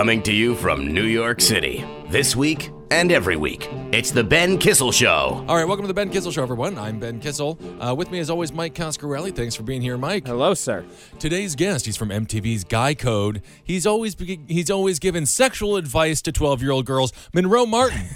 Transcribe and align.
Coming 0.00 0.22
to 0.22 0.32
you 0.32 0.54
from 0.54 0.94
New 0.94 1.04
York 1.04 1.42
City. 1.42 1.84
This 2.08 2.34
week 2.34 2.70
and 2.90 3.12
every 3.12 3.36
week, 3.36 3.68
it's 3.92 4.10
The 4.10 4.24
Ben 4.24 4.56
Kissel 4.56 4.92
Show. 4.92 5.44
All 5.46 5.56
right, 5.56 5.66
welcome 5.66 5.82
to 5.82 5.88
the 5.88 5.92
Ben 5.92 6.08
Kissel 6.08 6.32
Show, 6.32 6.42
everyone. 6.42 6.78
I'm 6.78 6.98
Ben 6.98 7.20
Kissel. 7.20 7.58
Uh, 7.78 7.94
with 7.94 8.10
me, 8.10 8.18
as 8.18 8.30
always, 8.30 8.50
Mike 8.50 8.74
Coscarelli. 8.74 9.36
Thanks 9.36 9.54
for 9.54 9.62
being 9.62 9.82
here, 9.82 9.98
Mike. 9.98 10.26
Hello, 10.26 10.54
sir. 10.54 10.86
Today's 11.18 11.54
guest, 11.54 11.84
he's 11.84 11.98
from 11.98 12.08
MTV's 12.08 12.64
Guy 12.64 12.94
Code. 12.94 13.42
He's 13.62 13.86
always 13.86 14.16
he's 14.48 14.70
always 14.70 14.98
given 14.98 15.26
sexual 15.26 15.76
advice 15.76 16.22
to 16.22 16.32
12 16.32 16.62
year 16.62 16.70
old 16.70 16.86
girls. 16.86 17.12
Monroe 17.34 17.66
Martin. 17.66 18.08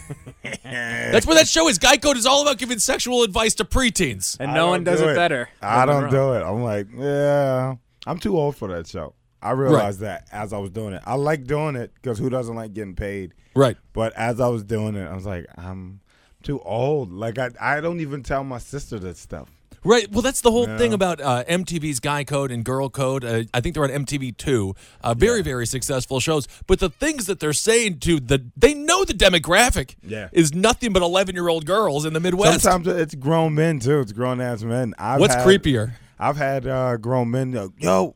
That's 0.65 1.27
what 1.27 1.35
that 1.35 1.49
show 1.49 1.69
is. 1.69 1.77
Guy 1.77 1.99
Code 1.99 2.17
is 2.17 2.25
all 2.25 2.41
about 2.41 2.57
giving 2.57 2.79
sexual 2.79 3.25
advice 3.25 3.55
to 3.57 3.67
preteens. 3.67 4.39
And 4.41 4.53
I 4.53 4.55
no 4.55 4.69
one 4.69 4.85
does 4.85 5.01
do 5.01 5.09
it, 5.11 5.17
better. 5.17 5.51
I 5.61 5.85
don't 5.85 6.05
Monroe. 6.05 6.33
do 6.33 6.33
it. 6.39 6.49
I'm 6.49 6.63
like, 6.63 6.87
yeah, 6.97 7.75
I'm 8.07 8.19
too 8.19 8.39
old 8.39 8.57
for 8.57 8.69
that 8.69 8.87
show. 8.87 9.13
I 9.45 9.51
realized 9.53 10.01
that 10.01 10.27
as 10.33 10.53
I 10.53 10.59
was 10.59 10.71
doing 10.71 10.95
it. 10.95 11.03
I 11.05 11.15
like 11.15 11.45
doing 11.45 11.77
it 11.77 11.93
because 11.95 12.19
who 12.19 12.31
doesn't 12.31 12.55
like 12.57 12.73
getting 12.75 12.95
paid? 12.97 13.35
Right. 13.55 13.77
But 13.93 14.13
as 14.15 14.41
I 14.41 14.49
was 14.49 14.65
doing 14.65 14.95
it, 14.97 15.07
I 15.07 15.15
was 15.15 15.27
like, 15.27 15.47
I'm 15.57 16.01
too 16.43 16.61
old. 16.61 17.13
Like 17.13 17.39
I, 17.39 17.51
I 17.61 17.81
don't 17.81 18.01
even 18.01 18.23
tell 18.23 18.43
my 18.43 18.59
sister 18.59 18.99
that 19.01 19.17
stuff. 19.17 19.49
Right. 19.87 20.11
Well, 20.11 20.23
that's 20.23 20.41
the 20.41 20.51
whole 20.51 20.67
Yeah. 20.67 20.79
thing 20.79 20.95
about 20.95 21.21
uh, 21.21 21.45
MTV's 21.45 22.01
Guy 22.01 22.25
Code 22.25 22.51
and 22.51 22.65
Girl 22.65 22.89
Code. 22.89 23.23
Uh, 23.23 23.43
I 23.53 23.61
think 23.61 23.75
they're 23.75 23.85
on 23.85 23.91
MTV 23.91 24.35
too. 24.39 24.75
Uh, 25.03 25.13
very, 25.13 25.43
very 25.43 25.67
successful 25.67 26.21
shows. 26.21 26.49
But 26.67 26.81
the 26.81 26.89
things 26.89 27.27
that 27.27 27.39
they're 27.39 27.53
saying 27.53 27.99
to 28.01 28.19
the, 28.19 28.47
they 28.57 28.73
know 28.73 29.05
the 29.05 29.13
demographic 29.13 29.97
Yeah. 30.03 30.31
is 30.33 30.55
nothing 30.55 30.95
but 30.95 31.03
11 31.03 31.35
year 31.35 31.49
old 31.49 31.67
girls 31.67 32.07
in 32.07 32.15
the 32.15 32.21
Midwest. 32.21 32.63
Sometimes 32.63 32.97
it's 32.99 33.15
grown 33.15 33.55
men 33.55 33.79
too. 33.79 34.01
It's 34.01 34.13
grown 34.13 34.41
ass 34.41 34.63
men. 34.63 34.95
I've 34.97 35.21
What's 35.21 35.35
had- 35.35 35.47
creepier? 35.47 35.93
I've 36.19 36.37
had 36.39 36.67
uh, 36.67 36.97
grown 36.97 37.31
men 37.31 37.53
yo, 37.79 38.15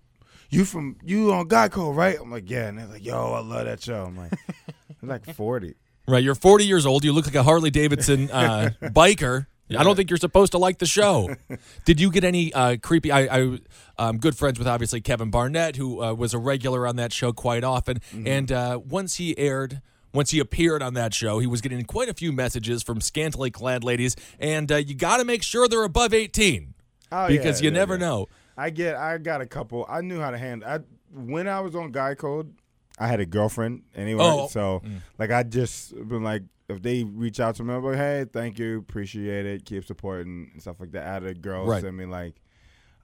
you 0.51 0.65
from 0.65 0.97
you 1.05 1.33
on 1.33 1.49
Code, 1.49 1.97
right? 1.97 2.19
I'm 2.21 2.31
like, 2.31 2.49
yeah, 2.49 2.69
and 2.69 2.79
they're 2.79 2.87
like, 2.87 3.05
yo, 3.05 3.33
I 3.33 3.41
love 3.41 3.67
that 3.67 3.83
show. 3.83 4.05
I'm 4.05 4.17
like, 4.17 4.33
I'm 5.03 5.09
like 5.09 5.25
40. 5.25 5.75
Right. 6.07 6.25
You're 6.25 6.35
40 6.35 6.65
years 6.65 6.87
old. 6.87 7.05
You 7.05 7.13
look 7.13 7.27
like 7.27 7.35
a 7.35 7.43
Harley 7.43 7.71
Davidson 7.71 8.31
uh, 8.31 8.71
biker. 8.83 9.47
I 9.79 9.85
don't 9.85 9.97
think 9.97 10.09
you're 10.09 10.17
supposed 10.17 10.53
to 10.53 10.59
like 10.59 10.79
the 10.79 10.87
show. 10.87 11.35
Did 11.85 12.01
you 12.01 12.11
get 12.11 12.25
any 12.25 12.55
uh, 12.55 12.79
creepy? 12.83 13.13
I, 13.13 13.41
I, 13.41 13.59
I'm 13.99 14.17
good 14.17 14.35
friends 14.35 14.59
with 14.59 14.67
obviously 14.67 15.03
Kevin 15.03 15.31
Barnett, 15.31 15.77
who 15.77 16.03
uh, 16.03 16.15
was 16.15 16.33
a 16.33 16.39
regular 16.39 16.87
on 16.87 16.97
that 16.97 17.13
show 17.13 17.35
quite 17.35 17.65
often. 17.65 18.01
And 18.25 18.51
uh, 18.51 18.81
once 18.83 19.17
he 19.17 19.37
aired, 19.37 19.83
once 20.15 20.31
he 20.31 20.39
appeared 20.39 20.83
on 20.83 20.95
that 20.95 21.13
show, 21.13 21.39
he 21.39 21.47
was 21.47 21.61
getting 21.61 21.85
quite 21.85 22.09
a 22.09 22.15
few 22.15 22.33
messages 22.33 22.83
from 22.83 23.03
scantily 23.03 23.51
clad 23.51 23.85
ladies. 23.85 24.17
And 24.39 24.73
uh, 24.73 24.77
you 24.77 24.95
got 24.95 25.19
to 25.19 25.25
make 25.27 25.43
sure 25.43 25.69
they're 25.69 25.85
above 25.85 26.15
18 26.15 26.73
Oh, 27.11 27.29
because 27.29 27.61
yeah, 27.61 27.67
you 27.67 27.73
yeah, 27.73 27.79
never 27.79 27.95
yeah. 27.95 28.01
know. 28.01 28.29
I 28.59 28.71
get. 28.71 28.97
I 28.97 29.19
got 29.19 29.41
a 29.41 29.47
couple. 29.47 29.87
I 29.89 30.01
knew 30.01 30.21
how 30.21 30.31
to 30.31 30.39
handle. 30.39 30.69
I 30.69 30.81
when 31.15 31.49
I 31.49 31.61
was 31.61 31.75
on 31.75 31.91
Guy 31.93 32.15
Code, 32.15 32.55
I 32.99 33.07
had 33.07 33.21
a 33.21 33.27
girlfriend 33.27 33.83
anyway. 33.95 34.25
Oh. 34.25 34.49
So 34.49 34.83
like, 35.19 35.31
I 35.31 35.43
just 35.45 35.95
been 36.09 36.23
like, 36.23 36.43
if 36.69 36.83
they 36.83 37.05
reach 37.05 37.41
out 37.41 37.55
to 37.57 37.65
me, 37.65 37.73
I'm 37.75 37.83
like, 37.85 37.97
hey, 37.97 38.27
thank 38.31 38.59
you, 38.59 38.79
appreciate 38.79 39.47
it, 39.47 39.65
keep 39.65 39.85
supporting 39.87 40.51
and 40.53 40.61
stuff 40.61 40.81
like 40.81 40.93
that. 40.93 41.07
I 41.07 41.13
had 41.13 41.25
a 41.25 41.35
girl 41.35 41.65
Right. 41.65 41.81
send 41.83 41.97
me 41.97 42.05
like 42.05 42.35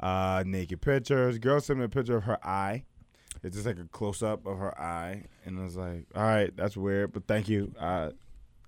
uh 0.01 0.43
naked 0.47 0.81
pictures. 0.81 1.39
Girl 1.39 1.61
sent 1.61 1.79
me 1.79 1.85
a 1.85 1.89
picture 1.89 2.17
of 2.17 2.25
her 2.25 2.39
eye. 2.47 2.85
It's 3.43 3.55
just 3.57 3.67
like 3.67 3.79
a 3.79 3.85
close 3.85 4.23
up 4.23 4.47
of 4.47 4.59
her 4.59 4.79
eye, 4.81 5.25
and 5.45 5.59
I 5.59 5.65
was 5.65 5.77
like, 5.77 6.07
all 6.15 6.23
right, 6.23 6.55
that's 6.57 6.77
weird, 6.77 7.13
but 7.13 7.27
thank 7.27 7.49
you. 7.49 7.73
I 7.81 8.11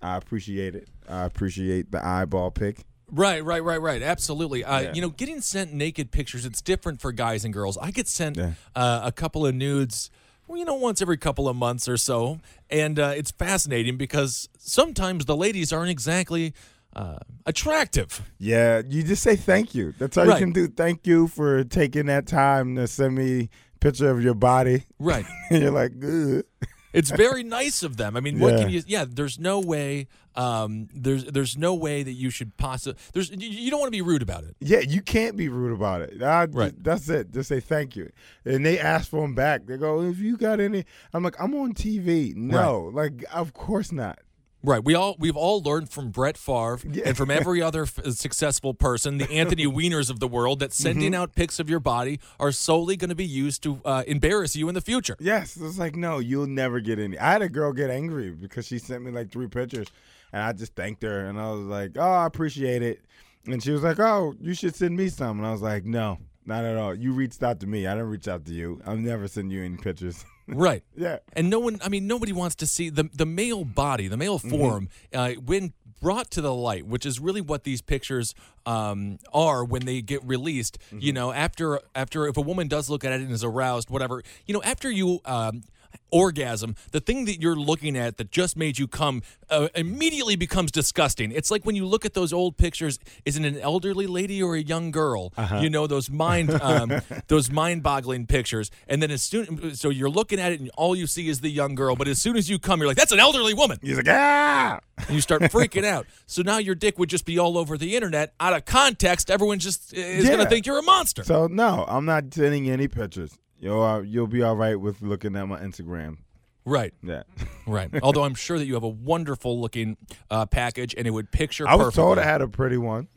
I 0.01 0.17
appreciate 0.17 0.75
it. 0.75 0.87
I 1.09 1.23
appreciate 1.25 1.91
the 1.91 2.03
eyeball 2.05 2.51
pic. 2.51 2.85
Right, 3.11 3.43
right, 3.43 3.63
right, 3.63 3.81
right. 3.81 4.01
Absolutely. 4.01 4.63
Uh, 4.63 4.81
Yeah. 4.81 4.93
You 4.93 5.01
know, 5.01 5.09
getting 5.09 5.39
sent 5.41 5.73
naked 5.73 6.11
pictures, 6.11 6.45
it's 6.45 6.61
different 6.61 6.99
for 7.01 7.11
guys 7.11 7.45
and 7.45 7.53
girls. 7.53 7.77
I 7.77 7.91
get 7.91 8.07
sent 8.07 8.35
Yeah. 8.37 8.51
uh, 8.75 9.01
a 9.03 9.11
couple 9.11 9.45
of 9.45 9.55
nudes, 9.55 10.09
well, 10.47 10.57
you 10.57 10.65
know, 10.65 10.75
once 10.75 11.01
every 11.01 11.17
couple 11.17 11.47
of 11.47 11.55
months 11.55 11.87
or 11.87 11.97
so. 11.97 12.39
And 12.69 12.99
uh, 12.99 13.13
it's 13.15 13.31
fascinating 13.31 13.95
because 13.97 14.49
sometimes 14.57 15.25
the 15.25 15.35
ladies 15.37 15.71
aren't 15.71 15.89
exactly 15.89 16.53
uh, 16.95 17.19
attractive. 17.45 18.21
Yeah, 18.39 18.81
you 18.87 19.03
just 19.03 19.23
say 19.23 19.35
thank 19.35 19.73
you. 19.75 19.93
That's 19.99 20.17
all 20.17 20.25
Right. 20.25 20.39
you 20.39 20.45
can 20.45 20.51
do. 20.53 20.67
Thank 20.67 21.05
you 21.07 21.27
for 21.27 21.63
taking 21.63 22.07
that 22.07 22.27
time 22.27 22.75
to 22.75 22.87
send 22.87 23.15
me 23.15 23.49
a 23.75 23.79
picture 23.79 24.09
of 24.09 24.21
your 24.23 24.33
body. 24.33 24.83
Right. 24.99 25.25
and 25.49 25.61
you're 25.63 25.71
like, 25.71 25.99
good. 25.99 26.45
It's 26.93 27.11
very 27.11 27.43
nice 27.43 27.83
of 27.83 27.97
them. 27.97 28.15
I 28.15 28.19
mean, 28.21 28.39
what 28.39 28.53
Yeah. 28.53 28.59
can 28.63 28.69
you? 28.69 28.83
Yeah, 28.87 29.05
there's 29.07 29.37
no 29.39 29.59
way. 29.59 30.07
Um, 30.35 30.87
there's 30.93 31.25
there's 31.25 31.57
no 31.57 31.73
way 31.73 32.03
that 32.03 32.11
you 32.13 32.29
should 32.29 32.55
possibly. 32.57 32.99
There's 33.13 33.29
you, 33.31 33.37
you 33.49 33.71
don't 33.71 33.79
want 33.79 33.87
to 33.87 33.97
be 33.97 34.01
rude 34.01 34.21
about 34.21 34.43
it. 34.43 34.55
Yeah, 34.59 34.79
you 34.79 35.01
can't 35.01 35.35
be 35.35 35.49
rude 35.49 35.73
about 35.73 36.01
it. 36.01 36.21
I, 36.21 36.45
Right. 36.45 36.73
That's 36.81 37.09
it. 37.09 37.31
Just 37.33 37.49
say 37.49 37.59
thank 37.59 37.95
you. 37.95 38.11
And 38.45 38.65
they 38.65 38.79
ask 38.79 39.09
for 39.09 39.21
them 39.21 39.33
back. 39.35 39.65
They 39.65 39.77
go, 39.77 40.01
if 40.03 40.19
you 40.19 40.37
got 40.37 40.59
any. 40.59 40.85
I'm 41.13 41.23
like, 41.23 41.35
I'm 41.41 41.53
on 41.55 41.73
TV. 41.73 42.35
No, 42.35 42.91
like, 42.93 43.23
of 43.33 43.53
course 43.53 43.91
not. 43.91 44.19
Right. 44.63 44.83
We 44.83 44.95
all 44.95 45.15
we've 45.19 45.37
all 45.37 45.61
learned 45.61 45.89
from 45.91 46.09
Brett 46.09 46.35
Favre 46.35 46.79
Yeah. 46.91 47.03
and 47.09 47.15
from 47.17 47.29
every 47.31 47.61
other 47.61 47.83
f- 47.83 47.99
successful 48.13 48.73
person, 48.73 49.17
the 49.19 49.31
Anthony 49.31 49.65
Wieners 49.67 50.09
of 50.09 50.19
the 50.19 50.27
world, 50.27 50.59
that 50.59 50.73
sending 50.73 51.11
Mm-hmm. 51.13 51.21
out 51.21 51.35
pics 51.35 51.59
of 51.59 51.69
your 51.69 51.79
body 51.79 52.19
are 52.39 52.51
solely 52.51 52.97
going 52.97 53.09
to 53.09 53.15
be 53.15 53.25
used 53.25 53.61
to 53.63 53.79
uh, 53.85 54.03
embarrass 54.07 54.55
you 54.55 54.67
in 54.67 54.73
the 54.75 54.81
future. 54.81 55.15
Yes, 55.19 55.55
it's 55.57 55.77
like 55.77 55.95
no, 55.95 56.19
you'll 56.19 56.47
never 56.47 56.79
get 56.79 56.99
any. 56.99 57.17
I 57.19 57.31
had 57.33 57.41
a 57.43 57.49
girl 57.49 57.71
get 57.71 57.89
angry 57.89 58.31
because 58.31 58.65
she 58.65 58.79
sent 58.79 59.03
me 59.05 59.11
like 59.11 59.31
three 59.31 59.47
pictures, 59.47 59.87
and 60.33 60.41
I 60.41 60.51
just 60.53 60.75
thanked 60.75 61.03
her, 61.03 61.27
and 61.27 61.39
I 61.39 61.51
was 61.51 61.61
like, 61.65 61.91
"Oh, 61.95 62.01
I 62.01 62.25
appreciate 62.25 62.81
it," 62.81 63.01
and 63.45 63.63
she 63.63 63.71
was 63.71 63.83
like, 63.83 63.99
"Oh, 63.99 64.33
you 64.41 64.53
should 64.55 64.75
send 64.75 64.97
me 64.97 65.07
some," 65.09 65.37
and 65.37 65.47
I 65.47 65.51
was 65.51 65.61
like, 65.61 65.85
"No, 65.85 66.17
not 66.45 66.65
at 66.65 66.77
all. 66.77 66.93
You 66.95 67.13
reached 67.13 67.41
out 67.43 67.59
to 67.61 67.67
me. 67.67 67.85
I 67.87 67.93
didn't 67.93 68.09
reach 68.09 68.27
out 68.27 68.43
to 68.45 68.53
you. 68.53 68.81
I'll 68.85 68.97
never 68.97 69.27
send 69.27 69.51
you 69.51 69.63
any 69.63 69.77
pictures." 69.77 70.25
Right. 70.47 70.83
yeah, 70.95 71.17
And 71.33 71.49
no 71.49 71.59
one, 71.59 71.79
I 71.83 71.89
mean, 71.89 72.07
nobody 72.07 72.31
wants 72.31 72.55
to 72.57 72.65
see 72.65 72.89
the 72.89 73.09
the 73.13 73.25
male 73.25 73.65
body, 73.65 74.07
the 74.07 74.17
male 74.17 74.39
Mm-hmm. 74.39 74.49
form, 74.49 74.89
uh, 75.13 75.31
when 75.33 75.73
brought 75.99 76.29
to 76.31 76.41
the 76.41 76.53
light, 76.53 76.85
which 76.85 77.05
is 77.05 77.19
really 77.19 77.41
what 77.41 77.63
these 77.63 77.81
pictures 77.81 78.35
um, 78.67 79.17
are 79.33 79.65
when 79.65 79.85
they 79.85 80.01
get 80.01 80.23
released. 80.23 80.77
Mm-hmm. 80.87 80.99
You 80.99 81.13
know, 81.13 81.31
after 81.31 81.79
after 81.95 82.27
if 82.27 82.37
a 82.37 82.41
woman 82.41 82.67
does 82.67 82.89
look 82.89 83.03
at 83.03 83.11
it 83.13 83.21
and 83.21 83.31
is 83.31 83.43
aroused, 83.43 83.89
whatever, 83.89 84.21
you 84.45 84.53
know, 84.53 84.61
after 84.63 84.89
you. 84.91 85.19
Um, 85.25 85.63
orgasm 86.11 86.75
the 86.91 86.99
thing 86.99 87.25
that 87.25 87.41
you're 87.41 87.55
looking 87.55 87.97
at 87.97 88.17
that 88.17 88.31
just 88.31 88.55
made 88.57 88.77
you 88.79 88.87
come 88.87 89.21
uh, 89.49 89.67
immediately 89.75 90.35
becomes 90.35 90.71
disgusting 90.71 91.31
it's 91.31 91.49
like 91.51 91.65
when 91.65 91.75
you 91.75 91.85
look 91.85 92.05
at 92.05 92.13
those 92.13 92.31
old 92.33 92.57
pictures 92.57 92.99
is 93.25 93.37
it 93.37 93.45
an 93.45 93.57
elderly 93.59 94.07
lady 94.07 94.41
or 94.41 94.55
a 94.55 94.61
young 94.61 94.91
girl 94.91 95.33
Uh-huh. 95.37 95.59
you 95.59 95.69
know 95.69 95.87
those 95.87 96.09
mind 96.09 96.49
um, 96.61 97.01
those 97.27 97.49
mind-boggling 97.51 98.25
pictures 98.27 98.71
and 98.87 99.01
then 99.01 99.11
as 99.11 99.21
soon 99.23 99.73
so 99.75 99.89
you're 99.89 100.09
looking 100.09 100.39
at 100.39 100.51
it 100.51 100.59
and 100.59 100.69
all 100.77 100.95
you 100.95 101.07
see 101.07 101.27
is 101.29 101.41
the 101.41 101.49
young 101.49 101.75
girl 101.75 101.95
but 101.95 102.07
as 102.07 102.21
soon 102.21 102.35
as 102.37 102.49
you 102.49 102.59
come 102.59 102.79
you're 102.79 102.87
like 102.87 102.97
that's 102.97 103.11
an 103.11 103.19
elderly 103.19 103.53
woman 103.53 103.77
he's 103.81 103.97
like, 103.97 104.07
"Ah." 104.09 104.79
and 104.97 105.09
you 105.15 105.21
start 105.21 105.41
freaking 105.43 105.83
out 105.85 106.05
so 106.25 106.41
now 106.41 106.57
your 106.57 106.75
dick 106.75 106.97
would 106.97 107.09
just 107.09 107.25
be 107.25 107.37
all 107.37 107.57
over 107.57 107.77
the 107.77 107.95
internet 107.95 108.33
out 108.39 108.53
of 108.53 108.65
context 108.65 109.29
everyone 109.29 109.59
just 109.59 109.93
is 109.93 110.23
Yeah. 110.25 110.31
gonna 110.37 110.49
think 110.49 110.65
you're 110.65 110.79
a 110.79 110.83
monster 110.83 111.23
So 111.23 111.47
no, 111.47 111.85
I'm 111.87 112.05
not 112.05 112.33
sending 112.33 112.69
any 112.69 112.87
pictures. 112.87 113.31
You'll 113.59 113.81
uh, 113.81 114.01
you'll 114.01 114.27
be 114.27 114.43
all 114.43 114.55
right 114.55 114.75
with 114.79 115.01
looking 115.01 115.35
at 115.35 115.47
my 115.47 115.59
Instagram. 115.59 116.17
right 116.65 116.93
Yeah, 117.01 117.23
right 117.67 117.89
although 118.03 118.23
i'm 118.23 118.35
sure 118.35 118.57
that 118.59 118.65
you 118.65 118.73
have 118.73 118.83
a 118.83 118.87
wonderful 118.89 119.59
looking 119.59 119.95
uh, 120.29 120.45
package 120.45 120.93
and 120.97 121.07
it 121.07 121.11
would 121.11 121.31
picture 121.31 121.67
I 121.67 121.75
was 121.75 121.85
perfectly. 121.87 122.03
told 122.03 122.19
I 122.19 122.23
had 122.23 122.41
a 122.41 122.47
pretty 122.47 122.77
one, 122.77 123.07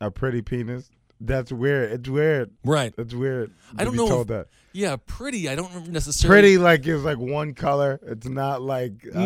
a 0.00 0.10
pretty 0.10 0.42
penis. 0.42 0.90
That's 1.22 1.52
weird. 1.52 1.92
It's 1.92 2.08
weird. 2.08 2.50
right 2.64 2.94
It's 2.96 3.12
weird. 3.12 3.50
I 3.76 3.84
don't 3.84 3.94
know 3.94 4.04
if- 4.04 4.10
Told 4.10 4.28
that. 4.28 4.46
yeah 4.72 4.96
pretty 5.06 5.48
i 5.50 5.54
don't 5.54 5.88
necessarily 5.88 6.40
pretty 6.40 6.58
like 6.58 6.86
it's 6.86 7.02
like 7.04 7.18
one 7.18 7.52
color. 7.54 7.98
It's 8.06 8.26
not 8.28 8.62
like 8.62 9.02
Mm. 9.02 9.16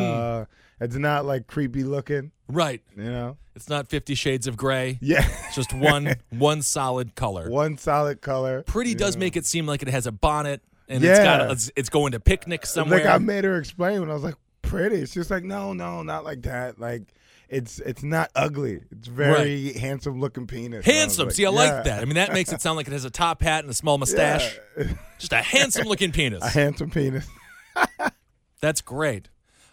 uh 0.43 0.45
it's 0.81 0.97
not 0.97 1.25
like 1.25 1.47
creepy 1.47 1.85
looking, 1.85 2.33
right 2.49 2.83
you 2.97 3.05
know? 3.05 3.37
it's 3.55 3.69
not 3.69 3.87
50 3.89 4.17
shades 4.17 4.49
of 4.49 4.57
gray 4.57 4.99
Yeah. 5.01 5.25
it's 5.47 5.55
just 5.55 5.73
one 5.73 6.17
one 6.31 6.63
solid 6.63 7.15
color 7.15 7.49
one 7.49 7.79
solid 7.79 8.21
color. 8.23 8.63
pretty 8.63 8.95
does 8.97 9.15
Yeah. 9.15 9.21
make 9.21 9.37
it 9.37 9.47
seem 9.47 9.67
like 9.67 9.83
it 9.83 9.89
has 9.89 10.07
a 10.09 10.13
bonnet 10.13 10.63
and 10.89 11.03
it's 11.05 11.19
got 11.21 11.41
a, 11.41 11.45
Yeah. 11.45 11.53
it's, 11.53 11.71
it's 11.77 11.89
going 11.89 12.13
to 12.13 12.21
picnic 12.21 12.67
somewhere. 12.67 13.01
Like 13.05 13.09
I 13.15 13.19
made 13.19 13.45
her 13.45 13.57
explain 13.57 14.01
when 14.01 14.11
I 14.11 14.15
was 14.15 14.23
like, 14.25 14.37
pretty. 14.63 15.07
She 15.07 15.19
was 15.19 15.31
like, 15.31 15.45
No, 15.45 15.73
no, 15.73 16.03
not 16.03 16.25
like 16.25 16.43
that. 16.43 16.79
Like 16.81 17.03
it's 17.49 17.79
it's 17.81 18.03
not 18.03 18.31
ugly. 18.35 18.81
It's 18.91 19.07
very 19.07 19.75
handsome 19.75 20.19
looking 20.21 20.47
penis. 20.47 20.85
And 20.87 20.95
I 20.95 20.99
handsome. 20.99 21.27
like, 21.27 21.35
See, 21.37 21.47
I 21.47 21.51
yeah. 21.51 21.57
like 21.57 21.85
that. 21.85 22.03
I 22.03 22.05
mean, 22.07 22.15
that 22.15 22.33
makes 22.33 22.53
it 22.53 22.61
sound 22.63 22.77
like 22.77 22.87
it 22.89 22.93
has 22.93 23.05
a 23.05 23.11
top 23.11 23.43
hat 23.43 23.65
and 23.65 23.71
a 23.71 23.75
small 23.75 23.99
mustache. 23.99 24.59
Yeah. 24.79 24.85
Just 25.19 25.33
a 25.33 25.37
handsome 25.43 25.87
looking 25.87 26.11
penis. 26.13 26.43
a 26.43 26.49
handsome 26.49 26.91
penis. 26.91 27.29
That's 28.61 28.81
great. 28.81 29.29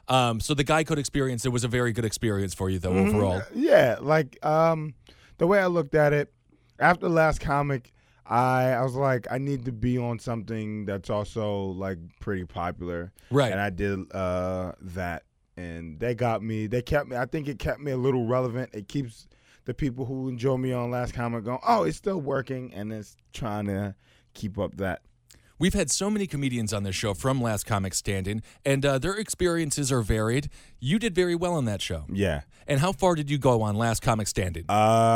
Um, 0.07 0.39
so 0.41 0.53
the 0.53 0.63
Guy 0.65 0.83
Code 0.83 0.99
experience, 0.99 1.45
it 1.45 1.49
was 1.49 1.63
a 1.63 1.67
very 1.69 1.93
good 1.93 2.03
experience 2.05 2.53
for 2.53 2.69
you, 2.69 2.79
though, 2.79 2.91
Mm-hmm. 2.91 3.15
overall. 3.15 3.41
Yeah, 3.55 3.97
like 4.01 4.43
um, 4.45 4.93
the 5.37 5.47
way 5.47 5.59
I 5.59 5.67
looked 5.67 5.95
at 5.95 6.11
it 6.11 6.33
after 6.79 7.07
the 7.07 7.13
last 7.13 7.39
comic, 7.39 7.93
I 8.25 8.71
I 8.71 8.81
was 8.83 8.95
like, 8.95 9.27
I 9.31 9.37
need 9.37 9.65
to 9.65 9.71
be 9.71 9.97
on 9.97 10.19
something 10.19 10.85
that's 10.85 11.09
also 11.09 11.65
like 11.65 11.97
pretty 12.19 12.45
popular, 12.45 13.11
Right. 13.29 13.51
And 13.51 13.59
I 13.59 13.69
did 13.69 13.99
uh 14.13 14.73
that, 14.81 15.23
and 15.57 15.99
they 15.99 16.15
got 16.15 16.43
me. 16.43 16.67
They 16.67 16.81
kept 16.81 17.07
me. 17.09 17.17
I 17.17 17.25
think 17.25 17.47
it 17.47 17.59
kept 17.59 17.79
me 17.79 17.91
a 17.91 17.97
little 17.97 18.25
relevant. 18.27 18.69
It 18.73 18.87
keeps 18.87 19.27
the 19.65 19.73
people 19.73 20.05
who 20.05 20.27
enjoy 20.27 20.57
me 20.57 20.73
on 20.73 20.91
last 20.91 21.13
comic 21.13 21.43
going, 21.43 21.59
oh, 21.67 21.83
it's 21.83 21.97
still 21.97 22.19
working, 22.19 22.73
and 22.73 22.91
it's 22.91 23.15
trying 23.33 23.65
to 23.67 23.95
keep 24.33 24.57
up 24.57 24.77
that. 24.77 25.01
We've 25.59 25.75
had 25.75 25.91
so 25.91 26.09
many 26.09 26.25
comedians 26.25 26.73
on 26.73 26.81
this 26.81 26.95
show 26.95 27.13
from 27.13 27.39
Last 27.39 27.67
Comic 27.67 27.93
Standing, 27.93 28.41
and 28.65 28.83
uh, 28.83 28.97
their 28.97 29.13
experiences 29.13 29.91
are 29.91 30.01
varied. 30.01 30.49
You 30.79 30.97
did 30.97 31.13
very 31.13 31.35
well 31.35 31.53
on 31.53 31.65
that 31.65 31.83
show. 31.83 32.05
Yeah. 32.11 32.41
And 32.65 32.79
how 32.79 32.91
far 32.93 33.13
did 33.13 33.29
you 33.29 33.37
go 33.37 33.61
on 33.61 33.75
Last 33.75 34.01
Comic 34.01 34.27
Standing? 34.27 34.65
Uh, 34.67 34.71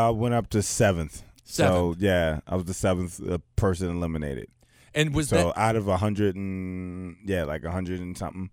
I 0.08 0.10
went 0.12 0.36
up 0.36 0.48
to 0.52 0.62
seventh. 0.62 1.24
So 1.48 1.64
Seventh. 1.94 2.02
yeah, 2.02 2.40
I 2.48 2.56
was 2.56 2.66
the 2.66 2.74
seventh 2.74 3.22
uh, 3.28 3.38
person 3.56 3.90
eliminated. 3.90 4.48
and 4.96 5.14
was 5.14 5.30
So 5.30 5.36
that 5.54 5.58
out 5.60 5.76
of 5.76 5.88
a 5.88 5.98
hundred 5.98 6.36
and 6.36 7.18
yeah, 7.24 7.44
like 7.44 7.64
a 7.64 7.72
hundred 7.72 8.00
and 8.02 8.18
something. 8.18 8.50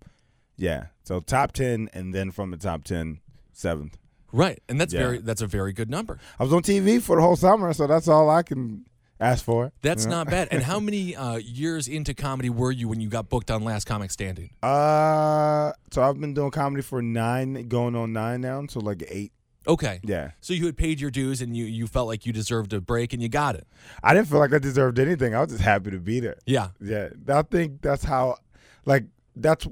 Yeah. 0.57 0.85
So 1.03 1.19
top 1.19 1.51
ten, 1.53 1.89
and 1.93 2.13
then 2.13 2.29
from 2.31 2.51
the 2.51 2.57
top 2.57 2.83
ten, 2.83 3.19
seventh. 3.51 3.97
right? 4.31 4.61
And 4.69 4.79
that's 4.79 4.93
Yeah. 4.93 4.99
very 5.01 5.17
that's 5.19 5.41
a 5.41 5.47
very 5.47 5.73
good 5.73 5.89
number. 5.89 6.19
I 6.39 6.43
was 6.43 6.53
on 6.53 6.61
TV 6.61 7.01
for 7.01 7.15
the 7.15 7.21
whole 7.23 7.35
summer, 7.35 7.73
so 7.73 7.87
that's 7.87 8.07
all 8.07 8.29
I 8.29 8.43
can 8.43 8.85
ask 9.19 9.43
for. 9.43 9.71
That's 9.81 10.05
not 10.05 10.29
bad. 10.29 10.49
And 10.51 10.61
how 10.61 10.79
many 10.89 11.15
uh, 11.15 11.37
years 11.37 11.87
into 11.87 12.13
comedy 12.13 12.51
were 12.51 12.71
you 12.71 12.87
when 12.87 12.99
you 13.01 13.09
got 13.09 13.27
booked 13.29 13.49
on 13.49 13.63
Last 13.63 13.85
Comic 13.85 14.11
Standing? 14.11 14.51
Uh, 14.61 15.71
so 15.91 16.03
I've 16.03 16.19
been 16.21 16.33
doing 16.35 16.51
comedy 16.51 16.83
for 16.83 17.01
nine, 17.01 17.67
going 17.67 17.95
on 17.95 18.13
nine 18.13 18.41
now, 18.41 18.63
so 18.69 18.79
like 18.79 19.03
eight. 19.09 19.31
Okay. 19.67 19.99
Yeah. 20.03 20.31
So 20.41 20.53
you 20.53 20.65
had 20.65 20.75
paid 20.77 20.99
your 20.99 21.11
dues 21.11 21.41
and 21.41 21.55
you, 21.55 21.65
you 21.65 21.87
felt 21.87 22.07
like 22.07 22.25
you 22.25 22.33
deserved 22.33 22.73
a 22.73 22.81
break 22.81 23.13
and 23.13 23.21
you 23.21 23.29
got 23.29 23.55
it. 23.55 23.67
I 24.03 24.13
didn't 24.13 24.27
feel 24.27 24.39
like 24.39 24.53
I 24.53 24.59
deserved 24.59 24.99
anything. 24.99 25.33
I 25.35 25.39
was 25.41 25.49
just 25.51 25.61
happy 25.63 25.91
to 25.91 25.99
be 25.99 26.19
there. 26.19 26.37
Yeah. 26.45 26.69
Yeah, 26.81 27.09
I 27.29 27.41
think 27.43 27.81
that's 27.81 28.03
how, 28.03 28.37
like, 28.85 29.05
that's 29.35 29.67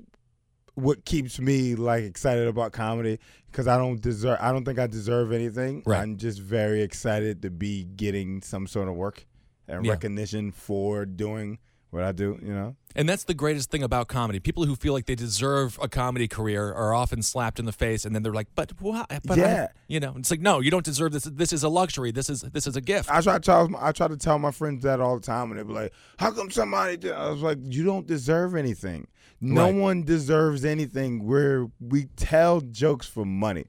what 0.76 1.04
keeps 1.04 1.40
me 1.40 1.76
like 1.76 2.04
excited 2.04 2.48
about 2.48 2.72
comedy 2.72 3.20
because 3.52 3.68
I 3.68 3.78
don't 3.78 4.02
deserve. 4.02 4.38
I 4.40 4.52
don't 4.54 4.64
think 4.64 4.80
I 4.80 4.88
deserve 4.88 5.34
anything. 5.34 5.84
Right. 5.86 6.00
I'm 6.02 6.16
just 6.18 6.40
very 6.40 6.82
excited 6.82 7.42
to 7.42 7.52
be 7.52 7.84
getting 7.84 8.42
some 8.42 8.66
sort 8.68 8.88
of 8.88 8.96
work 8.96 9.26
and 9.68 9.86
Yeah. 9.86 9.92
recognition 9.92 10.52
for 10.52 11.06
doing 11.06 11.60
what 11.92 12.04
I 12.04 12.12
do. 12.12 12.40
You 12.42 12.54
know. 12.54 12.76
And 12.94 13.08
that's 13.08 13.24
the 13.24 13.34
greatest 13.34 13.72
thing 13.72 13.84
about 13.84 14.10
comedy. 14.10 14.40
People 14.42 14.66
who 14.66 14.76
feel 14.76 14.92
like 14.92 15.06
they 15.06 15.16
deserve 15.16 15.80
a 15.82 15.88
comedy 15.88 16.28
career 16.28 16.74
are 16.74 16.94
often 16.94 17.22
slapped 17.22 17.58
in 17.58 17.66
the 17.66 17.72
face, 17.72 18.04
and 18.04 18.14
then 18.14 18.22
they're 18.24 18.34
like, 18.34 18.48
"But 18.56 18.74
why?" 18.82 19.06
But 19.24 19.38
I-" 19.38 19.42
Yeah. 19.42 19.68
you 19.88 20.00
know, 20.02 20.14
it's 20.18 20.30
like, 20.32 20.42
no, 20.42 20.60
you 20.60 20.72
don't 20.72 20.84
deserve 20.84 21.14
this. 21.14 21.24
This 21.24 21.54
is 21.54 21.64
a 21.64 21.70
luxury. 21.70 22.12
This 22.12 22.30
is 22.30 22.42
this 22.42 22.68
is 22.68 22.76
a 22.76 22.82
gift. 22.82 23.10
I 23.10 23.22
try 23.22 23.36
to 23.36 23.40
tell 23.40 23.70
I 23.80 23.92
try 23.92 24.08
to 24.08 24.18
tell 24.18 24.40
my 24.40 24.52
friends 24.52 24.84
that 24.84 25.00
all 25.00 25.16
the 25.20 25.26
time, 25.26 25.52
and 25.52 25.60
they 25.60 25.64
be 25.64 25.74
like, 25.74 25.94
"How 26.18 26.32
come 26.32 26.50
somebody?" 26.52 26.98
Did? 26.98 27.12
I 27.14 27.30
was 27.30 27.42
like, 27.42 27.60
"You 27.62 27.84
don't 27.86 28.08
deserve 28.08 28.56
anything. 28.56 29.08
No 29.40 29.66
Right. 29.66 29.76
one 29.76 30.04
deserves 30.04 30.66
anything. 30.66 31.26
Where 31.26 31.68
we 31.80 32.06
tell 32.16 32.62
jokes 32.62 33.08
for 33.08 33.26
money. 33.26 33.66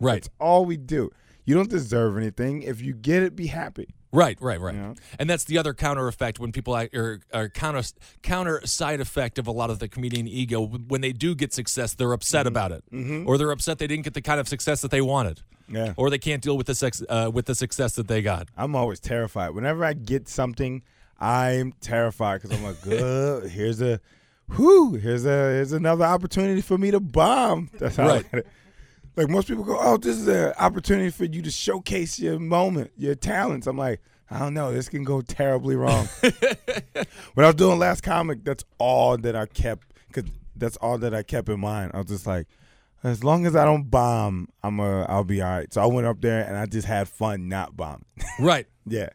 right, 0.00 0.22
That's 0.22 0.28
all 0.38 0.64
we 0.66 0.76
do. 0.76 1.10
You 1.46 1.54
don't 1.54 1.70
deserve 1.70 2.16
anything. 2.18 2.62
If 2.62 2.80
you 2.82 2.92
get 2.92 3.22
it, 3.22 3.34
be 3.36 3.46
happy." 3.46 3.88
Right, 4.12 4.36
right, 4.40 4.60
right. 4.60 4.74
Know? 4.74 4.94
And 5.18 5.28
that's 5.28 5.44
the 5.44 5.58
other 5.58 5.74
counter 5.74 6.08
effect 6.08 6.38
when 6.38 6.52
people 6.52 6.74
are, 6.74 6.88
or 7.32 7.48
counter 7.50 7.82
counter 8.22 8.60
side 8.66 9.00
effect 9.00 9.38
of 9.38 9.46
a 9.46 9.52
lot 9.52 9.70
of 9.70 9.78
the 9.78 9.88
comedian 9.88 10.26
ego. 10.28 10.64
When 10.66 11.00
they 11.00 11.12
do 11.12 11.34
get 11.34 11.52
success, 11.52 11.94
they're 11.94 12.12
upset 12.12 12.46
about 12.46 12.72
it, 12.72 12.84
or 13.26 13.38
they're 13.38 13.50
upset 13.50 13.78
they 13.78 13.86
didn't 13.86 14.04
get 14.04 14.14
the 14.14 14.22
kind 14.22 14.40
of 14.40 14.48
success 14.48 14.80
that 14.82 14.90
they 14.90 15.00
wanted, 15.00 15.42
Yeah. 15.68 15.94
or 15.96 16.10
they 16.10 16.18
can't 16.18 16.42
deal 16.42 16.56
with 16.56 16.66
the 16.66 16.74
sex 16.74 17.02
uh, 17.08 17.30
with 17.32 17.46
the 17.46 17.54
success 17.54 17.94
that 17.96 18.08
they 18.08 18.22
got. 18.22 18.48
I'm 18.56 18.74
always 18.76 19.00
terrified. 19.00 19.50
Whenever 19.50 19.84
I 19.84 19.92
get 19.92 20.28
something, 20.28 20.82
I'm 21.20 21.72
terrified 21.80 22.42
because 22.42 22.56
I'm 22.56 22.64
like, 22.64 22.80
good. 22.82 23.50
Here's 23.50 23.80
a, 23.82 24.00
whoo. 24.56 24.94
Here's 24.94 25.24
a 25.24 25.28
here's 25.28 25.72
another 25.72 26.04
opportunity 26.04 26.60
for 26.60 26.78
me 26.78 26.90
to 26.90 27.00
bomb. 27.00 27.70
That's 27.78 27.96
how. 27.96 28.08
I 28.08 28.22
Right. 28.32 28.44
Look 29.16 29.24
at 29.24 29.28
it. 29.28 29.28
Like 29.28 29.30
most 29.30 29.48
people 29.48 29.64
go, 29.64 29.78
oh, 29.80 29.96
this 29.96 30.16
is 30.16 30.28
an 30.28 30.52
opportunity 30.58 31.10
for 31.10 31.24
you 31.24 31.42
to 31.42 31.50
showcase 31.50 32.18
your 32.18 32.38
moment, 32.38 32.92
your 32.96 33.14
talents. 33.14 33.66
I'm 33.66 33.78
like, 33.78 34.00
I 34.30 34.38
don't 34.38 34.54
know. 34.54 34.72
This 34.72 34.88
can 34.88 35.04
go 35.04 35.20
terribly 35.20 35.76
wrong. 35.76 36.08
when 36.20 37.44
I 37.44 37.46
was 37.46 37.54
doing 37.54 37.78
last 37.78 38.02
comic, 38.02 38.44
that's 38.44 38.64
all 38.78 39.16
that 39.18 39.36
I 39.36 39.46
kept. 39.46 39.92
Cause 40.12 40.24
that's 40.56 40.76
all 40.78 40.98
that 40.98 41.14
I 41.14 41.22
kept 41.22 41.48
in 41.48 41.60
mind. 41.60 41.92
I 41.94 41.98
was 41.98 42.06
just 42.06 42.26
like, 42.26 42.46
as 43.04 43.22
long 43.22 43.46
as 43.46 43.54
I 43.54 43.64
don't 43.64 43.90
bomb, 43.90 44.48
I'm 44.62 44.80
a, 44.80 45.02
I'll 45.04 45.22
be 45.22 45.40
all 45.42 45.50
right. 45.50 45.72
So 45.72 45.80
I 45.80 45.86
went 45.86 46.06
up 46.06 46.20
there 46.20 46.44
and 46.44 46.56
I 46.56 46.66
just 46.66 46.88
had 46.88 47.08
fun 47.08 47.48
not 47.48 47.76
bombing. 47.76 48.04
Right. 48.40 48.66
yeah. 48.86 49.10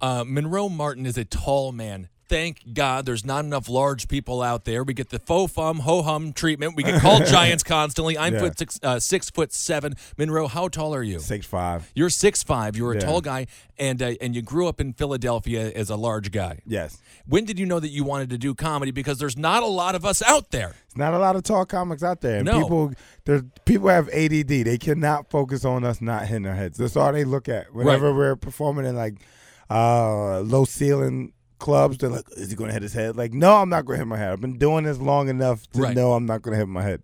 Uh, 0.00 0.24
Monroe 0.26 0.68
Martin 0.68 1.06
is 1.06 1.18
a 1.18 1.24
tall 1.24 1.72
man. 1.72 2.08
Thank 2.28 2.74
God 2.74 3.06
there's 3.06 3.24
not 3.24 3.44
enough 3.44 3.68
large 3.68 4.08
people 4.08 4.42
out 4.42 4.64
there. 4.64 4.82
We 4.82 4.94
get 4.94 5.10
the 5.10 5.18
faux 5.20 5.52
fum, 5.52 5.78
ho 5.80 6.02
hum 6.02 6.32
treatment. 6.32 6.74
We 6.76 6.82
get 6.82 7.00
called 7.00 7.24
giants 7.26 7.62
constantly. 7.62 8.18
I'm 8.18 8.34
Yeah. 8.34 8.40
foot 8.40 8.58
six, 8.58 8.80
uh, 8.82 8.98
six 8.98 9.30
foot 9.30 9.52
seven. 9.52 9.94
Monroe, 10.18 10.48
how 10.48 10.66
tall 10.68 10.94
are 10.94 11.02
you? 11.04 11.20
Six 11.20 11.46
five. 11.46 11.90
You're 11.94 12.10
six 12.10 12.42
five. 12.42 12.76
You're 12.76 12.92
a 12.92 12.94
Yeah. 12.96 13.00
tall 13.02 13.20
guy, 13.20 13.46
and 13.78 14.02
uh, 14.02 14.14
and 14.20 14.34
you 14.34 14.42
grew 14.42 14.66
up 14.66 14.80
in 14.80 14.92
Philadelphia 14.92 15.70
as 15.72 15.88
a 15.88 15.94
large 15.96 16.32
guy. 16.32 16.58
Yes. 16.66 16.98
When 17.28 17.44
did 17.44 17.58
you 17.58 17.66
know 17.66 17.78
that 17.80 17.88
you 17.90 18.02
wanted 18.04 18.30
to 18.30 18.38
do 18.38 18.54
comedy? 18.54 18.90
Because 18.90 19.18
there's 19.18 19.36
not 19.36 19.62
a 19.62 19.66
lot 19.66 19.94
of 19.94 20.04
us 20.04 20.20
out 20.22 20.50
there. 20.50 20.74
It's 20.86 20.96
not 20.96 21.14
a 21.14 21.18
lot 21.18 21.36
of 21.36 21.42
tall 21.44 21.64
comics 21.64 22.02
out 22.02 22.20
there. 22.22 22.36
And 22.38 22.46
No. 22.46 22.62
people 22.62 22.92
there 23.24 23.42
people 23.64 23.88
have 23.88 24.08
ADD. 24.08 24.64
They 24.64 24.78
cannot 24.78 25.30
focus 25.30 25.64
on 25.64 25.84
us 25.84 26.00
not 26.00 26.26
hitting 26.26 26.42
their 26.42 26.54
heads. 26.56 26.78
That's 26.78 26.96
all 26.96 27.12
they 27.12 27.24
look 27.24 27.48
at. 27.48 27.72
Whenever 27.72 28.12
we're 28.12 28.34
performing 28.36 28.84
in 28.84 28.96
like 28.96 29.14
uh 29.70 30.40
low 30.40 30.64
ceiling 30.64 31.32
clubs, 31.58 31.98
they're 31.98 32.10
like, 32.10 32.24
Is 32.36 32.50
he 32.50 32.56
gonna 32.56 32.72
hit 32.72 32.82
his 32.82 32.92
head? 32.94 33.16
Like, 33.16 33.32
no, 33.32 33.56
I'm 33.56 33.68
not 33.68 33.84
gonna 33.84 33.98
hit 33.98 34.06
my 34.06 34.16
head. 34.18 34.32
I've 34.32 34.40
been 34.40 34.58
doing 34.58 34.84
this 34.84 34.98
long 34.98 35.28
enough 35.28 35.66
to 35.72 35.80
Right. 35.82 35.96
know 35.96 36.12
I'm 36.14 36.26
not 36.26 36.42
gonna 36.42 36.56
hit 36.56 36.68
my 36.68 36.82
head. 36.82 37.02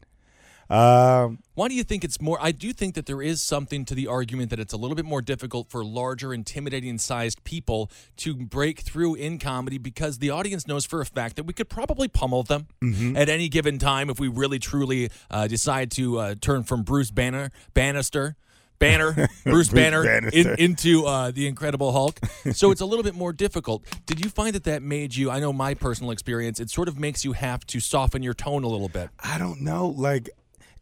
Um 0.71 1.39
Why 1.55 1.69
do 1.69 1.75
you 1.75 1.85
think 1.85 2.03
it's 2.03 2.19
more? 2.21 2.39
I 2.41 2.51
do 2.51 2.73
think 2.73 2.95
that 2.95 3.05
there 3.05 3.21
is 3.21 3.43
something 3.43 3.85
to 3.85 3.95
the 3.95 4.07
argument 4.07 4.49
that 4.51 4.59
it's 4.59 4.73
a 4.73 4.77
little 4.79 4.95
bit 4.95 5.05
more 5.05 5.21
difficult 5.21 5.69
for 5.71 5.85
larger, 5.85 6.33
intimidating 6.33 6.97
sized 6.97 7.45
people 7.45 7.91
to 8.19 8.35
break 8.35 8.81
through 8.81 9.17
in 9.17 9.39
comedy 9.39 9.77
because 9.77 10.19
the 10.19 10.31
audience 10.31 10.67
knows 10.67 10.87
for 10.87 11.03
a 11.03 11.07
fact 11.07 11.37
that 11.37 11.45
we 11.45 11.53
could 11.53 11.69
probably 11.69 12.09
pummel 12.09 12.43
them 12.43 12.69
at 13.17 13.29
any 13.29 13.49
given 13.51 13.79
time 13.79 14.09
if 14.09 14.19
we 14.19 14.29
really 14.29 14.59
truly 14.59 15.11
uh, 15.31 15.47
decide 15.47 15.91
to 15.91 16.19
uh, 16.19 16.35
turn 16.41 16.63
from 16.63 16.83
Bruce 16.85 17.11
Banner, 17.11 17.51
Bannister. 17.75 18.37
Banner, 18.83 19.13
Bruce, 19.45 19.69
Bruce 19.69 19.69
Banner, 19.71 20.29
in, 20.29 20.55
into 20.59 21.07
uh, 21.07 21.31
the 21.31 21.47
Incredible 21.47 21.93
Hulk. 21.93 22.21
So 22.53 22.71
it's 22.71 22.81
a 22.81 22.87
little 22.87 23.03
bit 23.03 23.15
more 23.15 23.33
difficult. 23.33 23.85
Did 24.07 24.23
you 24.25 24.31
find 24.31 24.55
that 24.55 24.65
that 24.65 24.83
made 24.83 25.15
you? 25.17 25.31
I 25.31 25.41
know 25.41 25.53
my 25.53 25.75
personal 25.75 26.11
experience. 26.11 26.61
It 26.61 26.69
sort 26.69 26.89
of 26.89 26.99
makes 26.99 27.25
you 27.25 27.33
have 27.33 27.67
to 27.69 27.81
soften 27.81 28.23
your 28.23 28.35
tone 28.35 28.65
a 28.65 28.69
little 28.69 28.89
bit. 28.89 29.09
I 29.23 29.39
don't 29.39 29.61
know. 29.63 29.89
Like 29.89 30.29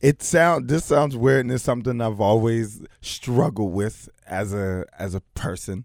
it 0.01 0.23
sound 0.23 0.69
this 0.69 0.85
sounds 0.85 1.15
weird 1.17 1.41
and 1.45 1.53
it's 1.53 1.63
something 1.63 2.01
I've 2.01 2.21
always 2.21 2.81
struggled 3.03 3.73
with 3.73 4.09
as 4.27 4.53
a 4.55 4.87
as 4.99 5.15
a 5.15 5.21
person. 5.35 5.85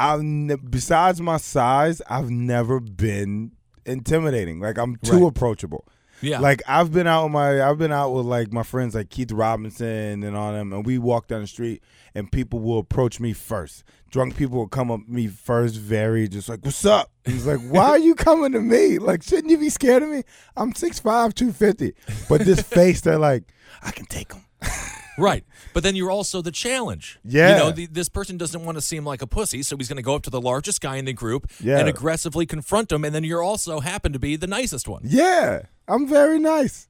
I've 0.00 0.22
ne- 0.22 0.54
besides 0.56 1.20
my 1.20 1.38
size, 1.38 2.00
I've 2.08 2.30
never 2.30 2.78
been 2.78 3.52
intimidating. 3.84 4.60
Like 4.60 4.78
I'm 4.78 4.96
too 4.96 5.24
Right. 5.24 5.28
approachable. 5.28 5.84
Yeah, 6.20 6.40
Like 6.40 6.62
I've 6.66 6.92
been 6.92 7.06
out 7.06 7.24
with 7.24 7.32
my 7.32 7.62
I've 7.62 7.78
been 7.78 7.92
out 7.92 8.10
with 8.10 8.26
like 8.26 8.52
my 8.52 8.62
friends 8.62 8.94
like 8.94 9.10
Keith 9.10 9.32
Robinson 9.32 10.22
and 10.24 10.36
all 10.36 10.52
them 10.52 10.72
and 10.72 10.84
we 10.84 10.98
walk 10.98 11.28
down 11.28 11.42
the 11.42 11.46
street 11.46 11.82
and 12.14 12.30
people 12.30 12.60
will 12.60 12.78
approach 12.78 13.20
me 13.20 13.32
first. 13.32 13.84
Drunk 14.10 14.36
people 14.36 14.58
will 14.58 14.68
come 14.68 14.90
up 14.90 15.04
to 15.04 15.12
me 15.12 15.26
first, 15.28 15.76
very 15.76 16.28
just 16.28 16.48
like, 16.48 16.64
What's 16.64 16.84
up? 16.84 17.10
And 17.26 17.34
it's 17.34 17.46
like, 17.46 17.60
Why 17.60 17.90
are 17.90 17.98
you 17.98 18.14
coming 18.14 18.52
to 18.52 18.60
me? 18.60 18.98
Like, 18.98 19.22
shouldn't 19.22 19.50
you 19.50 19.58
be 19.58 19.68
scared 19.68 20.02
of 20.02 20.08
me? 20.08 20.22
I'm 20.56 20.72
6'5, 20.72 21.34
250. 21.34 21.92
But 22.28 22.40
this 22.40 22.62
face, 22.78 23.02
they're 23.02 23.18
like, 23.18 23.44
I 23.82 23.90
can 23.90 24.06
take 24.06 24.28
them. 24.28 24.44
Right. 25.18 25.44
But 25.74 25.82
then 25.82 25.96
you're 25.96 26.10
also 26.10 26.40
the 26.42 26.50
challenge. 26.52 27.18
Yeah. 27.24 27.50
You 27.50 27.56
know, 27.56 27.70
the, 27.72 27.86
this 27.86 28.08
person 28.08 28.36
doesn't 28.38 28.64
want 28.64 28.76
to 28.78 28.82
seem 28.82 29.04
like 29.04 29.20
a 29.22 29.26
pussy, 29.26 29.62
so 29.62 29.76
he's 29.76 29.88
going 29.88 29.96
to 29.96 30.02
go 30.02 30.14
up 30.14 30.22
to 30.22 30.30
the 30.30 30.40
largest 30.40 30.80
guy 30.80 30.96
in 30.96 31.04
the 31.04 31.12
group 31.12 31.50
Yeah. 31.60 31.78
and 31.78 31.88
aggressively 31.88 32.46
confront 32.46 32.90
him. 32.92 33.04
And 33.04 33.14
then 33.14 33.24
you're 33.24 33.42
also 33.42 33.80
happen 33.80 34.12
to 34.12 34.18
be 34.18 34.36
the 34.36 34.46
nicest 34.46 34.88
one. 34.88 35.02
Yeah, 35.04 35.62
I'm 35.86 36.06
very 36.06 36.38
nice. 36.38 36.88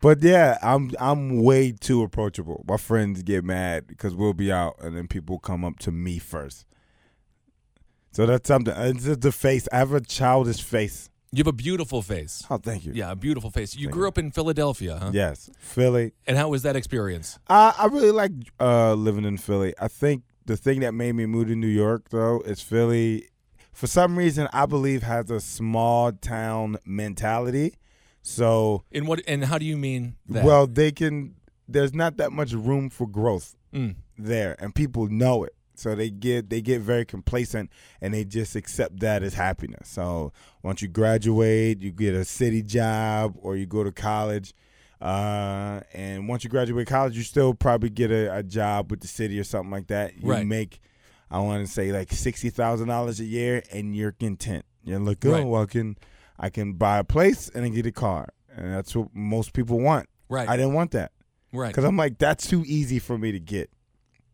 But 0.00 0.22
yeah, 0.22 0.58
I'm 0.62 0.92
I'm 1.00 1.42
way 1.42 1.72
too 1.72 2.02
approachable. 2.02 2.64
My 2.68 2.76
friends 2.76 3.22
get 3.24 3.44
mad 3.44 3.86
because 3.88 4.14
we'll 4.14 4.32
be 4.32 4.50
out 4.52 4.76
and 4.80 4.96
then 4.96 5.08
people 5.08 5.38
come 5.38 5.64
up 5.64 5.78
to 5.80 5.90
me 5.90 6.18
first. 6.18 6.66
So 8.12 8.24
that's 8.26 8.48
something. 8.48 8.74
It's 8.76 9.04
just 9.04 9.20
the 9.20 9.32
face. 9.32 9.68
I 9.72 9.78
have 9.78 9.92
a 9.92 10.00
childish 10.00 10.62
face. 10.62 11.10
You 11.32 11.38
have 11.40 11.46
a 11.46 11.52
beautiful 11.52 12.00
face. 12.02 12.42
Oh, 12.48 12.56
thank 12.58 12.84
you. 12.86 12.92
Yeah, 12.94 13.10
a 13.12 13.16
beautiful 13.16 13.50
face. 13.50 13.76
You 13.76 13.88
grew 13.88 14.08
up 14.08 14.16
in 14.18 14.30
Philadelphia, 14.30 14.98
huh? 15.00 15.10
Yes, 15.12 15.50
Philly. 15.60 16.12
And 16.26 16.36
how 16.38 16.48
was 16.48 16.62
that 16.62 16.74
experience? 16.76 17.38
I 17.48 17.74
I 17.78 17.86
really 17.86 18.12
like 18.12 18.32
uh, 18.58 18.94
living 18.94 19.24
in 19.24 19.36
Philly. 19.36 19.74
I 19.78 19.88
think 19.88 20.22
the 20.46 20.56
thing 20.56 20.80
that 20.80 20.92
made 20.94 21.14
me 21.14 21.26
move 21.26 21.48
to 21.48 21.54
New 21.56 21.66
York 21.66 22.08
though 22.10 22.40
is 22.46 22.60
Philly. 22.62 23.28
For 23.72 23.86
some 23.86 24.16
reason, 24.18 24.48
I 24.52 24.66
believe 24.66 25.02
has 25.04 25.30
a 25.30 25.38
small 25.40 26.10
town 26.12 26.78
mentality. 26.84 27.74
So 28.22 28.84
In 28.90 29.06
what 29.06 29.20
and 29.28 29.44
how 29.44 29.58
do 29.58 29.64
you 29.64 29.76
mean 29.76 30.16
that? 30.28 30.44
Well, 30.44 30.66
they 30.66 30.92
can. 30.92 31.34
There's 31.68 31.92
not 31.94 32.16
that 32.16 32.32
much 32.32 32.52
room 32.52 32.88
for 32.90 33.06
growth 33.06 33.54
Mm. 33.74 33.96
there, 34.16 34.56
and 34.58 34.74
people 34.74 35.06
know 35.08 35.44
it. 35.44 35.54
So 35.78 35.94
they 35.94 36.10
get 36.10 36.50
they 36.50 36.60
get 36.60 36.80
very 36.80 37.04
complacent, 37.04 37.70
and 38.00 38.12
they 38.12 38.24
just 38.24 38.56
accept 38.56 39.00
that 39.00 39.22
as 39.22 39.34
happiness. 39.34 39.88
So 39.88 40.32
once 40.62 40.82
you 40.82 40.88
graduate, 40.88 41.80
you 41.80 41.92
get 41.92 42.14
a 42.14 42.24
city 42.24 42.62
job, 42.62 43.34
or 43.40 43.56
you 43.56 43.66
go 43.66 43.84
to 43.84 43.92
college. 43.92 44.54
Uh, 45.00 45.80
and 45.94 46.28
once 46.28 46.42
you 46.44 46.50
graduate 46.50 46.88
college, 46.88 47.16
you 47.16 47.22
still 47.22 47.54
probably 47.54 47.88
get 47.90 48.10
a, 48.10 48.38
a 48.38 48.42
job 48.42 48.90
with 48.90 49.00
the 49.00 49.06
city 49.06 49.38
or 49.38 49.44
something 49.44 49.70
like 49.70 49.86
that. 49.88 50.16
You 50.20 50.28
Right. 50.28 50.46
make, 50.46 50.80
I 51.30 51.38
want 51.38 51.64
to 51.64 51.72
say 51.72 51.92
like 51.92 52.12
sixty 52.12 52.50
thousand 52.50 52.88
dollars 52.88 53.20
a 53.20 53.24
year, 53.24 53.62
and 53.72 53.94
you're 53.94 54.12
content. 54.12 54.64
You're 54.84 54.98
like, 54.98 55.24
oh, 55.24 55.30
Right. 55.30 55.46
well, 55.46 55.62
I 55.62 55.66
can, 55.66 55.96
I 56.38 56.50
can 56.50 56.72
buy 56.72 56.98
a 56.98 57.04
place 57.04 57.48
and 57.54 57.64
then 57.64 57.72
get 57.74 57.86
a 57.86 57.92
car, 57.92 58.28
and 58.56 58.74
that's 58.74 58.96
what 58.96 59.14
most 59.14 59.52
people 59.52 59.78
want. 59.80 60.08
Right. 60.28 60.48
I 60.48 60.56
didn't 60.56 60.74
want 60.74 60.90
that 60.92 61.12
right. 61.52 61.68
because 61.68 61.84
I'm 61.84 61.96
like, 61.96 62.18
that's 62.18 62.46
too 62.48 62.64
easy 62.66 62.98
for 62.98 63.16
me 63.16 63.30
to 63.32 63.40
get. 63.40 63.70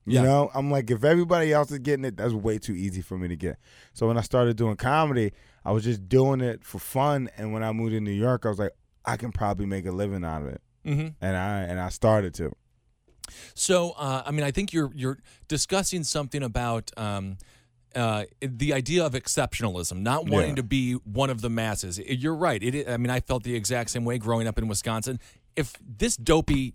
You 0.06 0.16
Yeah. 0.16 0.22
know, 0.22 0.50
I'm 0.54 0.70
like, 0.70 0.90
if 0.90 1.02
everybody 1.04 1.52
else 1.52 1.70
is 1.70 1.78
getting 1.78 2.04
it, 2.04 2.16
that's 2.16 2.34
way 2.34 2.58
too 2.58 2.74
easy 2.74 3.00
for 3.00 3.16
me 3.16 3.28
to 3.28 3.36
get. 3.36 3.56
So 3.94 4.06
when 4.06 4.18
I 4.18 4.20
started 4.20 4.56
doing 4.56 4.76
comedy, 4.76 5.32
I 5.64 5.72
was 5.72 5.82
just 5.84 6.08
doing 6.08 6.40
it 6.42 6.62
for 6.64 6.78
fun. 6.78 7.30
And 7.38 7.52
when 7.54 7.62
I 7.62 7.72
moved 7.72 7.92
to 7.92 8.00
New 8.00 8.10
York, 8.10 8.44
I 8.44 8.50
was 8.50 8.58
like, 8.58 8.72
I 9.06 9.16
can 9.16 9.32
probably 9.32 9.66
make 9.66 9.86
a 9.86 9.92
living 9.92 10.24
out 10.24 10.42
of 10.42 10.48
it, 10.48 10.60
hmm 10.84 11.08
and 11.20 11.36
I 11.36 11.60
and 11.62 11.78
I 11.80 11.88
started 11.90 12.32
to. 12.34 12.52
So, 13.54 13.90
uh, 13.92 14.22
I 14.26 14.30
mean, 14.30 14.44
I 14.44 14.50
think 14.50 14.72
you're 14.72 14.90
you're 14.94 15.18
discussing 15.48 16.04
something 16.04 16.42
about 16.42 16.90
um, 16.96 17.36
uh, 17.94 18.24
the 18.40 18.72
idea 18.74 19.04
of 19.04 19.12
exceptionalism, 19.14 19.98
not 20.00 20.26
wanting 20.28 20.50
Yeah. 20.50 20.56
to 20.56 20.62
be 20.62 20.92
one 20.94 21.30
of 21.30 21.40
the 21.40 21.50
masses. 21.50 21.98
You're 21.98 22.34
right. 22.34 22.62
It, 22.62 22.88
I 22.88 22.96
mean, 22.96 23.10
I 23.10 23.20
felt 23.20 23.42
the 23.44 23.54
exact 23.54 23.90
same 23.90 24.04
way 24.04 24.18
growing 24.18 24.46
up 24.46 24.58
in 24.58 24.68
Wisconsin. 24.68 25.20
If 25.56 25.74
this 25.98 26.16
dopey, 26.16 26.74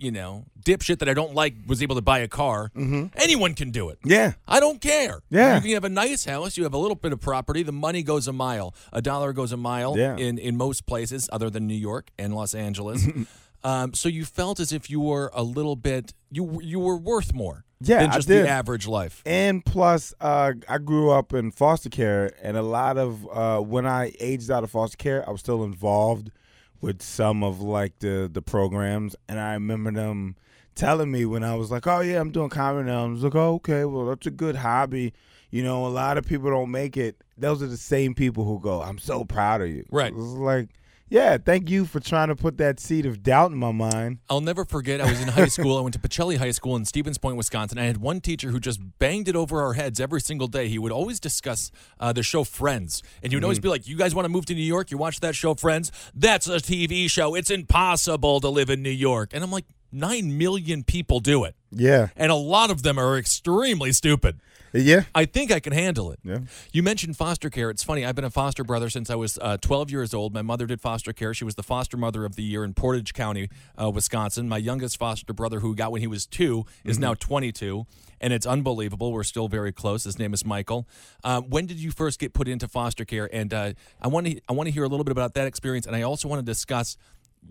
you 0.00 0.10
know, 0.10 0.44
dipshit 0.64 0.98
that 1.00 1.08
I 1.08 1.14
don't 1.14 1.34
like 1.34 1.54
was 1.66 1.82
able 1.82 1.94
to 1.96 2.02
buy 2.02 2.18
a 2.20 2.28
car, 2.28 2.70
anyone 3.16 3.54
can 3.54 3.70
do 3.70 3.88
it. 3.90 3.98
Yeah, 4.04 4.32
I 4.46 4.60
don't 4.60 4.80
care. 4.80 5.20
Yeah. 5.30 5.56
You 5.56 5.60
can 5.62 5.70
have 5.72 5.84
a 5.84 5.88
nice 5.88 6.24
house, 6.24 6.56
you 6.56 6.64
have 6.64 6.74
a 6.74 6.78
little 6.78 6.94
bit 6.96 7.12
of 7.12 7.20
property, 7.20 7.62
the 7.62 7.72
money 7.72 8.02
goes 8.02 8.28
a 8.28 8.32
mile. 8.32 8.74
A 8.92 9.02
dollar 9.02 9.32
goes 9.32 9.52
a 9.52 9.56
mile 9.56 9.96
Yeah. 9.96 10.16
in, 10.16 10.38
in 10.38 10.56
most 10.56 10.86
places 10.86 11.28
other 11.32 11.50
than 11.50 11.66
New 11.66 11.74
York 11.74 12.10
and 12.18 12.34
Los 12.34 12.54
Angeles. 12.54 13.06
um, 13.64 13.94
so 13.94 14.08
you 14.08 14.24
felt 14.24 14.58
as 14.60 14.72
if 14.72 14.88
you 14.90 15.00
were 15.00 15.30
a 15.34 15.42
little 15.42 15.76
bit 15.76 16.14
you 16.30 16.60
you 16.62 16.78
were 16.78 16.96
worth 16.96 17.34
more 17.34 17.64
Yeah, 17.80 18.00
than 18.02 18.12
just 18.12 18.28
the 18.28 18.48
average 18.48 18.86
life. 18.86 19.20
and 19.26 19.64
plus, 19.64 20.14
uh, 20.20 20.52
I 20.68 20.78
grew 20.78 21.10
up 21.10 21.32
in 21.34 21.50
foster 21.50 21.88
care, 21.90 22.30
and 22.42 22.56
a 22.56 22.62
lot 22.62 22.96
of 22.96 23.26
uh, 23.32 23.60
when 23.60 23.84
I 23.86 24.12
aged 24.20 24.50
out 24.50 24.62
of 24.64 24.70
foster 24.70 24.96
care, 24.96 25.28
I 25.28 25.32
was 25.32 25.40
still 25.40 25.64
involved 25.64 26.30
with 26.80 27.02
some 27.02 27.42
of 27.42 27.60
like 27.60 27.98
the 27.98 28.28
the 28.32 28.42
programs, 28.42 29.16
and 29.28 29.38
I 29.38 29.54
remember 29.54 29.90
them 29.92 30.36
telling 30.74 31.10
me 31.10 31.24
when 31.24 31.44
I 31.44 31.54
was 31.54 31.70
like, 31.70 31.86
"Oh 31.86 32.00
yeah, 32.00 32.20
I'm 32.20 32.30
doing 32.30 32.48
comedy 32.48 32.88
now." 32.88 33.04
I 33.04 33.08
was 33.08 33.22
like, 33.22 33.34
"Oh 33.34 33.54
okay, 33.54 33.84
well 33.84 34.06
that's 34.06 34.26
a 34.26 34.30
good 34.30 34.56
hobby." 34.56 35.12
You 35.50 35.64
know, 35.64 35.86
a 35.86 35.88
lot 35.88 36.16
of 36.16 36.26
people 36.26 36.50
don't 36.50 36.70
make 36.70 36.96
it. 36.96 37.22
Those 37.36 37.62
are 37.62 37.66
the 37.66 37.76
same 37.76 38.14
people 38.14 38.44
who 38.44 38.60
go, 38.60 38.82
"I'm 38.82 38.98
so 38.98 39.24
proud 39.24 39.62
of 39.62 39.68
you." 39.68 39.84
Right. 39.90 40.12
It's 40.12 40.20
like, 40.20 40.68
yeah, 41.10 41.36
thank 41.38 41.68
you 41.68 41.84
for 41.84 41.98
trying 41.98 42.28
to 42.28 42.36
put 42.36 42.56
that 42.58 42.78
seed 42.78 43.04
of 43.04 43.22
doubt 43.22 43.50
in 43.50 43.58
my 43.58 43.72
mind. 43.72 44.18
I'll 44.30 44.40
never 44.40 44.64
forget. 44.64 45.00
I 45.00 45.10
was 45.10 45.20
in 45.20 45.28
high 45.28 45.48
school. 45.48 45.76
I 45.76 45.80
went 45.80 45.92
to 45.94 45.98
Pacelli 45.98 46.36
High 46.36 46.52
School 46.52 46.76
in 46.76 46.84
Stevens 46.84 47.18
Point, 47.18 47.36
Wisconsin. 47.36 47.78
I 47.78 47.84
had 47.84 47.96
one 47.96 48.20
teacher 48.20 48.50
who 48.50 48.60
just 48.60 48.80
banged 49.00 49.28
it 49.28 49.34
over 49.34 49.60
our 49.60 49.72
heads 49.72 49.98
every 49.98 50.20
single 50.20 50.46
day. 50.46 50.68
He 50.68 50.78
would 50.78 50.92
always 50.92 51.18
discuss 51.18 51.72
uh, 51.98 52.12
the 52.12 52.22
show 52.22 52.44
Friends, 52.44 53.02
and 53.22 53.32
he 53.32 53.36
would 53.36 53.44
always 53.44 53.58
be 53.58 53.68
like, 53.68 53.88
"You 53.88 53.96
guys 53.96 54.14
want 54.14 54.24
to 54.24 54.30
move 54.30 54.46
to 54.46 54.54
New 54.54 54.62
York? 54.62 54.90
You 54.92 54.98
watch 54.98 55.20
that 55.20 55.34
show 55.34 55.54
Friends? 55.54 55.90
That's 56.14 56.46
a 56.46 56.58
TV 56.58 57.10
show. 57.10 57.34
It's 57.34 57.50
impossible 57.50 58.40
to 58.40 58.48
live 58.48 58.70
in 58.70 58.82
New 58.82 58.90
York." 58.90 59.30
And 59.32 59.42
I'm 59.42 59.50
like, 59.50 59.66
nine 59.92 60.38
million 60.38 60.84
people 60.84 61.20
do 61.20 61.44
it, 61.44 61.54
Yeah, 61.72 62.08
and 62.16 62.30
a 62.30 62.36
lot 62.36 62.70
of 62.70 62.82
them 62.82 62.98
are 62.98 63.18
extremely 63.18 63.92
stupid. 63.92 64.40
Yeah, 64.72 65.04
I 65.14 65.24
think 65.24 65.50
I 65.50 65.60
can 65.60 65.72
handle 65.72 66.12
it. 66.12 66.20
Yeah. 66.22 66.38
You 66.72 66.82
mentioned 66.82 67.16
foster 67.16 67.50
care. 67.50 67.70
It's 67.70 67.82
funny. 67.82 68.04
I've 68.04 68.14
been 68.14 68.24
a 68.24 68.30
foster 68.30 68.64
brother 68.64 68.88
since 68.88 69.10
I 69.10 69.14
was 69.14 69.38
uh, 69.40 69.56
12 69.58 69.90
years 69.90 70.14
old. 70.14 70.32
My 70.32 70.42
mother 70.42 70.66
did 70.66 70.80
foster 70.80 71.12
care. 71.12 71.34
She 71.34 71.44
was 71.44 71.54
the 71.54 71.62
foster 71.62 71.96
mother 71.96 72.24
of 72.24 72.36
the 72.36 72.42
year 72.42 72.64
in 72.64 72.74
Portage 72.74 73.12
County, 73.12 73.48
uh, 73.80 73.90
Wisconsin. 73.90 74.48
My 74.48 74.58
youngest 74.58 74.98
foster 74.98 75.32
brother, 75.32 75.60
who 75.60 75.74
got 75.74 75.92
when 75.92 76.00
he 76.00 76.06
was 76.06 76.26
two, 76.26 76.64
is 76.84 76.98
now 76.98 77.14
22, 77.14 77.86
and 78.20 78.32
it's 78.32 78.46
unbelievable. 78.46 79.12
We're 79.12 79.24
still 79.24 79.48
very 79.48 79.72
close. 79.72 80.04
His 80.04 80.18
name 80.18 80.32
is 80.32 80.44
Michael. 80.44 80.86
Uh, 81.24 81.40
when 81.40 81.66
did 81.66 81.78
you 81.78 81.90
first 81.90 82.18
get 82.18 82.32
put 82.32 82.48
into 82.48 82.68
foster 82.68 83.04
care? 83.04 83.28
And 83.32 83.52
uh, 83.52 83.72
I 84.00 84.08
want 84.08 84.26
to 84.26 84.40
I 84.48 84.52
want 84.52 84.68
to 84.68 84.72
hear 84.72 84.84
a 84.84 84.88
little 84.88 85.04
bit 85.04 85.12
about 85.12 85.34
that 85.34 85.46
experience, 85.46 85.86
and 85.86 85.96
I 85.96 86.02
also 86.02 86.28
want 86.28 86.40
to 86.40 86.46
discuss 86.46 86.96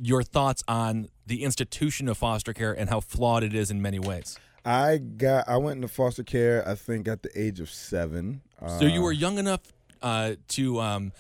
your 0.02 0.24
thoughts 0.24 0.64
on 0.68 1.10
the 1.26 1.44
institution 1.44 2.08
of 2.08 2.18
foster 2.18 2.54
care 2.54 2.74
and 2.74 2.90
how 2.90 3.00
flawed 3.00 3.44
it 3.44 3.54
is 3.54 3.72
in 3.72 3.82
many 3.82 4.00
ways. 4.00 4.38
I 4.70 4.98
got 4.98 5.48
I 5.48 5.58
went 5.58 5.78
into 5.78 5.88
foster 5.88 6.24
care. 6.24 6.68
I 6.68 6.76
think 6.76 7.08
at 7.08 7.24
the 7.24 7.30
age 7.40 7.60
of 7.60 7.70
seven. 7.70 8.42
Uh, 8.62 8.80
So 8.80 8.86
you 8.86 9.02
were 9.02 9.12
young 9.12 9.38
enough 9.40 9.62
uh, 10.02 10.36
to, 10.50 10.80
um, 10.80 11.12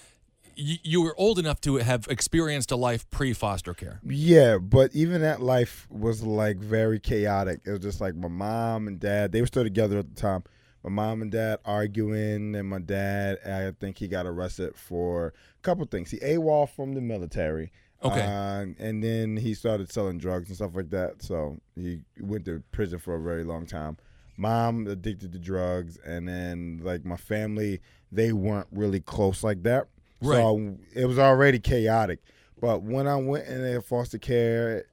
y- 0.57 0.79
you 0.83 1.01
were 1.01 1.15
old 1.17 1.39
enough 1.39 1.59
to 1.61 1.77
have 1.77 2.07
experienced 2.09 2.71
a 2.71 2.75
life 2.75 3.09
pre 3.09 3.33
foster 3.33 3.73
care. 3.73 3.99
Yeah, 4.05 4.57
but 4.59 4.91
even 4.93 5.21
that 5.21 5.41
life 5.41 5.87
was 5.89 6.21
like 6.23 6.57
very 6.57 6.99
chaotic. 6.99 7.61
It 7.65 7.71
was 7.71 7.79
just 7.79 7.99
like 8.01 8.15
my 8.15 8.27
mom 8.27 8.87
and 8.87 8.99
dad, 8.99 9.31
they 9.31 9.41
were 9.41 9.47
still 9.47 9.63
together 9.63 9.97
at 9.97 10.13
the 10.15 10.21
time. 10.21 10.43
My 10.83 10.89
mom 10.89 11.21
and 11.21 11.29
dad 11.31 11.59
arguing, 11.65 12.55
and 12.55 12.69
my 12.69 12.79
dad, 12.79 13.39
I 13.45 13.71
think 13.79 13.97
he 13.97 14.07
got 14.07 14.25
arrested 14.25 14.75
for 14.77 15.27
a 15.27 15.61
couple 15.61 15.85
things. 15.85 16.11
He 16.11 16.19
AWOL 16.19 16.69
from 16.69 16.93
the 16.93 17.01
military. 17.01 17.71
Okay. 18.03 18.21
Uh, 18.21 18.65
and 18.79 19.03
then 19.03 19.35
he 19.35 19.53
started 19.53 19.91
selling 19.91 20.17
drugs 20.17 20.47
and 20.47 20.55
stuff 20.55 20.71
like 20.73 20.89
that. 20.91 21.21
So 21.21 21.59
he 21.75 21.99
went 22.19 22.45
to 22.45 22.63
prison 22.71 22.99
for 22.99 23.15
a 23.15 23.21
very 23.21 23.43
long 23.43 23.65
time. 23.65 23.97
Mom 24.37 24.87
addicted 24.87 25.33
to 25.33 25.39
drugs, 25.39 25.97
and 26.05 26.27
then 26.27 26.79
like 26.81 27.03
my 27.03 27.17
family, 27.17 27.81
they 28.09 28.31
weren't 28.31 28.67
really 28.71 29.01
close 29.01 29.43
like 29.43 29.63
that. 29.63 29.87
Right. 30.21 30.37
So 30.37 30.77
it 30.93 31.05
was 31.05 31.19
already 31.19 31.59
chaotic. 31.59 32.19
But 32.61 32.83
when 32.83 33.07
I 33.07 33.17
went 33.17 33.47
into 33.47 33.81
foster 33.81 34.17
care, 34.17 34.85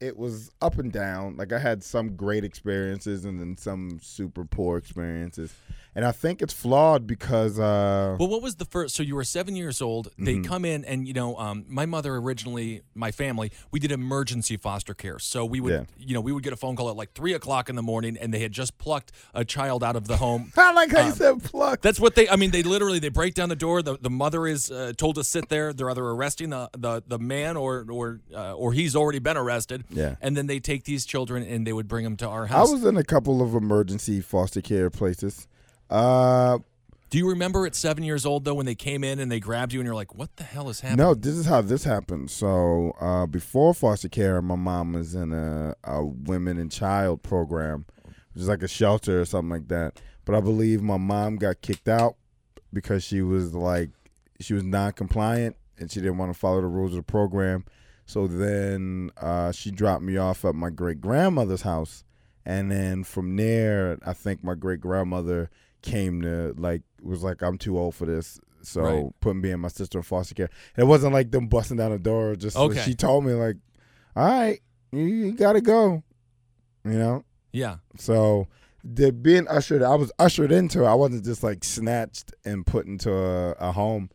it 0.00 0.16
was 0.16 0.50
up 0.60 0.78
and 0.78 0.90
down. 0.90 1.36
Like 1.36 1.52
I 1.52 1.58
had 1.58 1.84
some 1.84 2.16
great 2.16 2.42
experiences 2.44 3.24
and 3.24 3.38
then 3.40 3.56
some 3.56 4.00
super 4.02 4.44
poor 4.44 4.78
experiences. 4.78 5.54
And 5.94 6.04
I 6.04 6.12
think 6.12 6.40
it's 6.40 6.52
flawed 6.54 7.06
because 7.06 7.58
uh 7.58 8.16
Well, 8.18 8.28
what 8.28 8.42
was 8.42 8.56
the 8.56 8.64
first? 8.64 8.94
So 8.94 9.02
you 9.02 9.14
were 9.16 9.24
seven 9.24 9.56
years 9.56 9.82
old. 9.82 10.08
They 10.18 10.34
Mm-hmm. 10.34 10.42
come 10.44 10.64
in, 10.64 10.84
and 10.84 11.06
you 11.08 11.12
know, 11.14 11.36
um, 11.36 11.64
my 11.68 11.84
mother 11.86 12.14
originally, 12.16 12.82
my 12.94 13.10
family, 13.10 13.50
we 13.72 13.80
did 13.80 13.90
emergency 13.90 14.56
foster 14.56 14.94
care. 14.94 15.18
So 15.18 15.44
we 15.44 15.58
would, 15.60 15.72
Yeah. 15.72 15.84
you 15.98 16.14
know, 16.14 16.20
we 16.20 16.30
would 16.32 16.44
get 16.44 16.52
a 16.52 16.56
phone 16.56 16.76
call 16.76 16.88
at 16.90 16.96
like 16.96 17.12
three 17.14 17.32
o'clock 17.34 17.68
in 17.68 17.74
the 17.76 17.82
morning, 17.82 18.16
and 18.16 18.32
they 18.32 18.38
had 18.38 18.52
just 18.52 18.78
plucked 18.78 19.10
a 19.34 19.44
child 19.44 19.82
out 19.82 19.96
of 19.96 20.06
the 20.06 20.16
home. 20.18 20.52
I 20.56 20.72
like 20.72 20.92
how 20.92 21.00
you 21.00 21.06
Um, 21.06 21.12
said 21.16 21.42
pluck. 21.44 21.80
That's 21.82 21.98
what 21.98 22.14
they. 22.14 22.28
I 22.28 22.36
mean, 22.36 22.52
they 22.52 22.62
literally 22.62 23.00
they 23.00 23.08
break 23.08 23.34
down 23.34 23.48
the 23.48 23.56
door. 23.56 23.82
The, 23.82 23.98
the 24.00 24.10
mother 24.10 24.46
is 24.46 24.70
uh, 24.70 24.92
told 24.96 25.16
to 25.16 25.24
sit 25.24 25.48
there. 25.48 25.72
They're 25.72 25.90
either 25.90 26.04
arresting 26.04 26.50
the 26.50 26.70
the, 26.78 27.02
the 27.06 27.18
man 27.18 27.56
or 27.56 27.84
or 27.90 28.20
uh, 28.32 28.52
or 28.54 28.72
he's 28.72 28.94
already 28.94 29.18
been 29.18 29.36
arrested. 29.36 29.84
Yeah. 29.90 30.14
And 30.20 30.36
then 30.36 30.46
they 30.46 30.60
take 30.60 30.84
these 30.84 31.04
children 31.04 31.42
and 31.42 31.66
they 31.66 31.72
would 31.72 31.88
bring 31.88 32.04
them 32.04 32.16
to 32.18 32.28
our 32.28 32.46
house. 32.46 32.68
I 32.68 32.72
was 32.72 32.84
in 32.84 32.96
a 32.96 33.04
couple 33.04 33.42
of 33.42 33.54
emergency 33.54 34.20
foster 34.20 34.60
care 34.60 34.88
places. 34.90 35.48
Uh 35.90 36.58
Do 37.10 37.18
you 37.18 37.28
remember 37.28 37.66
at 37.66 37.74
seven 37.74 38.04
years 38.04 38.24
old 38.24 38.44
though 38.44 38.54
when 38.54 38.66
they 38.66 38.76
came 38.76 39.02
in 39.02 39.18
and 39.18 39.30
they 39.30 39.40
grabbed 39.40 39.72
you 39.72 39.80
and 39.80 39.86
you're 39.86 39.94
like, 39.94 40.14
what 40.14 40.36
the 40.36 40.44
hell 40.44 40.68
is 40.68 40.80
happening? 40.80 41.04
No, 41.04 41.14
this 41.14 41.34
is 41.34 41.46
how 41.46 41.60
this 41.60 41.84
happened. 41.84 42.30
So 42.30 42.92
uh, 43.00 43.26
before 43.26 43.74
foster 43.74 44.08
care, 44.08 44.40
my 44.40 44.54
mom 44.56 44.92
was 44.92 45.14
in 45.14 45.32
a, 45.32 45.74
a 45.84 46.04
women 46.04 46.58
and 46.58 46.70
child 46.70 47.22
program, 47.22 47.84
which 48.32 48.42
is 48.42 48.48
like 48.48 48.62
a 48.62 48.68
shelter 48.68 49.20
or 49.20 49.24
something 49.24 49.50
like 49.50 49.68
that. 49.68 50.00
But 50.24 50.36
I 50.36 50.40
believe 50.40 50.80
my 50.82 50.98
mom 50.98 51.36
got 51.36 51.60
kicked 51.60 51.88
out 51.88 52.14
because 52.72 53.02
she 53.02 53.20
was 53.22 53.52
like 53.52 53.90
she 54.38 54.54
was 54.54 54.62
non-compliant 54.62 55.56
and 55.78 55.90
she 55.90 56.00
didn't 56.00 56.18
want 56.18 56.32
to 56.32 56.38
follow 56.38 56.60
the 56.60 56.66
rules 56.68 56.92
of 56.92 56.98
the 56.98 57.02
program. 57.02 57.64
So 58.06 58.26
then 58.26 59.10
uh, 59.20 59.50
she 59.52 59.70
dropped 59.70 60.02
me 60.02 60.16
off 60.16 60.44
at 60.44 60.54
my 60.54 60.70
great 60.70 61.00
grandmother's 61.00 61.62
house, 61.62 62.04
and 62.44 62.70
then 62.70 63.04
from 63.04 63.36
there, 63.36 63.98
I 64.04 64.12
think 64.12 64.42
my 64.42 64.54
great 64.54 64.80
grandmother 64.80 65.50
came 65.82 66.22
to 66.22 66.54
like 66.58 66.82
was 67.02 67.22
like 67.22 67.42
I'm 67.42 67.58
too 67.58 67.78
old 67.78 67.94
for 67.94 68.06
this, 68.06 68.38
so 68.62 68.82
Right. 68.82 69.06
put 69.20 69.36
me 69.36 69.50
and 69.50 69.62
my 69.62 69.68
sister 69.68 69.98
in 69.98 70.02
foster 70.02 70.34
care. 70.34 70.50
It 70.76 70.84
wasn't 70.84 71.12
like 71.12 71.30
them 71.30 71.46
busting 71.48 71.76
down 71.78 71.92
the 71.92 71.98
door. 71.98 72.36
Just 72.36 72.56
like, 72.56 72.78
she 72.78 72.94
told 72.94 73.24
me 73.24 73.32
like, 73.32 73.56
all 74.16 74.26
right, 74.26 74.60
you, 74.92 75.04
you 75.04 75.32
gotta 75.32 75.60
go, 75.60 76.02
you 76.84 76.98
know. 76.98 77.24
Yeah. 77.52 77.76
So 77.98 78.46
the 78.84 79.12
being 79.12 79.46
ushered, 79.48 79.82
I 79.82 79.94
was 79.94 80.10
ushered 80.18 80.52
into. 80.52 80.82
it. 80.84 80.86
I 80.86 80.94
wasn't 80.94 81.24
just 81.24 81.42
like 81.42 81.64
snatched 81.64 82.32
and 82.44 82.64
put 82.66 82.86
into 82.86 83.12
a, 83.12 83.50
a 83.52 83.72
home. 83.72 84.10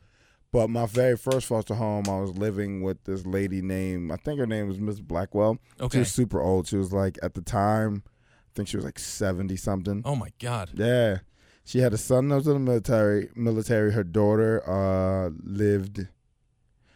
But 0.51 0.69
my 0.69 0.86
very 0.86 1.17
first 1.17 1.48
foster 1.48 1.74
home, 1.75 2.05
I 2.07 2.17
was 2.22 2.38
living 2.38 2.81
with 2.81 3.03
this 3.03 3.25
lady 3.25 3.62
named 3.62 4.10
I 4.12 4.15
think 4.15 4.39
her 4.39 4.48
name 4.48 4.69
was 4.69 4.79
Miss 4.79 5.01
Blackwell. 5.01 5.57
Okay. 5.81 5.98
She 5.98 6.00
was 6.00 6.12
super 6.13 6.39
old. 6.41 6.65
She 6.67 6.77
was 6.77 6.93
like 6.93 7.19
at 7.22 7.34
the 7.34 7.41
time, 7.41 8.03
I 8.07 8.50
think 8.55 8.69
she 8.69 8.77
was 8.77 8.86
like 8.86 8.98
seventy 8.98 9.57
something. 9.57 10.01
Oh 10.05 10.15
my 10.15 10.29
God. 10.39 10.69
Yeah. 10.75 11.17
She 11.65 11.79
had 11.79 11.93
a 11.93 11.98
son 11.98 12.29
that 12.29 12.36
was 12.36 12.48
in 12.48 12.53
the 12.53 12.60
military. 12.60 13.29
Military. 13.36 13.91
Her 13.91 14.03
daughter 14.03 14.62
uh, 14.69 15.31
lived. 15.43 16.07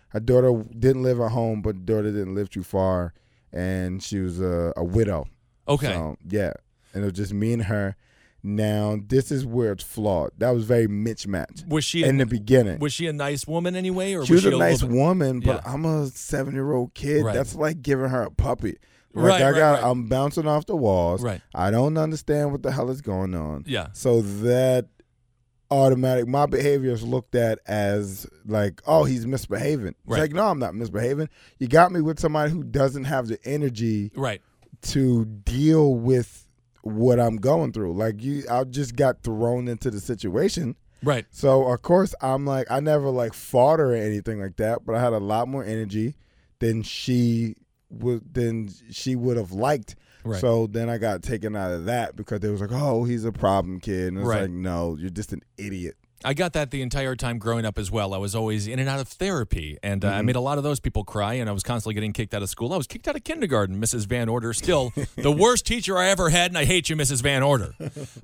Her 0.09 0.19
daughter 0.19 0.63
didn't 0.77 1.03
live 1.03 1.19
at 1.19 1.31
home, 1.31 1.61
but 1.61 1.85
daughter 1.85 2.11
didn't 2.11 2.35
live 2.35 2.49
too 2.49 2.63
far, 2.63 3.13
and 3.51 4.01
she 4.01 4.19
was 4.19 4.39
a, 4.39 4.71
a 4.77 4.83
widow. 4.83 5.25
Okay. 5.67 5.87
So, 5.87 6.17
yeah, 6.27 6.53
and 6.93 7.03
it 7.03 7.05
was 7.05 7.13
just 7.13 7.33
me 7.33 7.53
and 7.53 7.63
her. 7.63 7.95
Now 8.41 8.97
this 9.05 9.31
is 9.31 9.45
where 9.45 9.73
it's 9.73 9.83
flawed. 9.83 10.31
That 10.37 10.51
was 10.51 10.63
very 10.63 10.87
mismatched 10.87 11.65
was 11.67 11.83
she 11.83 12.03
in 12.03 12.15
a, 12.15 12.23
the 12.23 12.29
beginning. 12.29 12.79
was 12.79 12.93
she 12.93 13.07
a 13.07 13.13
nice 13.13 13.45
woman 13.45 13.75
anyway, 13.75 14.13
or 14.13 14.25
she 14.25 14.31
was, 14.33 14.43
she 14.43 14.47
a 14.53 14.57
nice 14.57 14.81
woman, 14.81 15.41
but 15.41 15.61
Yeah. 15.65 15.73
I'm 15.73 15.83
a 15.83 16.07
seven 16.07 16.53
year 16.53 16.71
old 16.71 16.93
kid. 16.93 17.25
Right. 17.25 17.35
That's 17.35 17.53
like 17.53 17.81
giving 17.81 18.07
her 18.09 18.23
a 18.23 18.31
puppy. 18.31 18.77
Like 19.13 19.25
Right, 19.31 19.41
I 19.41 19.49
right, 19.51 19.57
got, 19.57 19.71
right. 19.81 19.83
I'm 19.91 20.07
bouncing 20.07 20.47
off 20.47 20.65
the 20.67 20.75
walls. 20.75 21.23
Right. 21.23 21.41
I 21.55 21.71
don't 21.71 21.97
understand 21.97 22.51
what 22.51 22.61
the 22.63 22.71
hell 22.71 22.89
is 22.91 23.01
going 23.01 23.33
on. 23.33 23.63
Yeah. 23.67 23.87
So 23.93 24.21
that 24.21 24.87
automatic. 25.71 26.27
My 26.27 26.45
behavior 26.45 26.91
is 26.91 27.03
looked 27.03 27.35
at 27.35 27.59
as 27.67 28.25
like, 28.45 28.81
oh, 28.87 29.03
he's 29.03 29.25
misbehaving. 29.27 29.87
It's 29.89 29.97
Right. 30.07 30.19
like, 30.21 30.33
no, 30.33 30.47
I'm 30.47 30.59
not 30.59 30.73
misbehaving. 30.75 31.29
You 31.59 31.67
got 31.67 31.91
me 31.91 32.01
with 32.01 32.19
somebody 32.19 32.51
who 32.51 32.63
doesn't 32.63 33.05
have 33.05 33.27
the 33.27 33.39
energy 33.45 34.11
Right. 34.15 34.41
to 34.83 35.25
deal 35.25 35.93
with 35.95 36.47
what 36.81 37.19
I'm 37.19 37.37
going 37.37 37.71
through. 37.71 37.93
Like 37.95 38.23
you, 38.23 38.43
I 38.49 38.63
just 38.63 38.95
got 38.95 39.21
thrown 39.23 39.67
into 39.67 39.91
the 39.91 39.99
situation. 39.99 40.75
Right. 41.03 41.25
So 41.29 41.67
of 41.71 41.81
course 41.81 42.15
I'm 42.21 42.45
like, 42.45 42.69
I 42.71 42.79
never 42.79 43.09
like 43.09 43.33
fought 43.33 43.79
her 43.79 43.91
or 43.93 43.95
anything 43.95 44.39
like 44.41 44.57
that, 44.57 44.85
but 44.85 44.95
I 44.95 45.01
had 45.01 45.13
a 45.13 45.19
lot 45.19 45.47
more 45.47 45.63
energy 45.63 46.15
than 46.59 46.81
she 46.81 47.55
would 47.89 48.33
than 48.33 48.69
she 48.91 49.15
would 49.15 49.37
have 49.37 49.51
liked. 49.51 49.95
Right. 50.23 50.41
So 50.41 50.67
then 50.67 50.89
I 50.89 50.97
got 50.97 51.23
taken 51.23 51.55
out 51.55 51.71
of 51.71 51.85
that 51.85 52.15
because 52.15 52.41
they 52.41 52.49
was 52.49 52.59
like, 52.61 52.71
oh, 52.73 53.05
he's 53.05 53.23
a 53.25 53.31
problem 53.31 53.79
kid, 53.79 54.09
and 54.09 54.17
it's 54.19 54.27
Right. 54.27 54.41
like, 54.41 54.51
no, 54.51 54.97
you're 54.99 55.09
just 55.09 55.31
an 55.33 55.41
idiot. 55.57 55.95
I 56.25 56.33
got 56.33 56.51
that 56.51 56.69
the 56.71 56.81
entire 56.81 57.15
time 57.15 57.37
growing 57.37 57.63
up 57.65 57.79
as 57.79 57.89
well. 57.89 58.13
I 58.13 58.17
was 58.17 58.35
always 58.35 58.67
in 58.67 58.77
and 58.77 58.89
out 58.89 58.99
of 58.99 59.07
therapy, 59.07 59.77
and 59.81 60.03
uh, 60.03 60.09
I 60.09 60.21
made 60.21 60.35
a 60.35 60.41
lot 60.41 60.57
of 60.57 60.65
those 60.65 60.81
people 60.81 61.05
cry, 61.05 61.35
and 61.35 61.49
I 61.49 61.53
was 61.53 61.63
constantly 61.63 61.93
getting 61.93 62.11
kicked 62.11 62.33
out 62.33 62.43
of 62.43 62.49
school. 62.49 62.73
I 62.73 62.75
was 62.77 62.87
kicked 62.87 63.07
out 63.07 63.15
of 63.15 63.23
kindergarten. 63.23 63.79
Mrs. 63.79 64.05
Van 64.05 64.27
Order, 64.27 64.51
still 64.51 64.91
the 65.15 65.31
worst 65.31 65.65
teacher 65.65 65.97
I 65.97 66.09
ever 66.09 66.27
had, 66.29 66.51
and 66.51 66.57
I 66.57 66.65
hate 66.65 66.89
you, 66.89 66.97
Mrs. 66.97 67.21
Van 67.23 67.41
Order. 67.41 67.73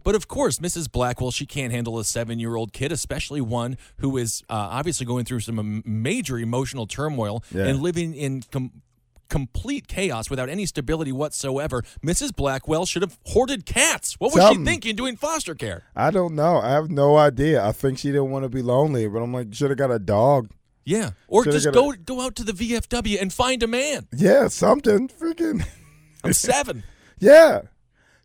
But 0.03 0.15
of 0.15 0.27
course, 0.27 0.59
Mrs. 0.59 0.91
Blackwell, 0.91 1.31
she 1.31 1.45
can't 1.45 1.71
handle 1.71 1.97
a 1.97 2.03
seven 2.03 2.37
year 2.37 2.57
old 2.57 2.73
kid, 2.73 2.91
especially 2.91 3.39
one 3.39 3.77
who 3.99 4.17
is 4.17 4.43
uh, 4.49 4.53
obviously 4.71 5.05
going 5.05 5.23
through 5.23 5.39
some 5.39 5.81
major 5.85 6.37
emotional 6.37 6.87
turmoil 6.87 7.45
Yeah. 7.53 7.67
and 7.67 7.79
living 7.81 8.13
in. 8.13 8.41
Com- 8.51 8.81
Complete 9.29 9.87
chaos 9.87 10.29
without 10.29 10.49
any 10.49 10.65
stability 10.65 11.11
whatsoever. 11.11 11.83
Mrs. 12.05 12.35
Blackwell 12.35 12.85
should 12.85 13.01
have 13.01 13.17
hoarded 13.25 13.65
cats. 13.65 14.19
What 14.19 14.33
was 14.33 14.41
Something. 14.43 14.65
she 14.65 14.71
thinking 14.71 14.95
doing 14.95 15.17
foster 15.17 15.55
care? 15.55 15.83
I 15.95 16.11
don't 16.11 16.35
know. 16.35 16.57
I 16.57 16.69
have 16.71 16.89
no 16.91 17.17
idea. 17.17 17.63
I 17.65 17.71
think 17.71 17.97
she 17.97 18.09
didn't 18.09 18.29
want 18.31 18.43
to 18.43 18.49
be 18.49 18.61
lonely, 18.61 19.07
but 19.07 19.19
I'm 19.19 19.33
like, 19.33 19.53
should 19.53 19.71
have 19.71 19.77
got 19.79 19.91
a 19.91 19.99
dog. 19.99 20.49
Yeah, 20.87 21.11
or 21.27 21.43
Should've 21.43 21.61
just 21.63 21.73
got 21.73 21.79
a- 21.79 21.97
go 21.97 22.15
go 22.17 22.21
out 22.21 22.35
to 22.35 22.43
the 22.43 22.51
VFW 22.53 23.19
and 23.19 23.33
find 23.33 23.63
a 23.63 23.67
man. 23.67 24.07
Yeah, 24.15 24.47
something. 24.49 25.07
Freaking. 25.07 25.65
I'm 26.23 26.33
seven. 26.33 26.83
Yeah. 27.19 27.61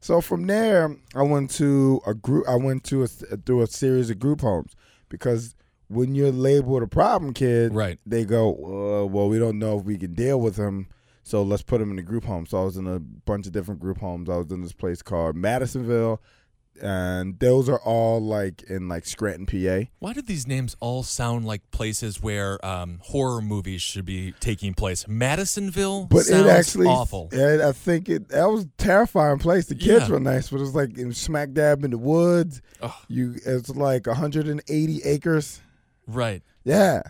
So 0.02 0.21
from 0.21 0.47
there, 0.47 0.95
I 1.14 1.23
went 1.23 1.50
to 1.52 2.02
a 2.07 2.12
group. 2.12 2.47
I 2.47 2.57
went 2.57 2.85
to 2.85 3.02
a 3.04 3.07
through 3.07 3.62
a 3.62 3.66
series 3.66 4.11
of 4.11 4.19
group 4.19 4.42
homes 4.42 4.75
because 5.09 5.54
when 5.91 6.15
you're 6.15 6.31
labeled 6.33 6.83
a 6.83 6.87
problem 6.87 7.35
kid, 7.35 7.75
Right. 7.75 7.99
They 8.07 8.25
go, 8.25 8.53
uh, 8.55 9.07
well, 9.07 9.29
we 9.29 9.39
don't 9.39 9.59
know 9.59 9.79
if 9.79 9.85
we 9.85 9.99
can 9.99 10.15
deal 10.15 10.41
with 10.41 10.57
him, 10.57 10.87
so 11.23 11.43
let's 11.43 11.63
put 11.63 11.81
him 11.81 11.91
in 11.91 11.99
a 11.99 12.03
group 12.03 12.25
home. 12.25 12.47
So 12.47 12.63
I 12.63 12.65
was 12.65 12.77
in 12.77 12.87
a 12.87 12.99
bunch 13.01 13.47
of 13.47 13.53
different 13.53 13.81
group 13.81 13.99
homes. 13.99 14.31
I 14.31 14.37
was 14.37 14.51
in 14.51 14.63
this 14.63 14.73
place 14.73 15.03
called 15.03 15.35
Madisonville, 15.37 16.23
and 16.81 17.39
those 17.41 17.69
are 17.69 17.81
all 17.81 18.21
like 18.23 18.63
in 18.63 18.89
like 18.89 19.05
Scranton, 19.05 19.45
PA. 19.47 19.91
Why 19.99 20.13
do 20.13 20.23
these 20.23 20.47
names 20.47 20.77
all 20.81 21.03
sound 21.03 21.45
like 21.45 21.69
places 21.73 22.23
where 22.23 22.65
um, 22.65 23.01
horror 23.03 23.43
movies 23.43 23.83
should 23.83 24.05
be 24.07 24.33
taking 24.41 24.73
place? 24.75 25.07
Madisonville 25.09 26.07
But 26.07 26.23
sounds 26.25 26.47
it 26.47 26.51
actually, 26.51 26.87
awful. 26.87 27.29
Yeah, 27.33 27.69
I 27.69 27.73
think 27.73 28.09
it 28.09 28.29
that 28.29 28.47
was 28.47 28.65
a 28.65 28.69
terrifying 28.79 29.39
place. 29.39 29.67
The 29.67 29.75
kids 29.75 30.07
Yeah. 30.07 30.13
were 30.15 30.21
nice, 30.21 30.49
but 30.51 30.57
it 30.59 30.61
was 30.61 30.75
like 30.75 30.97
in 30.97 31.13
smack 31.13 31.53
dab 31.53 31.85
in 31.85 31.91
the 31.91 31.99
woods. 31.99 32.63
Ugh. 32.81 32.93
You, 33.09 33.35
it's 33.45 33.69
like 33.71 34.07
180 34.07 35.03
acres. 35.05 35.61
Right. 36.14 36.43
Yeah, 36.64 37.02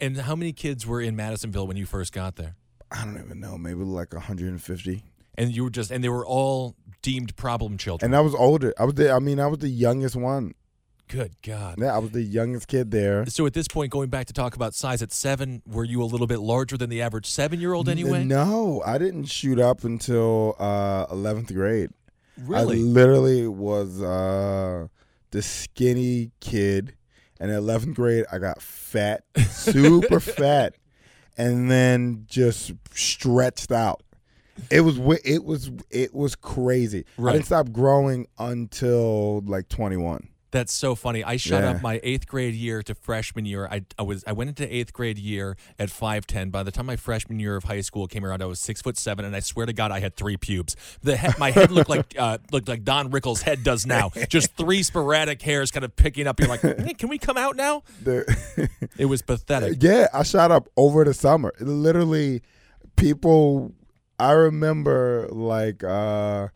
And 0.00 0.16
how 0.18 0.36
many 0.36 0.52
kids 0.52 0.86
were 0.86 1.00
in 1.00 1.16
Madisonville 1.16 1.66
when 1.66 1.76
you 1.76 1.86
first 1.86 2.12
got 2.12 2.36
there? 2.36 2.56
I 2.90 3.04
don't 3.04 3.18
even 3.22 3.40
know, 3.40 3.56
maybe 3.56 3.80
like 3.82 4.12
150. 4.12 5.04
And 5.38 5.54
you 5.54 5.64
were 5.64 5.70
just 5.70 5.90
and 5.90 6.02
they 6.04 6.08
were 6.08 6.26
all 6.26 6.74
deemed 7.02 7.34
problem 7.36 7.78
children. 7.78 8.10
And 8.10 8.16
I 8.16 8.20
was 8.20 8.34
older. 8.34 8.74
I 8.78 8.84
was 8.84 8.94
the, 8.94 9.12
I 9.12 9.18
mean, 9.20 9.40
I 9.40 9.46
was 9.46 9.60
the 9.60 9.68
youngest 9.68 10.16
one. 10.16 10.54
Good 11.08 11.34
God. 11.42 11.76
Yeah, 11.78 11.94
I 11.94 11.98
was 11.98 12.10
the 12.10 12.22
youngest 12.22 12.68
kid 12.68 12.90
there. 12.90 13.26
So 13.26 13.44
at 13.46 13.52
this 13.52 13.66
point, 13.66 13.90
going 13.90 14.10
back 14.10 14.26
to 14.26 14.32
talk 14.32 14.54
about 14.54 14.74
size 14.74 15.02
at 15.02 15.12
seven, 15.12 15.60
were 15.66 15.82
you 15.84 16.02
a 16.02 16.04
little 16.04 16.26
bit 16.28 16.38
larger 16.40 16.76
than 16.76 16.88
the 16.90 17.02
average 17.02 17.26
seven-year-old 17.26 17.88
anyway? 17.88 18.22
No, 18.24 18.80
I 18.86 18.96
didn't 18.98 19.24
shoot 19.24 19.58
up 19.58 19.82
until 19.82 20.54
uh, 20.58 21.06
11th 21.06 21.52
grade. 21.52 21.90
I 22.38 22.42
Really? 22.44 22.78
literally 22.82 23.48
was 23.48 24.00
uh, 24.00 24.86
the 25.32 25.42
skinny 25.42 26.30
kid. 26.40 26.94
And 27.40 27.50
in 27.50 27.56
11th 27.56 27.94
grade, 27.94 28.26
I 28.30 28.38
got 28.38 28.60
fat, 28.60 29.24
super 29.48 30.20
fat, 30.20 30.74
and 31.38 31.70
then 31.70 32.26
just 32.28 32.72
stretched 32.92 33.72
out. 33.72 34.02
It 34.70 34.82
was 34.82 34.98
it 35.24 35.42
was 35.42 35.70
it 35.88 36.14
was 36.14 36.36
crazy. 36.36 37.06
Right. 37.16 37.30
I 37.30 37.32
didn't 37.34 37.46
stop 37.46 37.72
growing 37.72 38.26
until 38.38 39.40
like 39.46 39.70
21. 39.70 40.28
That's 40.52 40.72
so 40.72 40.94
funny. 40.96 41.22
I 41.22 41.36
shot 41.36 41.62
Yeah. 41.62 41.70
up 41.70 41.82
my 41.82 42.00
eighth 42.02 42.26
grade 42.26 42.54
year 42.54 42.82
to 42.82 42.94
freshman 42.94 43.44
year. 43.44 43.68
I, 43.70 43.82
I 43.98 44.02
was 44.02 44.24
I 44.26 44.32
went 44.32 44.48
into 44.48 44.66
eighth 44.74 44.92
grade 44.92 45.16
year 45.18 45.56
at 45.78 45.90
five 45.90 46.26
ten. 46.26 46.50
By 46.50 46.64
the 46.64 46.72
time 46.72 46.86
my 46.86 46.96
freshman 46.96 47.38
year 47.38 47.54
of 47.56 47.64
high 47.64 47.82
school 47.82 48.06
came 48.08 48.24
around, 48.24 48.42
I 48.42 48.46
was 48.46 48.58
six 48.58 48.82
foot 48.82 48.96
seven, 48.98 49.24
and 49.24 49.36
I 49.36 49.40
swear 49.40 49.66
to 49.66 49.72
God, 49.72 49.92
I 49.92 50.00
had 50.00 50.16
three 50.16 50.36
pubes. 50.36 50.74
The 51.02 51.16
he- 51.16 51.28
my 51.38 51.52
head 51.52 51.70
looked 51.70 51.88
like 51.90 52.14
uh, 52.18 52.38
looked 52.50 52.68
like 52.68 52.82
Don 52.82 53.10
Rickles' 53.12 53.42
head 53.42 53.62
does 53.62 53.86
now. 53.86 54.10
Just 54.28 54.56
three 54.56 54.82
sporadic 54.82 55.40
hairs, 55.40 55.70
kind 55.70 55.84
of 55.84 55.94
picking 55.94 56.26
up. 56.26 56.40
You're 56.40 56.48
like, 56.48 56.62
hey, 56.62 56.94
can 56.94 57.08
we 57.08 57.18
come 57.18 57.36
out 57.36 57.54
now? 57.56 57.82
It 58.98 59.06
was 59.06 59.22
pathetic. 59.22 59.78
Yeah, 59.82 60.08
I 60.12 60.24
shot 60.24 60.50
up 60.50 60.68
over 60.76 61.04
the 61.04 61.14
summer. 61.14 61.52
Literally, 61.60 62.42
people. 62.96 63.72
I 64.18 64.32
remember 64.32 65.28
like 65.30 65.82
uh 65.82 66.48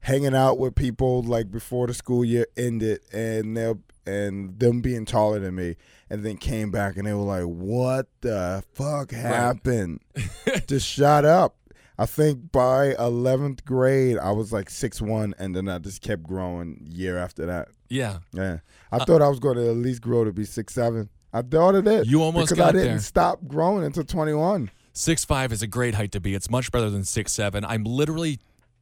hanging 0.00 0.34
out 0.34 0.58
with 0.58 0.74
people 0.74 1.22
like 1.22 1.50
before 1.50 1.86
the 1.86 1.94
school 1.94 2.24
year 2.24 2.46
ended, 2.56 3.00
and 3.12 3.56
they 3.56 3.74
and 4.06 4.58
them 4.58 4.80
being 4.80 5.04
taller 5.04 5.38
than 5.38 5.54
me, 5.54 5.76
and 6.08 6.24
then 6.24 6.36
came 6.36 6.70
back 6.70 6.96
and 6.96 7.06
they 7.06 7.12
were 7.12 7.20
like, 7.20 7.44
"What 7.44 8.06
the 8.22 8.62
fuck 8.74 9.10
happened?" 9.12 10.00
Just 10.66 10.86
shot 10.86 11.24
up. 11.24 11.56
I 11.98 12.06
think 12.06 12.50
by 12.50 12.94
eleventh 12.98 13.64
grade, 13.66 14.16
I 14.18 14.30
was 14.32 14.52
like 14.52 14.70
six 14.70 15.02
one, 15.02 15.34
and 15.38 15.54
then 15.54 15.68
I 15.68 15.78
just 15.78 16.00
kept 16.00 16.22
growing 16.22 16.86
year 16.90 17.18
after 17.18 17.44
that. 17.46 17.68
Yeah, 17.90 18.20
Yeah, 18.32 18.58
I 18.90 18.96
uh, 18.96 19.04
thought 19.04 19.20
I 19.20 19.28
was 19.28 19.38
going 19.38 19.56
to 19.56 19.68
at 19.68 19.76
least 19.76 20.00
grow 20.00 20.24
to 20.24 20.32
be 20.32 20.44
six 20.44 20.72
seven. 20.72 21.10
I 21.32 21.42
thought 21.42 21.74
it 21.74 21.84
did. 21.84 22.06
You 22.06 22.22
almost 22.22 22.46
because 22.46 22.58
got 22.58 22.68
I 22.70 22.72
didn't 22.72 22.88
there. 22.88 22.98
stop 23.00 23.40
growing 23.46 23.84
until 23.84 24.04
twenty 24.04 24.32
one. 24.32 24.70
six 24.94 25.26
five 25.26 25.52
is 25.52 25.60
a 25.60 25.66
great 25.66 25.94
height 25.94 26.12
to 26.12 26.20
be. 26.20 26.34
It's 26.34 26.48
much 26.48 26.72
better 26.72 26.88
than 26.88 27.04
six 27.04 27.32
seven. 27.34 27.64
I'm 27.66 27.84
literally. 27.84 28.38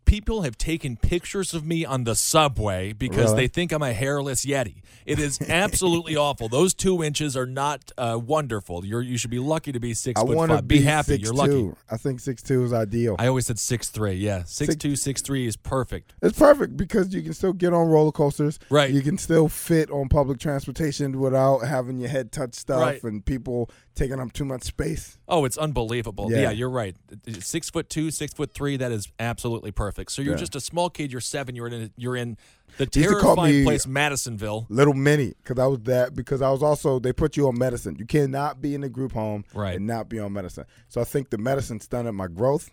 People 0.09 0.43
have 0.43 0.57
taken 0.57 0.97
pictures 0.97 1.53
of 1.53 1.67
me 1.67 1.85
on 1.85 2.05
the 2.05 2.15
subway 2.15 2.93
because 2.95 3.27
Really? 3.33 3.37
they 3.43 3.49
think 3.49 3.73
I'm 3.73 3.83
a 3.83 3.93
hairless 3.93 4.45
yeti. 4.47 4.83
It 5.05 5.19
is 5.19 5.39
absolutely 5.49 6.17
awful. 6.27 6.49
Those 6.49 6.73
two 6.75 7.03
inches 7.03 7.37
are 7.37 7.47
not 7.47 7.93
uh, 7.99 8.19
wonderful. 8.23 8.85
You're 8.87 9.03
you 9.03 9.19
should 9.19 9.31
be 9.31 9.39
lucky 9.39 9.71
to 9.73 9.79
be 9.81 9.93
six 9.95 10.19
I 10.21 10.25
foot 10.25 10.35
want 10.37 10.51
to 10.51 10.57
five. 10.57 10.69
Be 10.69 10.79
be 10.79 10.85
happy. 10.85 11.13
six 11.13 11.23
You're 11.25 11.35
lucky. 11.35 11.51
two. 11.53 11.77
I 11.91 11.99
think 11.99 12.21
six 12.21 12.43
two 12.43 12.65
is 12.65 12.73
ideal. 12.73 13.17
I 13.19 13.27
always 13.27 13.47
said 13.47 13.59
six 13.59 13.91
three. 13.91 14.15
Yeah, 14.15 14.45
six 14.45 14.77
two, 14.77 14.97
six 14.97 15.21
three 15.21 15.47
is 15.47 15.57
perfect. 15.57 16.15
it's 16.23 16.39
perfect 16.39 16.77
because 16.79 17.13
you 17.15 17.21
can 17.23 17.35
still 17.35 17.53
get 17.53 17.75
on 17.75 17.89
roller 17.89 18.13
coasters. 18.13 18.59
Right. 18.71 18.91
You 18.91 19.03
can 19.03 19.19
still 19.19 19.49
fit 19.49 19.91
on 19.91 20.09
public 20.09 20.39
transportation 20.41 21.21
without 21.21 21.59
having 21.61 21.99
your 21.99 22.09
head 22.09 22.33
touch 22.33 22.55
stuff 22.55 22.81
Right. 22.81 23.03
and 23.03 23.25
people 23.25 23.71
taking 23.95 24.21
up 24.21 24.33
too 24.33 24.45
much 24.45 24.63
space. 24.63 25.19
Oh, 25.27 25.45
it's 25.45 25.59
unbelievable. 25.59 26.29
Yeah. 26.31 26.39
Yeah. 26.43 26.51
you're 26.53 26.71
right. 26.71 26.97
Six 27.41 27.69
foot 27.69 27.91
two, 27.91 28.11
six 28.11 28.33
foot 28.33 28.53
three. 28.55 28.77
That 28.77 28.93
is 28.93 29.09
absolutely 29.19 29.73
perfect. 29.73 29.98
So 30.09 30.23
you're 30.23 30.35
Yeah. 30.35 30.39
just 30.41 30.55
a 30.57 30.61
small 30.61 30.91
kid. 30.91 31.11
You're 31.13 31.21
seven. 31.21 31.57
You're 31.57 31.67
in. 31.69 31.83
A, 31.83 31.91
you're 31.97 32.17
in 32.17 32.37
the 32.79 32.87
They 32.87 33.01
used 33.01 33.15
to 33.15 33.21
call 33.21 33.37
terrifying 33.37 33.65
place, 33.65 33.87
Madisonville. 33.87 34.67
Little 34.69 34.95
mini, 34.95 35.35
because 35.43 35.59
I 35.59 35.67
was 35.67 35.81
that. 35.85 36.15
Because 36.15 36.41
I 36.43 36.51
was 36.51 36.63
also 36.63 36.99
they 36.99 37.13
put 37.13 37.37
you 37.37 37.49
on 37.49 37.59
medicine. 37.59 37.97
You 37.99 38.07
cannot 38.07 38.61
be 38.61 38.75
in 38.75 38.85
a 38.85 38.89
group 38.89 39.13
home 39.13 39.45
Right. 39.55 39.77
and 39.77 39.87
not 39.87 40.09
be 40.09 40.19
on 40.19 40.33
medicine. 40.33 40.65
So 40.89 41.01
I 41.01 41.05
think 41.05 41.31
the 41.31 41.39
medicine 41.39 41.81
stunted 41.81 42.15
my 42.15 42.29
growth. 42.29 42.71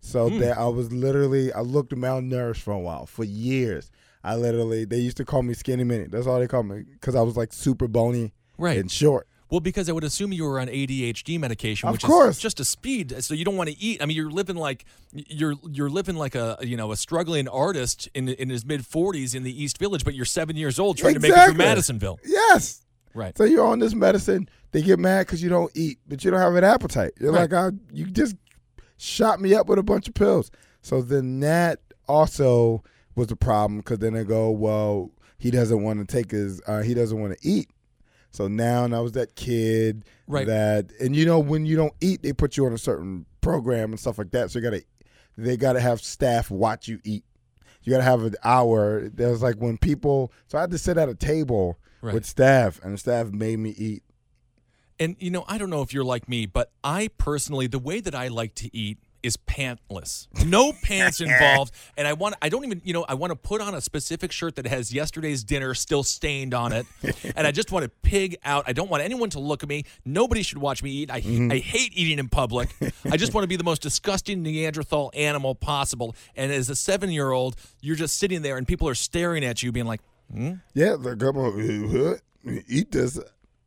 So 0.00 0.28
Hmm. 0.28 0.38
that 0.40 0.58
I 0.58 0.66
was 0.68 0.92
literally 0.92 1.52
I 1.52 1.60
looked 1.60 1.92
malnourished 1.94 2.62
for 2.62 2.72
a 2.72 2.78
while 2.78 3.06
for 3.06 3.24
years. 3.24 3.90
I 4.22 4.36
literally 4.36 4.84
they 4.84 4.98
used 4.98 5.16
to 5.18 5.24
call 5.24 5.42
me 5.42 5.54
skinny 5.54 5.84
mini. 5.84 6.06
That's 6.06 6.26
all 6.26 6.38
they 6.40 6.46
called 6.48 6.66
me 6.66 6.84
because 6.92 7.14
I 7.14 7.22
was 7.22 7.36
like 7.36 7.52
super 7.52 7.88
bony 7.88 8.32
Right. 8.58 8.78
and 8.78 8.90
short. 8.90 9.26
Well, 9.50 9.60
because 9.60 9.88
I 9.88 9.92
would 9.92 10.04
assume 10.04 10.32
you 10.32 10.44
were 10.44 10.60
on 10.60 10.68
ADHD 10.68 11.38
medication, 11.38 11.88
Of 11.88 11.94
which 11.94 12.04
course. 12.04 12.36
is 12.36 12.42
just 12.42 12.60
a 12.60 12.64
speed. 12.64 13.22
So 13.24 13.34
you 13.34 13.44
don't 13.44 13.56
want 13.56 13.68
to 13.70 13.78
eat. 13.80 14.00
I 14.02 14.06
mean, 14.06 14.16
you're 14.16 14.30
living 14.30 14.56
like 14.56 14.84
you're 15.12 15.54
you're 15.70 15.90
living 15.90 16.14
like 16.16 16.34
a 16.36 16.56
you 16.62 16.76
know 16.76 16.92
a 16.92 16.96
struggling 16.96 17.48
artist 17.48 18.08
in 18.14 18.28
in 18.28 18.48
his 18.48 18.64
mid 18.64 18.82
40s 18.82 19.34
in 19.34 19.42
the 19.42 19.62
East 19.62 19.78
Village, 19.78 20.04
but 20.04 20.14
you're 20.14 20.24
seven 20.24 20.56
years 20.56 20.78
old 20.78 20.98
trying 20.98 21.14
to 21.14 21.20
make 21.20 21.32
it 21.32 21.44
through 21.46 21.54
Madisonville. 21.54 22.18
Yes. 22.24 22.82
Right. 23.12 23.36
So 23.36 23.42
you're 23.44 23.66
on 23.66 23.80
this 23.80 23.92
medicine. 23.94 24.48
They 24.70 24.82
get 24.82 25.00
mad 25.00 25.26
because 25.26 25.42
you 25.42 25.48
don't 25.48 25.72
eat, 25.74 25.98
but 26.06 26.24
you 26.24 26.30
don't 26.30 26.38
have 26.38 26.54
an 26.54 26.62
appetite. 26.62 27.12
You're 27.18 27.32
Right. 27.32 27.50
like, 27.50 27.74
I, 27.74 27.76
you 27.92 28.06
just 28.06 28.36
shot 28.98 29.40
me 29.40 29.52
up 29.52 29.66
with 29.66 29.80
a 29.80 29.82
bunch 29.82 30.06
of 30.06 30.14
pills. 30.14 30.52
So 30.82 31.02
then 31.02 31.40
that 31.40 31.80
also 32.06 32.84
was 33.16 33.32
a 33.32 33.36
problem 33.36 33.78
because 33.80 33.98
then 33.98 34.12
they 34.12 34.22
go, 34.22 34.50
well, 34.50 35.10
he 35.38 35.50
doesn't 35.50 35.82
want 35.82 35.98
to 35.98 36.04
take 36.04 36.30
his, 36.30 36.60
uh, 36.68 36.82
he 36.82 36.94
doesn't 36.94 37.18
want 37.20 37.36
to 37.36 37.38
eat. 37.48 37.68
So 38.30 38.46
now 38.48 38.84
and 38.84 38.94
I 38.94 39.00
was 39.00 39.12
that 39.12 39.34
kid 39.34 40.04
Right. 40.26 40.46
that, 40.46 40.92
and 41.00 41.16
you 41.16 41.26
know 41.26 41.38
when 41.40 41.66
you 41.66 41.76
don't 41.76 41.94
eat, 42.00 42.22
they 42.22 42.32
put 42.32 42.56
you 42.56 42.66
on 42.66 42.72
a 42.72 42.78
certain 42.78 43.26
program 43.40 43.90
and 43.90 43.98
stuff 43.98 44.18
like 44.18 44.30
that. 44.30 44.50
So 44.50 44.58
you 44.58 44.62
gotta, 44.62 44.84
they 45.36 45.56
gotta 45.56 45.80
have 45.80 46.00
staff 46.00 46.50
watch 46.50 46.86
you 46.88 47.00
eat. 47.04 47.24
you 47.82 47.90
gotta 47.90 48.04
have 48.04 48.22
an 48.22 48.34
hour. 48.44 49.08
There's 49.08 49.42
like 49.42 49.56
when 49.56 49.78
people, 49.78 50.32
so 50.46 50.58
I 50.58 50.60
had 50.60 50.70
to 50.70 50.78
sit 50.78 50.96
at 50.98 51.08
a 51.08 51.14
table 51.14 51.78
Right. 52.02 52.14
with 52.14 52.24
staff, 52.24 52.80
and 52.82 52.94
the 52.94 52.98
staff 52.98 53.28
made 53.30 53.58
me 53.58 53.70
eat. 53.76 54.02
And 54.98 55.16
you 55.18 55.30
know, 55.30 55.44
I 55.48 55.58
don't 55.58 55.70
know 55.70 55.82
if 55.82 55.92
you're 55.92 56.04
like 56.04 56.28
me, 56.28 56.46
but 56.46 56.70
I 56.84 57.08
personally, 57.18 57.66
the 57.66 57.78
way 57.78 58.00
that 58.00 58.14
I 58.14 58.28
like 58.28 58.54
to 58.56 58.74
eat 58.76 58.98
is 59.22 59.36
pantless. 59.36 60.26
No 60.46 60.72
pants 60.82 61.20
involved. 61.20 61.74
And 61.96 62.06
I 62.06 62.14
want 62.14 62.34
I 62.40 62.48
don't 62.48 62.64
even, 62.64 62.80
you 62.84 62.94
know, 62.94 63.04
I 63.08 63.14
want 63.14 63.30
to 63.30 63.36
put 63.36 63.60
on 63.60 63.74
a 63.74 63.80
specific 63.80 64.32
shirt 64.32 64.56
that 64.56 64.66
has 64.66 64.92
yesterday's 64.92 65.44
dinner 65.44 65.74
still 65.74 66.02
stained 66.02 66.54
on 66.54 66.72
it. 66.72 66.86
and 67.36 67.46
I 67.46 67.52
just 67.52 67.72
want 67.72 67.84
to 67.84 67.90
pig 68.02 68.38
out. 68.44 68.64
I 68.66 68.72
don't 68.72 68.88
want 68.88 69.02
anyone 69.02 69.28
to 69.30 69.40
look 69.40 69.62
at 69.62 69.68
me. 69.68 69.84
Nobody 70.04 70.42
should 70.42 70.58
watch 70.58 70.82
me 70.82 70.90
eat. 70.90 71.10
I 71.10 71.20
mm-hmm. 71.20 71.52
I 71.52 71.58
hate 71.58 71.92
eating 71.94 72.18
in 72.18 72.28
public. 72.28 72.74
I 73.10 73.16
just 73.16 73.34
want 73.34 73.44
to 73.44 73.48
be 73.48 73.56
the 73.56 73.64
most 73.64 73.82
disgusting 73.82 74.42
Neanderthal 74.42 75.10
animal 75.14 75.54
possible. 75.54 76.14
And 76.36 76.52
as 76.52 76.70
a 76.70 76.74
7-year-old, 76.74 77.56
you're 77.80 77.96
just 77.96 78.18
sitting 78.18 78.42
there 78.42 78.56
and 78.56 78.66
people 78.66 78.88
are 78.88 78.94
staring 78.94 79.44
at 79.44 79.62
you 79.62 79.72
being 79.72 79.86
like, 79.86 80.00
hmm? 80.32 80.54
Yeah, 80.74 80.94
like 80.98 81.18
come 81.18 81.36
on, 81.36 82.18
eat 82.68 82.92
this, 82.92 83.18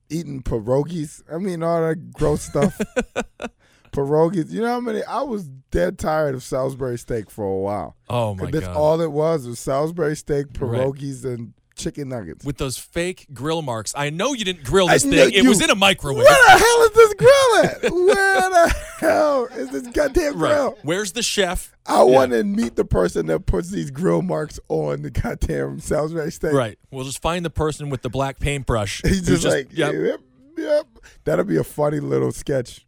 eating 0.10 0.42
pierogies. 0.42 1.22
I 1.32 1.38
mean, 1.38 1.62
all 1.62 1.82
that 1.82 2.13
gross 2.13 2.44
stuff. 2.44 2.80
Pierogies. 3.93 4.51
You 4.51 4.62
know 4.62 4.67
how 4.67 4.79
many? 4.82 5.03
I 5.03 5.21
was 5.21 5.45
dead 5.71 5.97
tired 5.97 6.36
of 6.36 6.43
Salisbury 6.43 6.97
steak 6.97 7.29
for 7.32 7.45
a 7.45 7.56
while. 7.58 7.95
"Oh 8.10 8.36
my 8.36 8.51
that's 8.51 8.65
god." 8.67 8.75
all 8.75 8.99
it 9.01 9.12
was 9.12 9.47
was 9.47 9.60
Salisbury 9.60 10.15
steak, 10.15 10.47
Right. 10.60 10.82
pierogies, 10.82 11.23
and 11.23 11.53
chicken 11.75 12.10
nuggets. 12.10 12.45
with 12.45 12.58
those 12.58 12.77
fake 12.77 13.25
grill 13.34 13.63
marks. 13.63 13.93
I 13.97 14.12
know 14.12 14.34
you 14.34 14.45
didn't 14.45 14.63
grill 14.63 14.88
this 14.88 15.03
know 15.06 15.25
thing. 15.25 15.34
It 15.34 15.47
was 15.47 15.60
in 15.60 15.71
a 15.71 15.75
microwave. 15.75 16.23
Where 16.23 16.45
the 16.56 16.60
hell 16.60 16.84
is 16.84 16.91
this 16.91 17.13
grill 17.15 17.58
at? 17.63 17.82
Where 17.91 18.49
the 18.49 18.75
hell 18.99 19.45
is 19.45 19.69
this 19.71 19.88
goddamn 19.88 20.38
Right. 20.38 20.51
grill? 20.53 20.77
Where's 20.84 21.13
the 21.13 21.23
chef? 21.23 21.75
I 21.88 22.03
want 22.03 22.32
to 22.34 22.43
meet 22.43 22.75
the 22.75 22.86
person 22.86 23.25
that 23.25 23.47
puts 23.47 23.69
these 23.69 23.89
grill 23.89 24.21
marks 24.21 24.60
on 24.69 25.01
the 25.01 25.10
goddamn 25.10 25.79
Salisbury 25.79 26.32
steak. 26.32 26.53
Right. 26.53 26.77
We'll 26.91 27.06
just 27.06 27.21
find 27.23 27.43
the 27.43 27.49
person 27.49 27.89
with 27.89 28.03
the 28.03 28.10
black 28.10 28.39
paintbrush. 28.39 29.01
He's 29.06 29.27
who's 29.27 29.41
just, 29.41 29.47
like, 29.56 29.75
yep. 29.75 29.93
yep, 29.95 30.19
yep. 30.56 30.86
That'll 31.23 31.43
be 31.43 31.58
a 31.58 31.63
funny 31.63 31.99
little 31.99 32.32
sketch. 32.32 32.86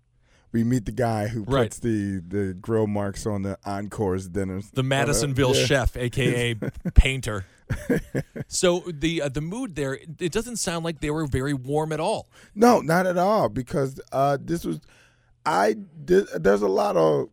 We 0.55 0.63
meet 0.63 0.85
the 0.85 0.93
guy 0.93 1.27
who 1.27 1.43
Right. 1.43 1.63
puts 1.65 1.79
the, 1.79 2.21
the 2.25 2.53
grill 2.53 2.87
marks 2.87 3.25
on 3.25 3.41
the 3.41 3.57
Encore's 3.65 4.29
dinners. 4.29 4.71
the 4.71 4.83
Madisonville 4.83 5.53
Yeah. 5.53 5.65
chef, 5.65 5.97
aka 6.07 6.55
painter. 6.93 7.45
so 8.47 8.81
the 8.87 9.23
uh, 9.23 9.27
the 9.27 9.41
mood 9.41 9.75
there, 9.75 9.95
it 9.95 10.31
doesn't 10.31 10.55
sound 10.55 10.85
like 10.85 11.01
they 11.01 11.09
were 11.11 11.25
very 11.27 11.53
warm 11.53 11.91
at 11.91 11.99
all. 11.99 12.29
No, 12.55 12.79
not 12.79 13.05
at 13.05 13.17
all. 13.17 13.49
Because 13.49 13.99
uh, 14.13 14.37
this 14.39 14.63
was, 14.63 14.79
I 15.45 15.75
did, 16.05 16.27
there's 16.39 16.61
a 16.61 16.69
lot 16.69 16.95
of, 16.95 17.27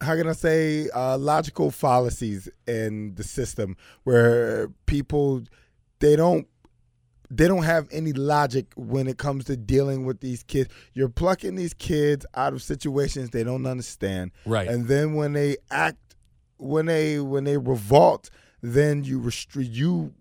how 0.00 0.16
can 0.16 0.28
I 0.28 0.32
say, 0.32 0.88
uh, 0.94 1.18
logical 1.18 1.70
fallacies 1.70 2.48
in 2.66 3.16
the 3.16 3.22
system 3.24 3.76
where 4.04 4.68
people, 4.86 5.42
they 5.98 6.16
don't, 6.16 6.46
they 7.30 7.46
don't 7.46 7.62
have 7.62 7.86
any 7.92 8.12
logic 8.12 8.66
when 8.76 9.06
it 9.06 9.16
comes 9.16 9.44
to 9.44 9.56
dealing 9.56 10.04
with 10.04 10.20
these 10.20 10.42
kids. 10.42 10.68
You're 10.94 11.08
plucking 11.08 11.54
these 11.54 11.74
kids 11.74 12.26
out 12.34 12.52
of 12.52 12.62
situations 12.62 13.30
they 13.30 13.44
don't 13.44 13.66
understand, 13.66 14.32
Right. 14.44 14.68
and 14.68 14.88
then 14.88 15.14
when 15.14 15.32
they 15.32 15.56
act, 15.70 16.16
when 16.58 16.86
they 16.86 17.20
when 17.20 17.44
they 17.44 17.56
revolt, 17.56 18.30
then 18.62 19.04
you 19.04 19.18
restrict 19.20 19.70
you 19.70 20.12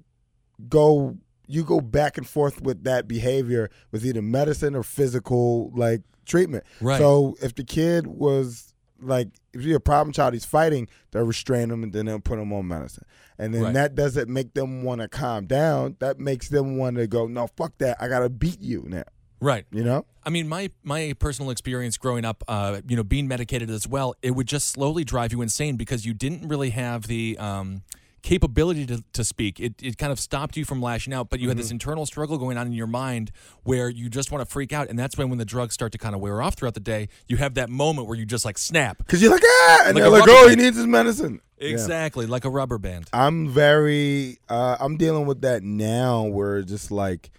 go 0.67 1.17
you 1.47 1.63
go 1.63 1.81
back 1.81 2.17
and 2.17 2.27
forth 2.27 2.61
with 2.61 2.83
that 2.83 3.07
behavior 3.07 3.69
with 3.91 4.05
either 4.05 4.21
medicine 4.21 4.75
or 4.75 4.83
physical 4.83 5.71
like 5.75 6.01
treatment. 6.25 6.63
Right. 6.79 6.99
So 6.99 7.35
if 7.41 7.55
the 7.55 7.63
kid 7.63 8.05
was 8.05 8.68
like 9.01 9.29
if 9.53 9.61
you're 9.61 9.77
a 9.77 9.81
problem 9.81 10.13
child, 10.13 10.33
he's 10.33 10.45
fighting, 10.45 10.87
they'll 11.11 11.23
restrain 11.23 11.71
him 11.71 11.83
and 11.83 11.93
then 11.93 12.05
they'll 12.05 12.19
put 12.19 12.39
him 12.39 12.51
on 12.53 12.67
medicine. 12.67 13.05
And 13.37 13.53
then 13.53 13.63
Right. 13.63 13.73
that 13.73 13.95
doesn't 13.95 14.29
make 14.29 14.53
them 14.53 14.83
want 14.83 15.01
to 15.01 15.07
calm 15.07 15.45
down. 15.45 15.95
That 15.99 16.19
makes 16.19 16.49
them 16.49 16.77
want 16.77 16.97
to 16.97 17.07
go, 17.07 17.27
no, 17.27 17.47
fuck 17.47 17.77
that. 17.79 17.97
I 18.01 18.07
gotta 18.07 18.29
beat 18.29 18.61
you 18.61 18.83
now. 18.87 19.03
Right. 19.41 19.65
You 19.71 19.83
know? 19.83 20.05
I 20.25 20.29
mean, 20.29 20.47
my 20.49 20.69
my 20.83 21.13
personal 21.17 21.49
experience 21.49 21.97
growing 21.97 22.25
up, 22.25 22.43
uh, 22.47 22.81
you 22.87 22.95
know, 22.97 23.03
being 23.03 23.27
medicated 23.27 23.69
as 23.69 23.87
well, 23.87 24.13
it 24.21 24.31
would 24.31 24.47
just 24.47 24.67
slowly 24.67 25.03
drive 25.03 25.31
you 25.31 25.41
insane 25.41 25.77
because 25.77 26.05
you 26.05 26.13
didn't 26.13 26.47
really 26.47 26.71
have 26.71 27.07
the 27.07 27.37
um, 27.39 27.83
capability 28.21 28.85
to, 28.85 29.03
to 29.13 29.23
speak. 29.23 29.59
It, 29.59 29.73
it 29.81 29.97
kind 29.97 30.11
of 30.11 30.19
stopped 30.19 30.57
you 30.57 30.65
from 30.65 30.81
lashing 30.81 31.13
out, 31.13 31.29
but 31.29 31.39
you 31.39 31.47
had 31.47 31.55
Mm-hmm. 31.57 31.61
this 31.61 31.71
internal 31.71 32.05
struggle 32.05 32.37
going 32.37 32.57
on 32.57 32.67
in 32.67 32.73
your 32.73 32.87
mind 32.87 33.31
where 33.63 33.89
you 33.89 34.09
just 34.09 34.31
want 34.31 34.41
to 34.43 34.51
freak 34.51 34.71
out, 34.73 34.89
and 34.89 34.97
that's 34.97 35.17
when 35.17 35.29
when 35.29 35.37
the 35.39 35.45
drugs 35.45 35.73
start 35.73 35.91
to 35.93 35.97
kind 35.97 36.13
of 36.15 36.21
wear 36.21 36.41
off 36.41 36.55
throughout 36.55 36.73
the 36.73 36.79
day, 36.79 37.07
you 37.27 37.37
have 37.37 37.53
that 37.55 37.69
moment 37.69 38.07
where 38.07 38.17
you 38.17 38.25
just 38.25 38.45
like 38.45 38.57
snap. 38.57 38.97
Because 38.99 39.21
you're 39.21 39.31
like, 39.31 39.43
ah, 39.45 39.83
and 39.85 39.95
Like 39.95 40.03
they're 40.03 40.09
like, 40.11 40.23
oh, 40.27 40.47
he 40.49 40.55
needs 40.55 40.77
his 40.77 40.87
medicine. 40.87 41.41
Yeah. 41.59 41.69
Exactly, 41.69 42.25
like 42.25 42.45
a 42.45 42.49
rubber 42.49 42.77
band. 42.77 43.09
I'm 43.11 43.49
very 43.49 44.37
uh 44.47 44.77
I'm 44.79 44.95
dealing 44.97 45.25
with 45.25 45.41
that 45.41 45.61
now 45.63 46.23
where 46.23 46.61
just 46.61 46.89
like 46.91 47.31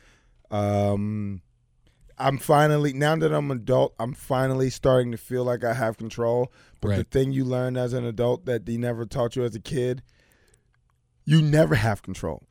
um 0.50 1.40
I'm 2.18 2.36
finally 2.36 2.92
now 2.92 3.16
that 3.16 3.32
I'm 3.32 3.50
adult, 3.50 3.94
I'm 3.98 4.12
finally 4.12 4.68
starting 4.68 5.10
to 5.12 5.16
feel 5.16 5.44
like 5.44 5.64
I 5.64 5.72
have 5.72 5.96
control. 5.96 6.52
But 6.82 6.96
the 6.96 7.04
thing 7.04 7.32
you 7.32 7.44
learn 7.44 7.76
as 7.78 7.92
an 7.94 8.04
adult 8.04 8.44
that 8.46 8.66
they 8.66 8.76
never 8.76 9.06
taught 9.06 9.36
you 9.36 9.44
as 9.44 9.54
a 9.54 9.60
kid, 9.60 10.02
you 11.30 11.40
never 11.42 11.74
have 11.76 12.02
control. 12.02 12.42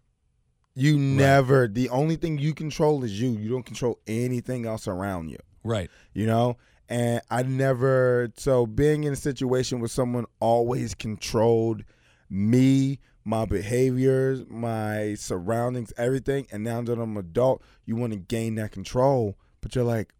You 0.75 0.97
never 0.97 1.67
the 1.67 1.89
only 1.89 2.15
thing 2.15 2.37
you 2.37 2.53
control 2.53 3.03
is 3.03 3.19
you. 3.21 3.31
You 3.31 3.49
don't 3.49 3.65
control 3.65 3.99
anything 4.07 4.65
else 4.65 4.87
around 4.87 5.29
you 5.29 5.39
Right. 5.63 5.89
you 6.13 6.25
know 6.25 6.55
and 6.87 7.21
i 7.29 7.43
never 7.43 8.31
so 8.37 8.65
being 8.65 9.03
in 9.03 9.11
a 9.13 9.15
situation 9.29 9.79
where 9.79 9.89
someone 9.89 10.25
always 10.39 10.95
controlled 10.95 11.83
me 12.29 12.99
my 13.25 13.43
behaviors 13.45 14.43
my 14.49 15.13
surroundings 15.15 15.91
everything 15.97 16.47
and 16.51 16.63
now 16.63 16.81
that 16.81 16.97
i'm 16.99 17.17
adult 17.17 17.61
you 17.85 17.95
want 17.95 18.13
to 18.13 18.17
gain 18.19 18.55
that 18.55 18.71
control 18.71 19.35
but 19.61 19.75
you're 19.75 19.83
like 19.83 20.13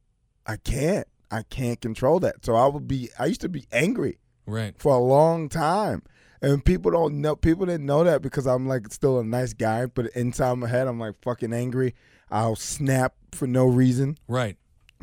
i 0.46 0.58
can't 0.58 1.08
i 1.32 1.42
can't 1.44 1.80
control 1.82 2.20
that 2.20 2.44
so 2.46 2.54
i 2.56 2.68
would 2.68 2.88
be 2.88 3.10
i 3.18 3.26
used 3.26 3.42
to 3.42 3.50
be 3.50 3.66
angry 3.72 4.18
Right. 4.46 4.76
for 4.78 4.94
a 4.94 5.00
long 5.00 5.48
time 5.50 6.04
and 6.42 6.64
people 6.64 6.90
don't 6.92 7.20
know 7.22 7.36
people 7.36 7.66
didn't 7.66 7.86
know 7.86 8.04
that 8.04 8.22
because 8.22 8.46
i'm 8.48 8.68
like 8.68 8.92
still 8.92 9.20
a 9.20 9.24
nice 9.24 9.54
guy 9.54 9.86
but 9.86 10.06
inside 10.16 10.54
my 10.56 10.68
head 10.68 10.88
i'm 10.88 11.00
like 11.00 11.16
fucking 11.22 11.52
angry 11.54 11.94
i'll 12.32 12.56
snap 12.56 13.14
for 13.34 13.46
no 13.48 13.66
reason 13.66 14.18
Right. 14.28 14.58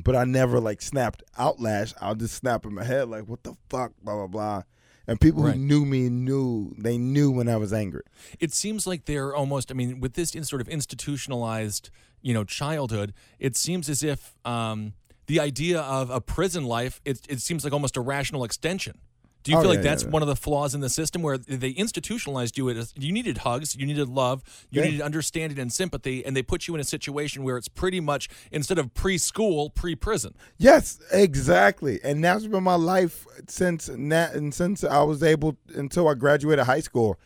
but 0.04 0.14
I 0.16 0.24
never 0.24 0.60
like 0.60 0.82
snapped 0.82 1.22
outlash. 1.38 1.94
I'll 2.00 2.14
just 2.14 2.34
snap 2.34 2.66
in 2.66 2.74
my 2.74 2.84
head 2.84 3.08
like, 3.08 3.24
"What 3.28 3.42
the 3.44 3.54
fuck?" 3.70 3.92
Blah 4.02 4.14
blah 4.14 4.26
blah. 4.26 4.62
And 5.06 5.20
people 5.20 5.42
Right. 5.44 5.54
who 5.54 5.60
knew 5.60 5.84
me 5.86 6.08
knew 6.10 6.74
they 6.76 6.98
knew 6.98 7.30
when 7.30 7.48
I 7.48 7.56
was 7.56 7.72
angry. 7.72 8.02
it 8.40 8.52
seems 8.52 8.86
like 8.86 9.04
they're 9.06 9.34
almost 9.34 9.70
i 9.70 9.74
mean 9.74 10.00
with 10.00 10.14
this 10.14 10.34
in 10.34 10.44
sort 10.44 10.60
of 10.60 10.68
institutionalized 10.68 11.90
you 12.22 12.34
know 12.34 12.44
childhood 12.44 13.12
it 13.38 13.56
seems 13.56 13.88
as 13.88 14.02
if 14.02 14.34
um, 14.44 14.92
the 15.26 15.40
idea 15.40 15.80
of 15.80 16.10
a 16.10 16.20
prison 16.20 16.64
life 16.64 17.00
it, 17.04 17.20
it 17.28 17.40
seems 17.40 17.64
like 17.64 17.72
almost 17.72 17.96
a 17.96 18.00
rational 18.00 18.44
extension 18.44 18.98
do 19.46 19.52
you 19.52 19.58
Oh, 19.58 19.60
feel 19.62 19.70
yeah, 19.70 19.76
like 19.78 19.84
yeah, 19.84 19.90
that's 19.90 20.02
yeah. 20.02 20.10
one 20.10 20.22
of 20.22 20.28
the 20.28 20.34
flaws 20.36 20.74
in 20.74 20.80
the 20.80 20.88
system 20.90 21.22
where 21.22 21.38
they 21.38 21.70
institutionalized 21.70 22.58
you 22.58 22.68
as 22.68 22.92
you 22.98 23.12
needed 23.12 23.38
hugs 23.38 23.76
you 23.76 23.86
needed 23.86 24.08
love 24.08 24.42
you 24.70 24.80
Yeah. 24.80 24.88
needed 24.88 25.00
understanding 25.02 25.58
and 25.58 25.72
sympathy 25.72 26.24
and 26.26 26.36
they 26.36 26.42
put 26.42 26.66
you 26.66 26.74
in 26.74 26.80
a 26.80 26.84
situation 26.84 27.44
where 27.44 27.56
it's 27.56 27.68
pretty 27.68 28.00
much 28.00 28.28
instead 28.50 28.78
of 28.78 28.92
preschool 28.92 29.72
pre-prison 29.74 30.34
Yes, 30.58 30.98
exactly. 31.12 32.00
And 32.02 32.22
that's 32.24 32.46
been 32.46 32.64
my 32.64 32.74
life 32.74 33.26
since 33.48 33.86
that, 33.86 34.34
and 34.34 34.52
since 34.52 34.82
I 34.82 35.02
was 35.02 35.22
able 35.22 35.56
until 35.74 36.08
I 36.08 36.14
graduated 36.14 36.66
high 36.66 36.80
school. 36.80 37.18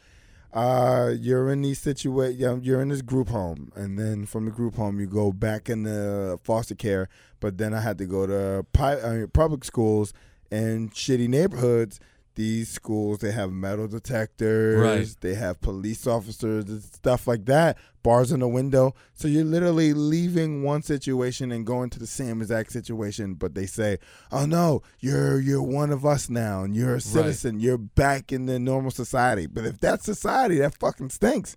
Uh, 0.53 1.13
you're 1.17 1.49
in 1.53 1.63
these 1.63 1.79
situations. 1.79 2.67
You're 2.67 2.83
in 2.83 2.89
this 2.89 3.03
group 3.03 3.29
home, 3.29 3.71
and 3.77 3.97
then 3.97 4.27
from 4.27 4.47
the 4.47 4.51
group 4.51 4.75
home 4.75 4.99
you 4.99 5.07
go 5.07 5.31
back 5.33 5.69
into 5.71 6.41
foster 6.43 6.75
care. 6.75 7.09
But 7.39 7.57
then 7.57 7.73
I 7.73 7.81
had 7.81 7.99
to 7.99 8.05
go 8.05 8.27
to 8.27 8.67
pi- 8.73 9.01
I 9.01 9.11
mean, 9.19 9.29
public 9.29 9.65
schools 9.65 10.13
and 10.51 10.93
shitty 10.93 11.29
neighborhoods. 11.29 12.01
These 12.37 12.69
schools 12.71 13.19
they 13.19 13.33
have 13.33 13.51
metal 13.53 13.89
detectors, 13.89 14.79
Right. 14.79 15.17
they 15.21 15.35
have 15.35 15.61
police 15.61 16.07
officers, 16.07 16.65
and 16.69 16.83
stuff 16.83 17.27
like 17.27 17.45
that. 17.47 17.77
Bars 18.03 18.33
in 18.33 18.41
the 18.41 18.49
window. 18.49 18.95
So 19.15 19.29
you're 19.29 19.45
literally 19.45 19.93
leaving 19.93 20.63
one 20.63 20.83
situation 20.83 21.53
and 21.53 21.67
going 21.67 21.91
to 21.91 21.99
the 21.99 22.07
same 22.07 22.41
exact 22.41 22.73
situation. 22.73 23.35
But 23.35 23.55
they 23.55 23.67
say, 23.67 23.99
"Oh 24.33 24.47
no, 24.47 24.81
you're 25.01 25.39
you're 25.41 25.63
one 25.63 25.91
of 25.91 26.07
us 26.07 26.31
now, 26.31 26.63
and 26.63 26.75
you're 26.75 26.95
a 26.95 27.01
citizen. 27.01 27.61
You're 27.61 27.77
back 27.79 28.33
in 28.33 28.47
the 28.47 28.59
normal 28.59 28.91
society." 28.91 29.47
But 29.47 29.67
if 29.67 29.81
that's 29.81 30.05
society, 30.07 30.59
that 30.61 30.77
fucking 30.79 31.11
stinks. 31.11 31.57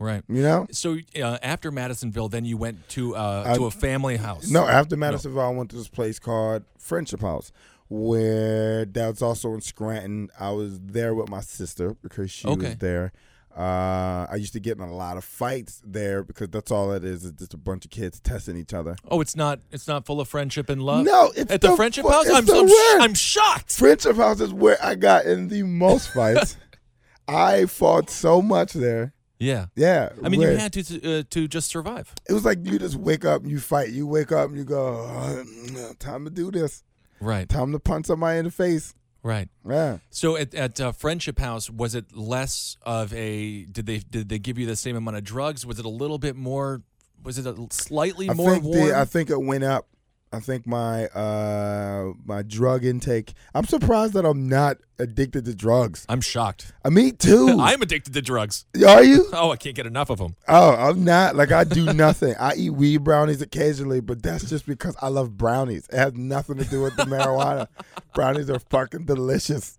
right 0.00 0.22
You 0.28 0.42
know? 0.42 0.66
so 0.72 0.96
uh, 1.22 1.38
after 1.40 1.70
madisonville 1.70 2.28
then 2.28 2.44
you 2.44 2.56
went 2.56 2.88
to 2.90 3.14
uh, 3.14 3.44
I- 3.46 3.56
to 3.56 3.66
a 3.66 3.70
family 3.70 4.16
house 4.16 4.50
No, 4.50 4.66
after 4.66 4.96
Madisonville, 4.96 5.40
I 5.40 5.50
went 5.50 5.70
to 5.70 5.76
this 5.76 5.88
place 5.88 6.18
called 6.18 6.64
Friendship 6.78 7.20
House, 7.20 7.52
where 7.88 8.84
that 8.84 9.08
was 9.08 9.22
also 9.22 9.54
in 9.54 9.60
Scranton. 9.60 10.30
I 10.38 10.50
was 10.50 10.80
there 10.80 11.14
with 11.14 11.28
my 11.28 11.40
sister 11.40 11.96
because 12.02 12.30
she 12.30 12.46
Okay. 12.48 12.68
was 12.68 12.76
there. 12.76 13.12
Uh, 13.56 14.26
I 14.28 14.34
used 14.36 14.52
to 14.54 14.60
get 14.60 14.78
in 14.78 14.82
a 14.82 14.92
lot 14.92 15.16
of 15.16 15.22
fights 15.24 15.80
there 15.86 16.24
because 16.24 16.48
that's 16.48 16.72
all 16.72 16.90
it 16.92 17.04
is. 17.04 17.24
It's 17.24 17.38
just 17.38 17.54
a 17.54 17.56
bunch 17.56 17.84
of 17.84 17.92
kids 17.92 18.18
testing 18.18 18.56
each 18.56 18.74
other. 18.74 18.96
Oh, 19.08 19.20
it's 19.20 19.36
not. 19.36 19.60
It's 19.70 19.86
not 19.86 20.06
full 20.06 20.20
of 20.20 20.28
friendship 20.28 20.68
and 20.68 20.82
love. 20.82 21.04
No, 21.04 21.32
it's 21.36 21.52
at 21.52 21.60
the, 21.60 21.68
the 21.68 21.76
friendship 21.76 22.04
fu- 22.04 22.10
house. 22.10 22.28
I'm, 22.28 22.44
the 22.46 22.52
I'm, 22.56 22.68
sh- 22.68 23.04
I'm 23.04 23.14
shocked. 23.14 23.72
Friendship 23.76 24.16
House 24.16 24.40
is 24.40 24.52
where 24.52 24.76
I 24.82 24.96
got 24.96 25.26
in 25.26 25.46
the 25.48 25.62
most 25.62 26.12
fights. 26.12 26.56
I 27.28 27.66
fought 27.66 28.10
so 28.10 28.42
much 28.42 28.72
there. 28.72 29.14
Yeah. 29.38 29.66
Yeah. 29.76 30.08
I 30.22 30.28
mean, 30.30 30.40
you 30.40 30.48
had 30.48 30.72
to 30.72 31.18
uh, 31.20 31.22
to 31.30 31.46
just 31.46 31.68
survive. 31.68 32.12
It 32.28 32.32
was 32.32 32.44
like 32.44 32.58
you 32.64 32.76
just 32.80 32.96
wake 32.96 33.24
up 33.24 33.42
and 33.42 33.50
you 33.52 33.60
fight. 33.60 33.90
You 33.90 34.08
wake 34.08 34.32
up 34.32 34.48
and 34.48 34.58
you 34.58 34.64
go, 34.64 34.96
"Oh, 34.98 35.92
time 36.00 36.24
to 36.24 36.30
do 36.30 36.50
this. 36.50 36.82
Right. 37.20 37.48
Time 37.48 37.72
to 37.72 37.78
punch 37.78 38.06
somebody 38.06 38.38
in 38.38 38.44
the 38.44 38.50
face. 38.50 38.94
Right. 39.22 39.48
Yeah. 39.66 39.98
So 40.10 40.36
at, 40.36 40.54
at 40.54 40.80
uh, 40.80 40.92
Friendship 40.92 41.38
House, 41.38 41.70
was 41.70 41.94
it 41.94 42.14
less 42.14 42.76
of 42.82 43.12
a? 43.14 43.64
Did 43.64 43.86
they 43.86 43.98
did 43.98 44.28
they 44.28 44.38
give 44.38 44.58
you 44.58 44.66
the 44.66 44.76
same 44.76 44.96
amount 44.96 45.16
of 45.16 45.24
drugs? 45.24 45.64
Was 45.64 45.78
it 45.78 45.86
a 45.86 45.90
little 45.90 46.18
bit 46.18 46.36
more? 46.36 46.82
Was 47.22 47.38
it 47.38 47.46
a 47.46 47.66
slightly 47.70 48.28
I 48.28 48.34
more 48.34 48.52
think 48.52 48.64
warm? 48.64 48.88
the, 48.88 48.98
I 48.98 49.06
think 49.06 49.30
it 49.30 49.40
went 49.40 49.64
up. 49.64 49.86
I 50.34 50.40
think 50.40 50.66
my 50.66 51.06
uh 51.06 52.12
my 52.24 52.42
drug 52.42 52.84
intake. 52.84 53.34
I'm 53.54 53.64
surprised 53.64 54.14
that 54.14 54.26
I'm 54.26 54.48
not 54.48 54.78
addicted 54.98 55.44
to 55.44 55.54
drugs. 55.54 56.04
I'm 56.08 56.20
shocked. 56.20 56.72
Uh, 56.84 56.90
me 56.90 57.12
too. 57.12 57.56
I'm 57.60 57.80
addicted 57.80 58.14
to 58.14 58.22
drugs. 58.22 58.66
Are 58.84 59.04
you? 59.04 59.26
Oh, 59.32 59.52
I 59.52 59.56
can't 59.56 59.76
get 59.76 59.86
enough 59.86 60.10
of 60.10 60.18
them. 60.18 60.34
Oh, 60.48 60.74
I'm 60.74 61.04
not. 61.04 61.36
Like 61.36 61.52
I 61.52 61.62
do 61.62 61.92
nothing. 61.92 62.34
I 62.40 62.54
eat 62.56 62.70
weed 62.70 62.98
brownies 62.98 63.42
occasionally, 63.42 64.00
but 64.00 64.22
that's 64.22 64.48
just 64.50 64.66
because 64.66 64.96
I 65.00 65.08
love 65.08 65.36
brownies. 65.36 65.86
It 65.92 65.96
has 65.96 66.14
nothing 66.14 66.58
to 66.58 66.64
do 66.64 66.82
with 66.82 66.96
the 66.96 67.04
marijuana. 67.04 67.68
brownies 68.14 68.50
are 68.50 68.58
fucking 68.58 69.04
delicious. 69.04 69.78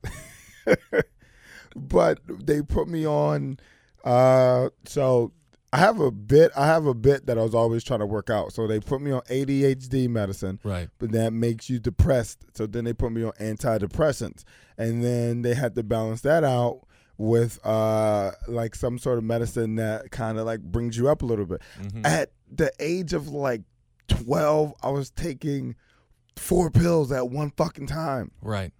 but 1.75 2.19
they 2.27 2.61
put 2.61 2.87
me 2.87 3.05
on 3.05 3.59
uh 4.05 4.69
so 4.85 5.33
I 5.75 5.79
have 5.79 5.99
a 5.99 6.09
bit 6.11 6.51
I 6.55 6.65
have 6.67 6.85
a 6.85 6.93
bit 6.93 7.25
that 7.25 7.37
I 7.37 7.41
was 7.43 7.53
always 7.53 7.83
trying 7.83 7.99
to 7.99 8.05
work 8.05 8.29
out. 8.29 8.53
So 8.53 8.65
they 8.67 8.79
put 8.79 9.01
me 9.01 9.11
on 9.11 9.21
ADHD 9.29 10.07
medicine 10.09 10.59
Right. 10.63 10.89
but 10.99 11.11
that 11.11 11.33
makes 11.33 11.69
you 11.69 11.79
depressed. 11.79 12.45
So 12.53 12.65
then 12.65 12.85
they 12.85 12.93
put 12.93 13.11
me 13.11 13.23
on 13.23 13.33
antidepressants, 13.33 14.43
and 14.77 15.03
then 15.03 15.41
they 15.41 15.53
had 15.53 15.75
to 15.75 15.83
balance 15.83 16.21
that 16.21 16.43
out 16.43 16.81
with 17.17 17.59
uh 17.65 18.31
like 18.47 18.75
some 18.75 18.97
sort 18.97 19.17
of 19.17 19.23
medicine 19.23 19.75
that 19.75 20.11
kind 20.11 20.37
of 20.37 20.45
like 20.45 20.61
brings 20.61 20.97
you 20.97 21.09
up 21.09 21.21
a 21.21 21.25
little 21.25 21.45
bit. 21.45 21.61
Mhm. 21.81 22.05
At 22.05 22.31
the 22.49 22.71
age 22.79 23.13
of 23.13 23.27
like 23.29 23.61
twelve, 24.07 24.73
I 24.83 24.89
was 24.89 25.09
taking 25.11 25.75
four 26.35 26.69
pills 26.69 27.11
at 27.11 27.29
one 27.29 27.51
fucking 27.57 27.87
time, 27.87 28.31
Right. 28.41 28.71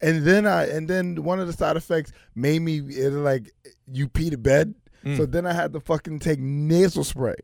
and 0.00 0.24
then 0.24 0.46
I 0.46 0.66
and 0.66 0.88
then 0.88 1.22
one 1.24 1.40
of 1.40 1.46
the 1.46 1.52
side 1.52 1.76
effects 1.76 2.12
made 2.34 2.60
me 2.60 2.78
it 2.78 3.10
like 3.12 3.50
you 3.90 4.08
pee 4.08 4.30
to 4.30 4.38
bed. 4.38 4.74
Mm. 5.04 5.16
So 5.16 5.26
then 5.26 5.46
I 5.46 5.52
had 5.52 5.72
to 5.72 5.80
fucking 5.80 6.18
take 6.18 6.38
nasal 6.38 7.04
spray. 7.04 7.36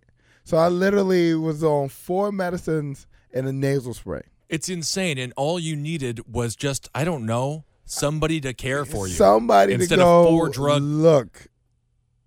So 0.44 0.56
I 0.56 0.68
literally 0.68 1.34
was 1.34 1.64
on 1.64 1.88
four 1.88 2.30
medicines 2.32 3.06
and 3.32 3.46
a 3.46 3.52
nasal 3.52 3.94
spray. 3.94 4.22
It's 4.48 4.68
insane, 4.68 5.18
and 5.18 5.32
all 5.36 5.58
you 5.58 5.74
needed 5.74 6.32
was 6.32 6.54
just 6.54 6.88
I 6.94 7.04
don't 7.04 7.26
know 7.26 7.64
somebody 7.84 8.40
to 8.42 8.52
care 8.52 8.84
for 8.84 9.08
you. 9.08 9.14
Somebody 9.14 9.74
Instead 9.74 9.96
to 9.96 10.04
of 10.04 10.28
four 10.28 10.48
drug- 10.48 10.82
look, 10.82 11.46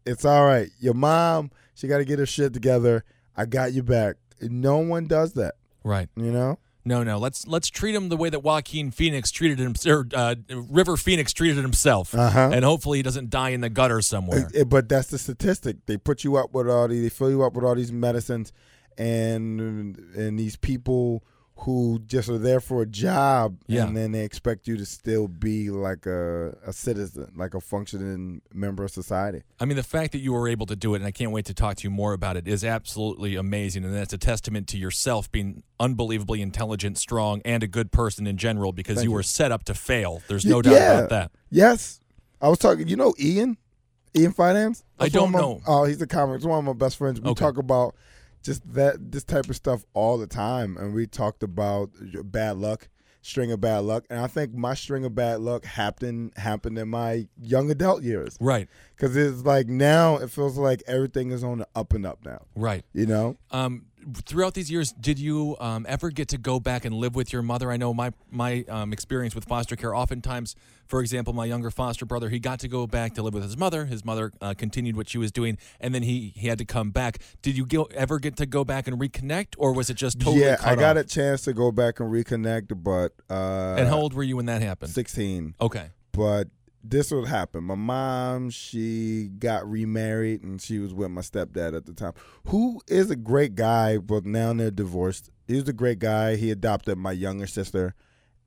it's 0.06 0.26
all 0.26 0.46
right. 0.46 0.70
Your 0.80 0.94
mom, 0.94 1.52
she 1.76 1.88
got 1.88 2.00
to 2.00 2.06
get 2.06 2.20
her 2.20 2.26
shit 2.26 2.54
together. 2.54 3.04
I 3.36 3.46
got 3.46 3.74
you 3.74 3.84
back. 3.84 4.16
No 4.42 4.78
one 4.78 5.06
does 5.06 5.34
that, 5.34 5.56
right. 5.84 6.10
you 6.16 6.32
know? 6.32 6.60
No, 6.88 7.04
no. 7.04 7.18
Let's 7.18 7.46
let's 7.46 7.70
treat 7.70 7.94
him 7.94 8.10
the 8.10 8.18
way 8.18 8.30
that 8.30 8.42
Joaquin 8.44 8.92
Phoenix 8.92 9.30
treated 9.32 9.60
him, 9.60 9.76
or 9.86 10.08
uh, 10.16 10.36
River 10.50 10.96
Phoenix 10.98 11.34
treated 11.34 11.58
himself, 11.58 12.16
Uh-huh. 12.16 12.50
and 12.54 12.64
hopefully 12.64 13.00
he 13.00 13.04
doesn't 13.04 13.30
die 13.30 13.50
in 13.50 13.62
the 13.62 13.70
gutter 13.70 14.02
somewhere. 14.02 14.50
Uh, 14.60 14.64
But 14.64 14.88
that's 14.90 15.08
the 15.10 15.18
statistic. 15.18 15.86
They 15.86 15.98
put 15.98 16.24
you 16.24 16.38
up 16.38 16.54
with 16.54 16.70
all 16.70 16.88
these, 16.88 17.04
they 17.04 17.10
fill 17.10 17.30
you 17.30 17.44
up 17.44 17.54
with 17.54 17.66
all 17.66 17.76
these 17.76 17.92
medicines, 17.92 18.54
and 18.98 19.60
and 20.16 20.40
these 20.40 20.56
people 20.56 21.24
who 21.62 22.00
just 22.06 22.30
are 22.30 22.38
there 22.38 22.60
for 22.60 22.82
a 22.82 22.86
job, 22.86 23.58
Yeah. 23.68 23.86
and 23.88 23.98
then 23.98 24.12
they 24.12 24.24
expect 24.24 24.68
you 24.68 24.78
to 24.78 24.86
still 24.86 25.28
be 25.28 25.70
like 25.70 26.06
a, 26.06 26.56
a 26.66 26.72
citizen, 26.72 27.32
like 27.36 27.54
a 27.54 27.60
functioning 27.62 28.42
member 28.54 28.84
of 28.84 28.92
society. 28.92 29.42
I 29.60 29.66
mean, 29.66 29.76
the 29.76 29.84
fact 29.84 30.12
that 30.12 30.20
you 30.20 30.34
were 30.34 30.48
able 30.48 30.66
to 30.68 30.76
do 30.76 30.94
it, 30.94 30.98
and 30.98 31.06
I 31.06 31.12
can't 31.12 31.32
wait 31.32 31.46
to 31.46 31.54
talk 31.54 31.78
to 31.78 31.84
you 31.84 31.90
more 31.90 32.14
about 32.14 32.38
it, 32.38 32.48
is 32.48 32.64
absolutely 32.64 33.36
amazing. 33.36 33.84
And 33.86 33.94
that's 33.94 34.14
a 34.14 34.18
testament 34.18 34.68
to 34.70 34.78
yourself 34.78 35.32
being 35.32 35.64
unbelievably 35.80 36.42
intelligent, 36.42 36.98
strong, 36.98 37.42
and 37.44 37.64
a 37.64 37.68
good 37.68 37.92
person 37.92 38.28
in 38.28 38.38
general 38.38 38.72
because 38.72 38.98
you 39.04 39.10
you. 39.10 39.12
were 39.12 39.24
set 39.24 39.52
up 39.52 39.64
to 39.66 39.74
fail. 39.74 40.22
There's 40.28 40.46
no 40.46 40.62
doubt 40.62 40.74
about 40.74 41.10
that. 41.10 41.32
Yes, 41.50 42.00
I 42.42 42.50
was 42.50 42.60
talking. 42.60 42.88
You 42.88 42.98
know, 42.98 43.14
Ian, 43.20 43.58
Ian 44.16 44.32
Fidance. 44.34 44.84
I 45.00 45.10
don't 45.10 45.32
my- 45.32 45.40
know. 45.40 45.62
Oh, 45.68 45.86
he's 45.86 46.02
a 46.02 46.08
comic. 46.08 46.38
He's 46.38 46.46
one 46.48 46.60
of 46.60 46.66
my 46.66 46.74
best 46.74 46.98
friends. 46.98 47.20
We 47.20 47.30
Okay. 47.32 47.40
talk 47.44 47.58
about 47.58 47.96
just 48.48 48.74
that 48.74 49.12
this 49.12 49.24
type 49.26 49.50
of 49.50 49.56
stuff 49.58 49.84
all 49.94 50.18
the 50.18 50.26
time, 50.26 50.78
and 50.78 50.94
we 50.94 51.06
talked 51.06 51.44
about 51.44 51.90
bad 52.24 52.56
luck, 52.58 52.88
string 53.22 53.52
of 53.52 53.60
bad 53.60 53.80
luck, 53.80 54.06
and 54.10 54.20
I 54.22 54.28
think 54.28 54.54
my 54.54 54.74
string 54.74 55.04
of 55.04 55.14
bad 55.14 55.42
luck 55.42 55.66
happened 55.66 56.32
happened 56.38 56.80
in 56.80 56.88
my 56.88 57.28
young 57.38 57.70
adult 57.70 58.04
years. 58.04 58.38
Right, 58.40 58.70
because 58.96 59.18
it's 59.18 59.44
like 59.44 59.68
now 59.68 60.16
it 60.16 60.32
feels 60.32 60.58
like 60.58 60.82
everything 60.88 61.32
is 61.32 61.44
on 61.44 61.58
the 61.58 61.68
up 61.76 61.94
and 61.94 62.06
up 62.06 62.20
now. 62.24 62.46
right. 62.56 62.86
You 62.94 63.06
know, 63.06 63.36
Um, 63.52 63.87
throughout 64.14 64.54
these 64.54 64.72
years, 64.72 64.92
did 64.94 65.20
you 65.20 65.56
um, 65.60 65.86
ever 65.90 66.10
get 66.10 66.30
to 66.30 66.38
go 66.38 66.60
back 66.60 66.86
and 66.86 66.96
live 66.96 67.16
with 67.16 67.34
your 67.34 67.42
mother? 67.42 67.72
I 67.72 67.78
know 67.78 67.94
my 67.94 68.12
my 68.32 68.66
um, 68.70 68.94
experience 68.94 69.36
with 69.36 69.46
foster 69.46 69.76
care. 69.76 69.94
Oftentimes, 69.96 70.56
for 70.88 71.02
example, 71.02 71.34
my 71.34 71.46
younger 71.46 71.70
foster 71.72 72.06
brother, 72.06 72.30
he 72.30 72.40
got 72.40 72.60
to 72.62 72.68
go 72.68 72.88
back 72.88 73.14
to 73.16 73.24
live 73.24 73.34
with 73.34 73.44
his 73.44 73.58
mother. 73.58 73.86
His 73.86 74.06
mother 74.06 74.32
uh, 74.42 74.54
continued 74.58 74.96
what 74.96 75.10
she 75.10 75.18
was 75.18 75.32
doing, 75.32 75.58
and 75.80 75.94
then 75.94 76.04
he 76.04 76.34
he 76.36 76.48
had 76.48 76.58
to 76.60 76.66
come 76.66 76.92
back. 76.92 77.20
Did 77.42 77.58
you 77.58 77.66
go, 77.66 77.84
ever 77.94 78.20
get 78.20 78.38
to 78.38 78.46
go 78.46 78.64
back 78.64 78.88
and 78.88 79.00
reconnect, 79.00 79.56
or 79.58 79.74
was 79.74 79.90
it 79.90 79.96
just 79.96 80.20
totally? 80.20 80.44
yeah, 80.44 80.58
I 80.64 80.76
got 80.76 80.98
off? 80.98 81.06
a 81.06 81.08
chance 81.08 81.42
to 81.44 81.54
go 81.54 81.72
back 81.72 82.00
and 82.00 82.12
reconnect, 82.12 82.84
but 82.84 83.14
uh, 83.30 83.76
And 83.78 83.88
how 83.88 83.98
old 83.98 84.14
were 84.14 84.24
you 84.24 84.38
when 84.38 84.46
that 84.48 84.62
happened? 84.62 84.92
Sixteen. 84.92 85.56
Okay. 85.60 85.90
but 86.14 86.48
this 86.90 87.12
would 87.12 87.28
happen. 87.28 87.64
My 87.64 87.76
mom, 87.76 88.50
she 88.50 89.30
got 89.40 89.70
remarried 89.70 90.44
and 90.44 90.62
she 90.62 90.80
was 90.80 90.94
with 90.94 91.12
my 91.12 91.22
stepdad 91.22 91.76
at 91.76 91.86
the 91.86 91.94
time, 91.94 92.14
who 92.48 92.82
is 92.88 93.10
a 93.12 93.16
great 93.16 93.56
guy, 93.56 93.98
but 93.98 94.26
now 94.26 94.54
they're 94.54 94.72
divorced. 94.72 95.30
He 95.48 95.56
was 95.56 95.68
a 95.68 95.74
great 95.74 96.00
guy. 96.00 96.36
He 96.36 96.52
adopted 96.52 96.98
my 96.98 97.12
younger 97.12 97.48
sister, 97.48 97.96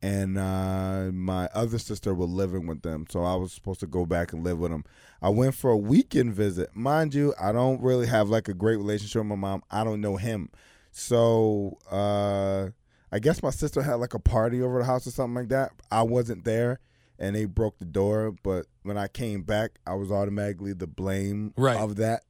and 0.03 0.39
uh, 0.39 1.11
my 1.13 1.49
other 1.55 1.79
sister 1.79 2.15
was 2.15 2.29
living 2.31 2.67
with 2.67 2.83
them. 2.83 3.07
So 3.11 3.25
I 3.25 3.35
was 3.35 3.53
supposed 3.53 3.81
to 3.81 3.87
go 3.87 4.07
back 4.07 4.33
and 4.33 4.45
live 4.45 4.59
with 4.59 4.71
them. 4.71 4.85
I 5.23 5.29
went 5.31 5.55
for 5.55 5.71
a 5.71 5.77
weekend 5.77 6.35
visit. 6.35 6.75
Mind 6.75 7.15
you, 7.15 7.35
I 7.41 7.53
don't 7.53 7.83
really 7.83 8.07
have 8.07 8.29
like 8.29 8.49
a 8.49 8.55
great 8.55 8.77
relationship 8.77 9.21
with 9.21 9.29
my 9.29 9.37
mom. 9.37 9.63
I 9.71 9.85
don't 9.85 10.01
know 10.01 10.17
him. 10.17 10.51
So 10.93 11.79
uh, 11.91 12.69
I 13.13 13.19
guess 13.19 13.43
my 13.43 13.51
sister 13.51 13.83
had 13.83 13.95
like 13.95 14.15
a 14.15 14.19
party 14.19 14.63
over 14.63 14.79
the 14.79 14.85
house 14.85 15.07
or 15.07 15.11
something 15.11 15.35
like 15.35 15.49
that. 15.49 15.73
I 15.91 16.03
wasn't 16.03 16.45
there 16.45 16.81
and 17.21 17.37
they 17.37 17.45
broke 17.45 17.79
the 17.79 17.85
door. 17.85 18.35
But 18.43 18.67
when 18.83 18.97
I 18.99 19.07
came 19.07 19.43
back, 19.43 19.79
I 19.87 19.95
was 19.95 20.11
automatically 20.11 20.73
the 20.73 20.87
blame 20.89 21.53
Right. 21.57 21.77
of 21.79 21.97
that. 21.97 22.25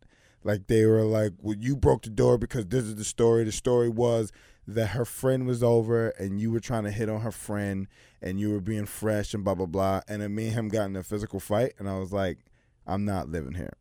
Like 0.44 0.66
they 0.66 0.84
were 0.86 1.02
like, 1.04 1.32
"Well, 1.40 1.56
you 1.58 1.76
broke 1.76 2.02
the 2.02 2.10
door 2.10 2.36
because 2.36 2.66
this 2.66 2.84
is 2.84 2.96
the 2.96 3.04
story." 3.04 3.44
The 3.44 3.52
story 3.52 3.88
was 3.88 4.32
that 4.66 4.88
her 4.88 5.04
friend 5.04 5.46
was 5.46 5.62
over 5.62 6.10
and 6.10 6.40
you 6.40 6.50
were 6.50 6.60
trying 6.60 6.84
to 6.84 6.90
hit 6.90 7.08
on 7.08 7.20
her 7.22 7.32
friend 7.32 7.86
and 8.22 8.38
you 8.40 8.50
were 8.50 8.60
being 8.60 8.86
fresh 8.86 9.32
and 9.34 9.44
blah 9.44 9.54
blah 9.54 9.66
blah. 9.66 10.00
And 10.08 10.20
then 10.22 10.34
me 10.34 10.46
and 10.46 10.54
him 10.54 10.68
got 10.68 10.84
in 10.86 10.96
a 10.96 11.02
physical 11.02 11.40
fight, 11.40 11.72
and 11.78 11.88
I 11.88 11.98
was 11.98 12.12
like, 12.12 12.38
"I'm 12.86 13.04
not 13.04 13.28
living 13.30 13.54
here." 13.54 13.72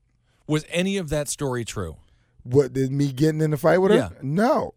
Was 0.47 0.65
any 0.69 0.97
of 0.97 1.09
that 1.09 1.27
story 1.27 1.63
true? 1.63 1.97
What 2.43 2.73
did 2.73 2.91
me 2.91 3.11
getting 3.11 3.41
in 3.41 3.53
a 3.53 3.57
fight 3.57 3.77
with 3.79 3.91
her? 3.91 3.97
Yeah. 3.97 4.09
No, 4.21 4.73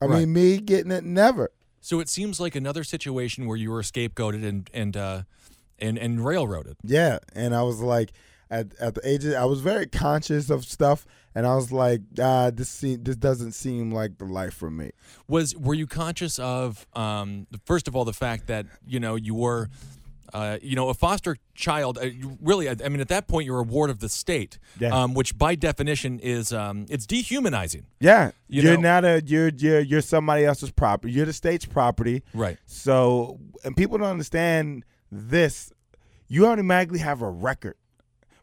I 0.00 0.06
Right. 0.06 0.18
mean 0.20 0.32
me 0.32 0.58
getting 0.58 0.92
it 0.92 1.02
never. 1.04 1.50
So 1.80 1.98
it 2.00 2.08
seems 2.08 2.38
like 2.40 2.54
another 2.54 2.84
situation 2.84 3.46
where 3.46 3.56
you 3.56 3.70
were 3.70 3.82
scapegoated 3.82 4.44
and 4.46 4.70
and 4.72 4.96
uh, 4.96 5.22
and 5.78 5.98
and 5.98 6.24
railroaded. 6.24 6.76
Yeah, 6.82 7.18
and 7.34 7.54
I 7.54 7.62
was 7.62 7.80
like, 7.80 8.12
at 8.50 8.74
at 8.80 8.94
the 8.94 9.00
age, 9.08 9.24
of, 9.24 9.34
I 9.34 9.44
was 9.44 9.60
very 9.60 9.86
conscious 9.86 10.50
of 10.50 10.64
stuff, 10.64 11.06
and 11.34 11.46
I 11.46 11.54
was 11.56 11.72
like, 11.72 12.02
ah, 12.20 12.50
this 12.52 12.68
seem, 12.68 13.02
this 13.02 13.16
doesn't 13.16 13.52
seem 13.52 13.90
like 13.90 14.18
the 14.18 14.24
life 14.26 14.54
for 14.54 14.70
me. 14.70 14.90
was 15.28 15.56
were 15.56 15.74
you 15.74 15.86
conscious 15.86 16.38
of 16.38 16.86
um, 16.94 17.46
first 17.64 17.88
of 17.88 17.96
all 17.96 18.04
the 18.04 18.12
fact 18.12 18.46
that 18.48 18.66
you 18.86 19.00
know 19.00 19.14
you 19.16 19.34
were 19.34 19.68
uh, 20.32 20.58
you 20.62 20.74
know 20.74 20.88
a 20.88 20.94
foster 20.94 21.36
child 21.54 21.96
uh, 21.96 22.06
really 22.42 22.68
I 22.68 22.74
mean 22.88 23.00
at 23.00 23.08
that 23.08 23.28
point 23.28 23.46
you're 23.46 23.60
a 23.60 23.62
ward 23.62 23.88
of 23.90 24.00
the 24.00 24.08
state 24.08 24.58
Yeah. 24.80 24.88
um, 24.88 25.14
which 25.14 25.38
by 25.38 25.54
definition 25.54 26.18
is 26.18 26.52
um, 26.52 26.86
it's 26.88 27.06
dehumanizing 27.06 27.86
Yeah, 28.00 28.32
You 28.48 28.72
are 28.72 28.76
not 28.76 29.04
a 29.04 29.22
you're 29.24 29.50
you're 29.56 29.80
you're 29.80 30.00
somebody 30.02 30.44
else's 30.44 30.72
property. 30.72 31.12
You're 31.14 31.26
the 31.26 31.32
state's 31.32 31.66
property. 31.66 32.22
right 32.34 32.58
So, 32.66 33.38
and 33.64 33.76
people 33.76 33.96
don't 33.98 34.08
understand 34.10 34.84
this. 35.14 35.72
You 36.28 36.46
automatically 36.46 36.98
have 37.00 37.22
a 37.22 37.30
record 37.30 37.76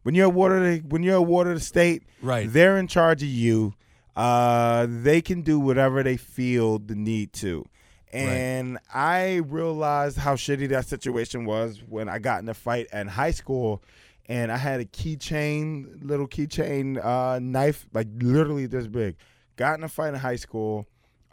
when 0.04 0.16
you're 0.16 0.28
a 0.28 0.30
ward 0.30 0.52
of 0.54 0.64
the 0.64 0.78
when 0.88 1.04
you're 1.04 1.16
awarded 1.16 1.28
a 1.28 1.32
ward 1.32 1.48
of 1.48 1.54
the 1.56 1.60
state. 1.60 2.04
Right. 2.22 2.52
they're 2.52 2.78
in 2.78 2.88
charge 2.88 3.22
of 3.24 3.30
you. 3.30 3.74
Uh, 4.16 4.88
they 4.90 5.22
can 5.22 5.42
do 5.42 5.60
whatever 5.60 6.04
they 6.04 6.18
feel 6.18 6.80
the 6.80 6.96
need 6.96 7.34
to. 7.34 7.66
And 8.14 8.78
I 8.94 9.36
realized 9.36 10.18
how 10.18 10.36
shitty 10.36 10.68
that 10.70 10.86
situation 10.86 11.46
was 11.46 11.82
when 11.88 12.10
I 12.10 12.20
got 12.20 12.42
in 12.42 12.50
a 12.50 12.54
fight 12.54 12.88
in 12.92 13.08
high 13.08 13.32
school, 13.32 13.82
and 14.28 14.52
I 14.52 14.58
had 14.58 14.82
a 14.82 14.86
keychain, 14.86 16.06
little 16.06 16.28
keychain 16.28 17.04
uh, 17.04 17.40
knife, 17.40 17.88
like 17.94 18.08
literally 18.18 18.66
this 18.66 18.88
big. 18.88 19.16
Got 19.56 19.78
in 19.78 19.84
a 19.86 19.88
fight 19.88 20.10
in 20.10 20.16
high 20.16 20.36
school, 20.36 20.88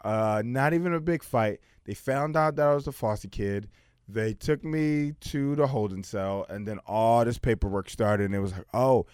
uh, 0.04 0.42
not 0.44 0.72
even 0.72 0.94
a 0.94 1.00
big 1.00 1.24
fight. 1.24 1.60
They 1.84 1.94
found 1.94 2.36
out 2.36 2.54
that 2.56 2.68
I 2.68 2.74
was 2.74 2.86
a 2.86 2.92
foster 2.92 3.28
kid. 3.28 3.68
They 4.08 4.32
took 4.32 4.64
me 4.64 5.12
to 5.20 5.54
the 5.56 5.66
holding 5.66 6.02
cell, 6.02 6.46
and 6.48 6.66
then 6.66 6.78
all 6.86 7.24
this 7.24 7.38
paperwork 7.38 7.90
started. 7.90 8.24
And 8.24 8.34
it 8.34 8.40
was 8.40 8.52
like, 8.52 8.64
oh, 8.72 9.06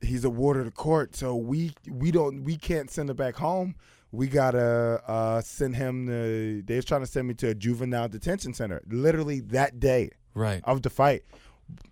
he's 0.00 0.24
a 0.24 0.30
ward 0.30 0.56
of 0.56 0.64
the 0.64 0.70
court, 0.70 1.14
so 1.14 1.36
we 1.36 1.72
we 1.90 2.10
don't 2.10 2.42
we 2.44 2.56
can't 2.56 2.90
send 2.90 3.10
him 3.10 3.16
back 3.16 3.36
home. 3.36 3.74
We 4.10 4.26
gotta 4.26 5.02
uh, 5.06 5.40
send 5.42 5.76
him 5.76 6.06
to. 6.06 6.62
They 6.62 6.76
was 6.76 6.86
trying 6.86 7.02
to 7.02 7.06
send 7.06 7.28
me 7.28 7.34
to 7.34 7.48
a 7.48 7.54
juvenile 7.54 8.08
detention 8.08 8.54
center. 8.54 8.80
Literally 8.88 9.40
that 9.40 9.78
day 9.78 10.10
Right. 10.34 10.62
of 10.64 10.80
the 10.82 10.90
fight. 10.90 11.24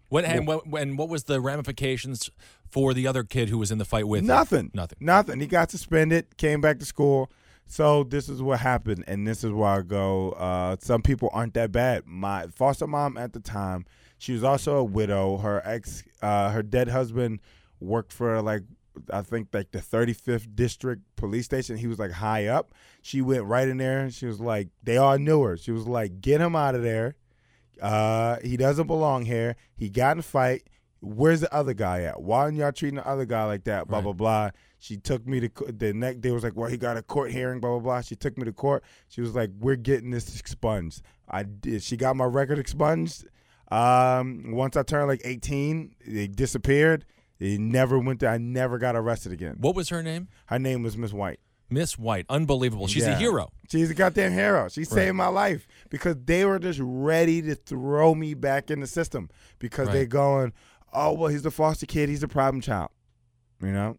What 0.09 0.25
and 0.25 0.47
what, 0.47 0.65
and 0.79 0.97
what 0.97 1.09
was 1.11 1.25
the 1.25 1.41
ramifications 1.41 2.31
for 2.71 2.95
the 2.95 3.07
other 3.07 3.25
kid 3.25 3.51
who 3.51 3.59
was 3.59 3.71
in 3.71 3.77
the 3.79 3.85
fight 3.85 4.09
with? 4.09 4.25
Nothing. 4.25 4.71
Nothing. 4.73 4.99
Nothing. 5.01 5.41
He 5.41 5.47
got 5.47 5.71
suspended, 5.71 6.37
came 6.39 6.61
back 6.63 6.79
to 6.79 6.87
school. 6.87 7.31
So 7.67 8.05
this 8.05 8.29
is 8.29 8.41
what 8.41 8.61
happened, 8.61 9.05
and 9.07 9.27
this 9.27 9.43
is 9.43 9.51
where 9.51 9.69
I 9.69 9.83
go. 9.83 10.31
Uh, 10.33 10.77
some 10.81 11.03
people 11.03 11.31
aren't 11.33 11.55
that 11.55 11.73
bad. 11.73 12.05
My 12.07 12.47
foster 12.49 12.87
mom 12.87 13.17
at 13.17 13.33
the 13.33 13.41
time, 13.41 13.85
she 14.19 14.33
was 14.33 14.45
also 14.45 14.77
a 14.77 14.85
widow. 14.85 15.39
Her 15.39 15.61
ex, 15.65 16.05
uh, 16.23 16.51
her 16.51 16.63
dead 16.63 16.89
husband, 16.89 17.41
worked 17.81 18.13
for 18.13 18.41
like 18.41 18.63
I 19.13 19.23
think 19.23 19.49
like 19.53 19.73
the 19.73 19.79
35th 19.79 20.55
district 20.55 21.03
police 21.17 21.45
station. 21.45 21.77
He 21.77 21.87
was 21.87 21.99
like 21.99 22.13
high 22.13 22.47
up. 22.47 22.73
She 23.03 23.21
went 23.21 23.45
right 23.45 23.69
in 23.69 23.79
there. 23.79 24.11
She 24.11 24.27
was 24.27 24.41
like, 24.41 24.69
they 24.83 24.97
all 24.97 25.19
knew 25.19 25.43
her. 25.43 25.57
She 25.57 25.71
was 25.71 25.87
like, 25.87 26.21
get 26.21 26.41
him 26.41 26.57
out 26.57 26.75
of 26.75 26.83
there. 26.83 27.17
Uh, 27.81 28.39
he 28.43 28.57
doesn't 28.57 28.87
belong 28.87 29.25
here. 29.25 29.57
He 29.77 29.91
got 29.91 30.13
in 30.13 30.21
a 30.21 30.23
fight. 30.23 30.63
Where's 31.07 31.41
the 31.41 31.55
other 31.55 31.73
guy 31.75 32.03
at? 32.03 32.21
Why 32.21 32.41
aren't 32.41 32.57
y'all 32.57 32.73
treating 32.73 32.97
the 32.97 33.07
other 33.07 33.25
guy 33.25 33.45
like 33.45 33.65
that? 33.65 33.87
Blah 33.89 33.99
Right. 33.99 34.05
blah 34.05 34.13
blah. 34.13 34.51
She 34.79 34.97
took 34.97 35.27
me 35.27 35.41
to 35.41 35.49
co- 35.49 35.67
the 35.67 35.93
next. 35.95 36.23
They 36.23 36.31
was 36.33 36.43
like, 36.43 36.57
well, 36.57 36.69
he 36.69 36.77
got 36.77 36.97
a 36.97 37.03
court 37.03 37.31
hearing. 37.31 37.61
Blah 37.61 37.71
blah 37.71 37.79
blah. 37.81 38.01
She 38.03 38.17
took 38.17 38.37
me 38.37 38.45
to 38.45 38.53
court. 38.53 38.83
She 39.09 39.21
was 39.21 39.35
like, 39.35 39.51
we're 39.59 39.77
getting 39.77 40.11
this 40.11 40.39
expunged. 40.39 41.03
I 41.29 41.45
did. 41.45 41.83
She 41.83 41.97
got 41.97 42.17
my 42.17 42.25
record 42.25 42.59
expunged. 42.59 43.27
Um, 43.71 44.53
once 44.53 44.77
I 44.77 44.83
turned 44.83 45.09
like 45.09 45.23
18, 45.25 45.95
it 46.01 46.37
disappeared. 46.37 47.05
It 47.39 47.61
never 47.61 47.99
went. 47.99 48.21
To, 48.21 48.29
I 48.29 48.39
never 48.39 48.79
got 48.79 48.97
arrested 48.97 49.33
again. 49.33 49.57
What 49.59 49.75
was 49.75 49.89
her 49.91 50.03
name? 50.03 50.29
Her 50.47 50.59
name 50.59 50.83
was 50.83 50.97
Miss 50.97 51.13
White. 51.13 51.41
Miss 51.69 51.99
White. 51.99 52.27
Unbelievable. 52.29 52.87
She's 52.87 53.07
a 53.07 53.17
hero. 53.17 53.51
She's 53.69 53.91
a 53.91 53.95
goddamn 53.95 54.33
hero. 54.33 54.69
She 54.69 54.85
saved 54.85 55.17
my 55.17 55.27
life 55.27 55.67
because 55.91 56.15
they 56.25 56.45
were 56.45 56.61
just 56.61 56.79
ready 56.81 57.43
to 57.43 57.57
throw 57.57 58.15
me 58.15 58.35
back 58.35 58.71
in 58.71 58.79
the 58.79 58.87
system 58.87 59.29
because 59.59 59.89
they 59.89 60.01
Right. 60.01 60.09
going, 60.09 60.53
oh 60.93 61.13
well, 61.13 61.29
he's 61.29 61.45
a 61.47 61.51
foster 61.51 61.87
kid, 61.87 62.09
he's 62.09 62.23
a 62.23 62.29
problem 62.29 62.61
child, 62.61 62.91
you 63.63 63.73
know. 63.73 63.97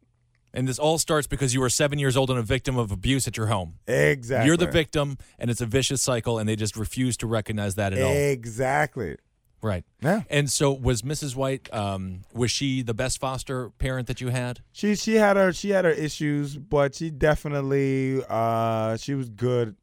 And 0.54 0.68
this 0.68 0.80
all 0.80 0.98
starts 0.98 1.28
because 1.28 1.54
you 1.54 1.60
were 1.60 1.70
seven 1.70 2.00
years 2.00 2.18
old 2.18 2.30
and 2.32 2.40
a 2.40 2.44
victim 2.44 2.78
of 2.78 2.92
abuse 2.92 3.28
at 3.28 3.38
your 3.38 3.48
home. 3.48 3.76
Exactly. 3.86 4.48
You're 4.48 4.58
the 4.58 4.66
victim, 4.66 5.18
and 5.38 5.52
it's 5.52 5.62
a 5.62 5.66
vicious 5.66 6.02
cycle, 6.02 6.40
and 6.40 6.50
they 6.50 6.56
just 6.56 6.76
refuse 6.76 7.16
to 7.18 7.28
recognize 7.28 7.76
that 7.76 7.94
at 7.94 8.02
all. 8.02 8.12
Exactly. 8.12 9.18
Right. 9.62 9.84
Yeah. 10.02 10.22
And 10.30 10.50
so, 10.50 10.72
was 10.72 11.02
Mrs. 11.02 11.36
White? 11.36 11.72
Um, 11.74 12.22
was 12.34 12.52
she 12.52 12.82
the 12.84 12.94
best 12.94 13.20
foster 13.20 13.72
parent 13.72 14.08
that 14.08 14.22
you 14.22 14.30
had? 14.30 14.62
She 14.72 14.96
she 14.96 15.16
had 15.16 15.36
her 15.36 15.52
she 15.52 15.72
had 15.72 15.84
her 15.86 15.92
issues, 15.92 16.58
but 16.58 16.96
she 16.96 17.10
definitely 17.10 18.22
uh 18.30 18.98
she 18.98 19.16
was 19.16 19.30
good. 19.30 19.76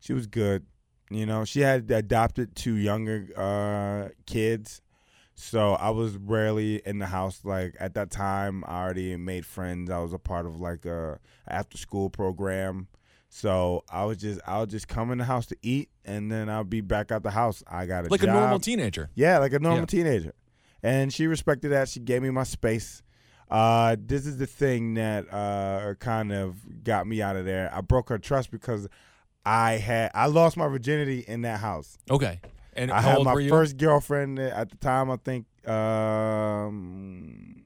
She 0.00 0.12
was 0.12 0.26
good. 0.26 0.66
You 1.10 1.26
know, 1.26 1.44
she 1.44 1.60
had 1.60 1.90
adopted 1.90 2.54
two 2.54 2.74
younger 2.74 3.28
uh 3.36 4.10
kids. 4.26 4.82
So 5.34 5.72
I 5.74 5.90
was 5.90 6.16
rarely 6.16 6.80
in 6.86 6.98
the 6.98 7.06
house. 7.06 7.40
Like 7.44 7.74
at 7.80 7.94
that 7.94 8.10
time, 8.10 8.64
I 8.66 8.82
already 8.82 9.16
made 9.16 9.44
friends. 9.44 9.90
I 9.90 9.98
was 9.98 10.12
a 10.12 10.18
part 10.18 10.46
of 10.46 10.60
like 10.60 10.84
a 10.84 11.18
after 11.48 11.76
school 11.78 12.08
program. 12.10 12.88
So 13.30 13.82
I 13.90 14.04
was 14.04 14.18
just 14.18 14.40
I 14.46 14.60
would 14.60 14.70
just 14.70 14.86
come 14.86 15.10
in 15.10 15.18
the 15.18 15.24
house 15.24 15.46
to 15.46 15.56
eat, 15.60 15.88
and 16.04 16.30
then 16.30 16.48
I'll 16.48 16.62
be 16.62 16.80
back 16.80 17.10
out 17.10 17.24
the 17.24 17.32
house. 17.32 17.64
I 17.66 17.84
got 17.86 18.06
a 18.06 18.08
Like 18.08 18.20
job. 18.20 18.30
a 18.30 18.32
normal 18.32 18.60
teenager. 18.60 19.10
Yeah, 19.16 19.38
like 19.38 19.52
a 19.52 19.58
normal 19.58 19.80
Yeah. 19.80 19.86
teenager. 19.86 20.34
And 20.84 21.12
she 21.12 21.26
respected 21.26 21.70
that. 21.70 21.88
She 21.88 21.98
gave 21.98 22.22
me 22.22 22.30
my 22.30 22.44
space. 22.44 23.02
Uh, 23.50 23.96
this 23.98 24.26
is 24.26 24.36
the 24.38 24.46
thing 24.46 24.94
that 24.94 25.32
uh, 25.32 25.94
kind 25.98 26.32
of 26.32 26.84
got 26.84 27.06
me 27.06 27.22
out 27.22 27.36
of 27.36 27.44
there. 27.44 27.70
I 27.74 27.80
broke 27.80 28.08
her 28.10 28.18
trust 28.18 28.50
because 28.50 28.86
I 29.44 29.72
had 29.78 30.10
I 30.14 30.26
lost 30.26 30.56
my 30.56 30.68
virginity 30.68 31.24
in 31.26 31.42
that 31.42 31.58
house. 31.60 31.98
Okay. 32.10 32.40
And 32.76 32.90
I 32.90 33.00
had 33.00 33.22
my 33.22 33.48
first 33.48 33.76
girlfriend 33.76 34.38
at 34.38 34.70
the 34.70 34.76
time. 34.76 35.10
I 35.10 35.16
think 35.16 35.46
um, 35.68 37.64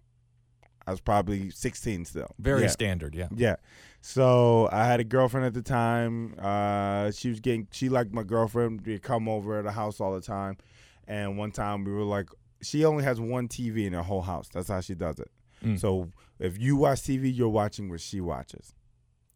I 0.86 0.90
was 0.90 1.00
probably 1.00 1.50
sixteen 1.50 2.04
still. 2.04 2.34
Very 2.38 2.62
Yeah. 2.62 2.66
standard. 2.68 3.14
Yeah. 3.14 3.28
Yeah. 3.34 3.56
So 4.00 4.68
I 4.72 4.84
had 4.86 5.00
a 5.00 5.04
girlfriend 5.04 5.46
at 5.46 5.54
the 5.54 5.62
time. 5.62 6.34
Uh, 6.38 7.10
she 7.10 7.28
was 7.30 7.40
getting 7.40 7.68
she 7.72 7.88
liked 7.88 8.12
my 8.12 8.22
girlfriend. 8.22 8.86
We'd 8.86 9.02
come 9.02 9.28
over 9.28 9.58
at 9.58 9.64
the 9.64 9.72
house 9.72 10.00
all 10.00 10.14
the 10.14 10.20
time. 10.20 10.56
And 11.06 11.38
one 11.38 11.52
time 11.52 11.84
we 11.84 11.92
were 11.92 12.02
like, 12.04 12.28
she 12.62 12.84
only 12.84 13.02
has 13.04 13.20
one 13.20 13.48
TV 13.48 13.86
in 13.86 13.92
her 13.94 14.02
whole 14.02 14.22
house. 14.22 14.48
That's 14.52 14.68
how 14.68 14.80
she 14.80 14.94
does 14.94 15.18
it. 15.18 15.30
Mm. 15.64 15.80
So 15.80 16.10
if 16.38 16.58
you 16.58 16.76
watch 16.76 17.00
TV, 17.00 17.34
you're 17.34 17.48
watching 17.48 17.88
what 17.88 18.00
she 18.00 18.20
watches. 18.20 18.74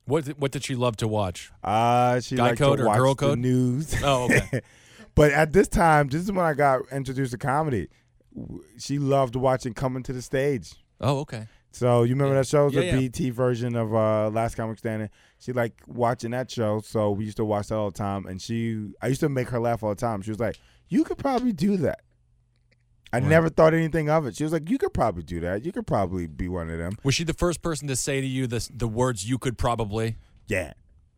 What 0.04 0.24
did- 0.26 0.38
What 0.40 0.50
did 0.52 0.64
she 0.64 0.74
love 0.74 0.96
to 0.98 1.08
watch? 1.08 1.50
Uh, 1.64 2.20
she 2.20 2.36
Guy 2.36 2.42
liked 2.48 2.58
code 2.58 2.78
to 2.78 2.84
or 2.84 2.86
watch 2.88 2.98
girl 2.98 3.14
the 3.14 3.20
code? 3.20 3.38
news. 3.38 3.94
Oh, 4.04 4.24
okay. 4.24 4.60
but 5.14 5.30
at 5.32 5.52
this 5.52 5.68
time, 5.68 6.08
this 6.08 6.22
is 6.22 6.32
when 6.32 6.44
I 6.44 6.54
got 6.54 6.82
introduced 6.92 7.32
to 7.32 7.38
comedy. 7.38 7.88
She 8.78 8.98
loved 8.98 9.36
watching 9.36 9.74
Coming 9.74 10.02
to 10.04 10.12
the 10.12 10.22
Stage. 10.22 10.74
oh, 11.00 11.18
okay. 11.20 11.46
So 11.74 12.02
you 12.02 12.10
remember 12.14 12.34
that 12.34 12.46
show? 12.46 12.62
It 12.62 12.64
was 12.66 12.74
Yeah, 12.74 12.96
the 12.96 13.02
yeah. 13.04 13.08
BET 13.08 13.32
version 13.34 13.76
of 13.76 13.94
uh, 13.94 14.28
Last 14.28 14.56
Comic 14.56 14.76
Standing. 14.78 15.08
She 15.38 15.52
liked 15.54 15.88
watching 15.88 16.32
that 16.32 16.50
show, 16.50 16.80
so 16.80 17.10
we 17.12 17.24
used 17.24 17.38
to 17.38 17.46
watch 17.46 17.68
that 17.68 17.76
all 17.76 17.90
the 17.90 17.96
time. 17.96 18.26
And 18.26 18.42
she, 18.42 18.90
I 19.00 19.06
used 19.06 19.20
to 19.20 19.30
make 19.30 19.48
her 19.48 19.58
laugh 19.58 19.82
all 19.82 19.88
the 19.88 19.94
time. 19.96 20.20
She 20.20 20.30
was 20.30 20.38
like, 20.38 20.58
"You 20.88 21.02
could 21.02 21.16
probably 21.16 21.52
do 21.52 21.78
that." 21.78 22.00
I 23.10 23.18
Right. 23.18 23.26
never 23.28 23.48
thought 23.48 23.72
anything 23.72 24.10
of 24.10 24.26
it. 24.26 24.36
She 24.36 24.44
was 24.44 24.52
like, 24.52 24.68
"You 24.68 24.76
could 24.76 24.92
probably 24.92 25.22
do 25.22 25.40
that. 25.40 25.64
You 25.64 25.72
could 25.72 25.86
probably 25.86 26.26
be 26.26 26.46
one 26.46 26.68
of 26.68 26.76
them." 26.78 26.92
Was 27.04 27.14
she 27.14 27.24
the 27.24 27.32
first 27.34 27.62
person 27.62 27.88
to 27.88 27.96
say 27.96 28.20
to 28.20 28.26
you 28.26 28.46
the 28.46 28.68
the 28.74 28.86
words 28.88 29.26
you 29.28 29.38
could 29.38 29.56
probably? 29.56 30.16
Yeah, 30.48 30.74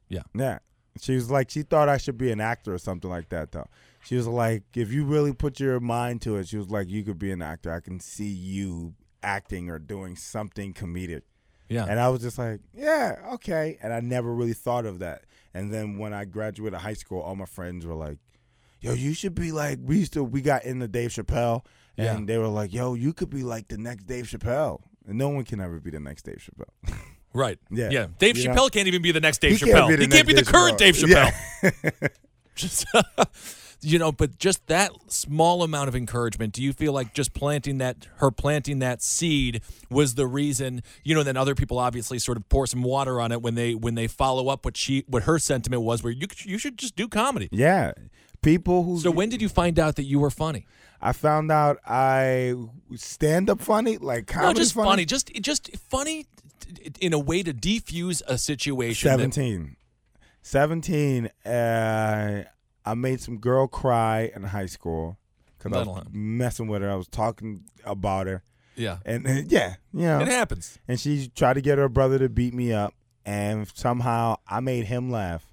Yeah. 0.09 0.22
yeah. 0.37 0.59
She 1.00 1.14
was 1.14 1.30
like, 1.30 1.50
she 1.50 1.62
thought 1.62 1.88
I 1.88 1.96
should 1.96 2.16
be 2.18 2.30
an 2.30 2.40
actor 2.40 2.72
or 2.74 2.78
something 2.78 3.11
like 3.11 3.28
that, 3.30 3.52
though. 3.52 3.66
She 4.04 4.16
was 4.16 4.26
like, 4.26 4.62
if 4.74 4.92
you 4.92 5.04
really 5.04 5.33
put 5.33 5.59
your 5.59 5.80
mind 5.80 6.22
to 6.22 6.37
it, 6.37 6.48
she 6.48 6.57
was 6.57 6.70
like, 6.70 6.88
you 6.88 7.02
could 7.02 7.18
be 7.18 7.33
an 7.33 7.42
actor. 7.42 7.72
I 7.72 7.80
can 7.80 7.98
see 8.00 8.28
you 8.28 8.94
acting 9.22 9.70
or 9.70 9.78
doing 9.78 10.14
something 10.14 10.72
comedic. 10.74 11.22
Yeah. 11.68 11.87
And 11.88 11.98
I 11.98 12.11
was 12.11 12.20
just 12.20 12.38
like, 12.38 12.61
yeah, 12.74 13.16
okay. 13.35 13.78
And 13.83 13.92
I 13.92 14.00
never 14.00 14.33
really 14.35 14.52
thought 14.52 14.85
of 14.87 14.98
that. 15.00 15.24
And 15.54 15.72
then 15.72 15.98
when 15.98 16.12
I 16.12 16.26
graduated 16.26 16.78
high 16.80 16.92
school, 16.94 17.20
all 17.20 17.35
my 17.35 17.46
friends 17.46 17.87
were 17.87 17.94
like, 17.94 18.18
yo, 18.80 18.92
you 18.92 19.14
should 19.14 19.35
be 19.35 19.50
like, 19.50 19.78
we 19.83 19.98
used 19.98 20.12
to, 20.12 20.22
we 20.22 20.42
got 20.42 20.64
into 20.64 20.87
Dave 20.87 21.11
Chappelle. 21.11 21.64
And 21.96 22.20
Yeah. 22.20 22.24
they 22.26 22.38
were 22.38 22.48
like, 22.48 22.72
yo, 22.74 22.94
you 22.94 23.12
could 23.14 23.30
be 23.30 23.42
like 23.42 23.68
the 23.68 23.78
next 23.78 24.04
Dave 24.07 24.26
Chappelle. 24.26 24.80
And 25.09 25.16
no 25.16 25.30
one 25.30 25.44
can 25.44 25.61
ever 25.61 25.80
be 25.80 25.90
the 25.90 26.00
next 26.00 26.22
Dave 26.22 26.46
Chappelle. 26.46 26.94
Right. 27.35 27.59
Yeah. 27.70 27.90
Yeah. 27.90 28.07
Dave 28.18 28.38
You 28.38 28.49
know? 28.49 28.55
Chappelle 28.55 28.70
can't 28.73 28.87
even 28.88 29.03
be 29.03 29.12
the 29.12 29.20
next 29.20 29.40
Dave 29.40 29.59
He 29.61 29.66
Chappelle. 29.66 29.88
can't 29.88 30.01
he 30.01 30.07
can't 30.07 30.27
be 30.27 30.35
next 30.35 30.47
the 30.47 30.53
Dave 30.53 30.61
current 30.61 30.79
Dave 30.79 30.94
Chappelle. 30.94 31.33
Yeah. 31.62 32.09
Just, 32.55 32.87
you 33.81 33.99
know, 33.99 34.12
but 34.12 34.38
just 34.38 34.64
that 34.68 34.92
small 35.09 35.64
amount 35.64 35.88
of 35.88 35.97
encouragement, 35.97 36.53
do 36.53 36.62
you 36.62 36.73
feel 36.73 36.92
like 36.92 37.12
just 37.14 37.35
planting 37.35 37.79
that, 37.79 38.07
her 38.18 38.31
planting 38.31 38.79
that 38.79 39.03
seed 39.03 39.61
was 39.90 40.14
the 40.14 40.29
reason, 40.29 40.81
you 41.03 41.16
know, 41.16 41.25
then 41.25 41.37
other 41.37 41.57
people 41.57 41.81
obviously 41.81 42.20
sort 42.20 42.37
of 42.38 42.49
pour 42.49 42.68
some 42.68 42.85
water 42.85 43.20
on 43.20 43.33
it 43.33 43.42
when 43.42 43.57
they, 43.57 43.75
when 43.75 43.97
they 43.97 44.07
follow 44.07 44.49
up 44.49 44.64
what 44.64 44.77
she, 44.77 45.03
what 45.09 45.25
her 45.25 45.40
sentiment 45.40 45.83
was 45.83 46.05
where 46.05 46.12
you, 46.12 46.29
you 46.44 46.57
should 46.59 46.79
just 46.79 46.94
do 46.94 47.09
comedy. 47.09 47.49
yeah. 47.51 47.92
People 48.40 48.83
who 48.85 49.01
So 49.01 49.11
when 49.11 49.31
did 49.31 49.40
you 49.42 49.49
find 49.49 49.79
out 49.79 49.97
that 49.97 50.05
you 50.05 50.20
were 50.20 50.31
funny? 50.31 50.66
I 51.01 51.12
found 51.12 51.51
out 51.51 51.79
I 51.87 52.55
stand 52.94 53.49
up 53.51 53.61
funny, 53.61 53.97
like 53.99 54.27
comedy 54.29 54.47
Not 54.49 54.57
just 54.57 54.75
funny. 54.75 54.88
funny, 54.90 55.05
just, 55.07 55.33
just 55.40 55.75
funny 55.88 56.27
in 57.00 57.12
a 57.12 57.18
way 57.18 57.42
to 57.42 57.53
defuse 57.55 58.22
a 58.27 58.38
situation. 58.38 59.09
that- 59.09 59.18
17. 59.35 59.77
17, 60.42 61.31
uh, 61.46 62.43
I 62.84 62.95
made 62.95 63.20
some 63.20 63.39
girl 63.39 63.66
cry 63.66 64.30
in 64.34 64.43
high 64.43 64.66
school 64.66 65.16
because 65.59 65.72
I 65.76 65.82
was 65.91 66.05
messing 66.12 66.66
with 66.68 66.82
her. 66.82 66.91
I 66.91 66.97
was 66.97 67.09
talking 67.09 67.64
about 67.84 68.26
her. 68.26 68.43
yeah. 68.76 68.99
And, 69.07 69.26
and 69.26 69.51
yeah, 69.51 69.76
you 69.93 70.03
know. 70.03 70.20
It 70.20 70.28
happens. 70.28 70.78
and 70.86 71.01
she 71.01 71.28
tried 71.28 71.55
to 71.55 71.62
get 71.62 71.78
her 71.78 71.89
brother 71.89 72.18
to 72.18 72.28
beat 72.28 72.53
me 72.55 72.72
up. 72.72 72.93
And 73.24 73.66
somehow 73.74 74.36
I 74.47 74.61
made 74.61 74.84
him 74.84 75.11
laugh. 75.11 75.47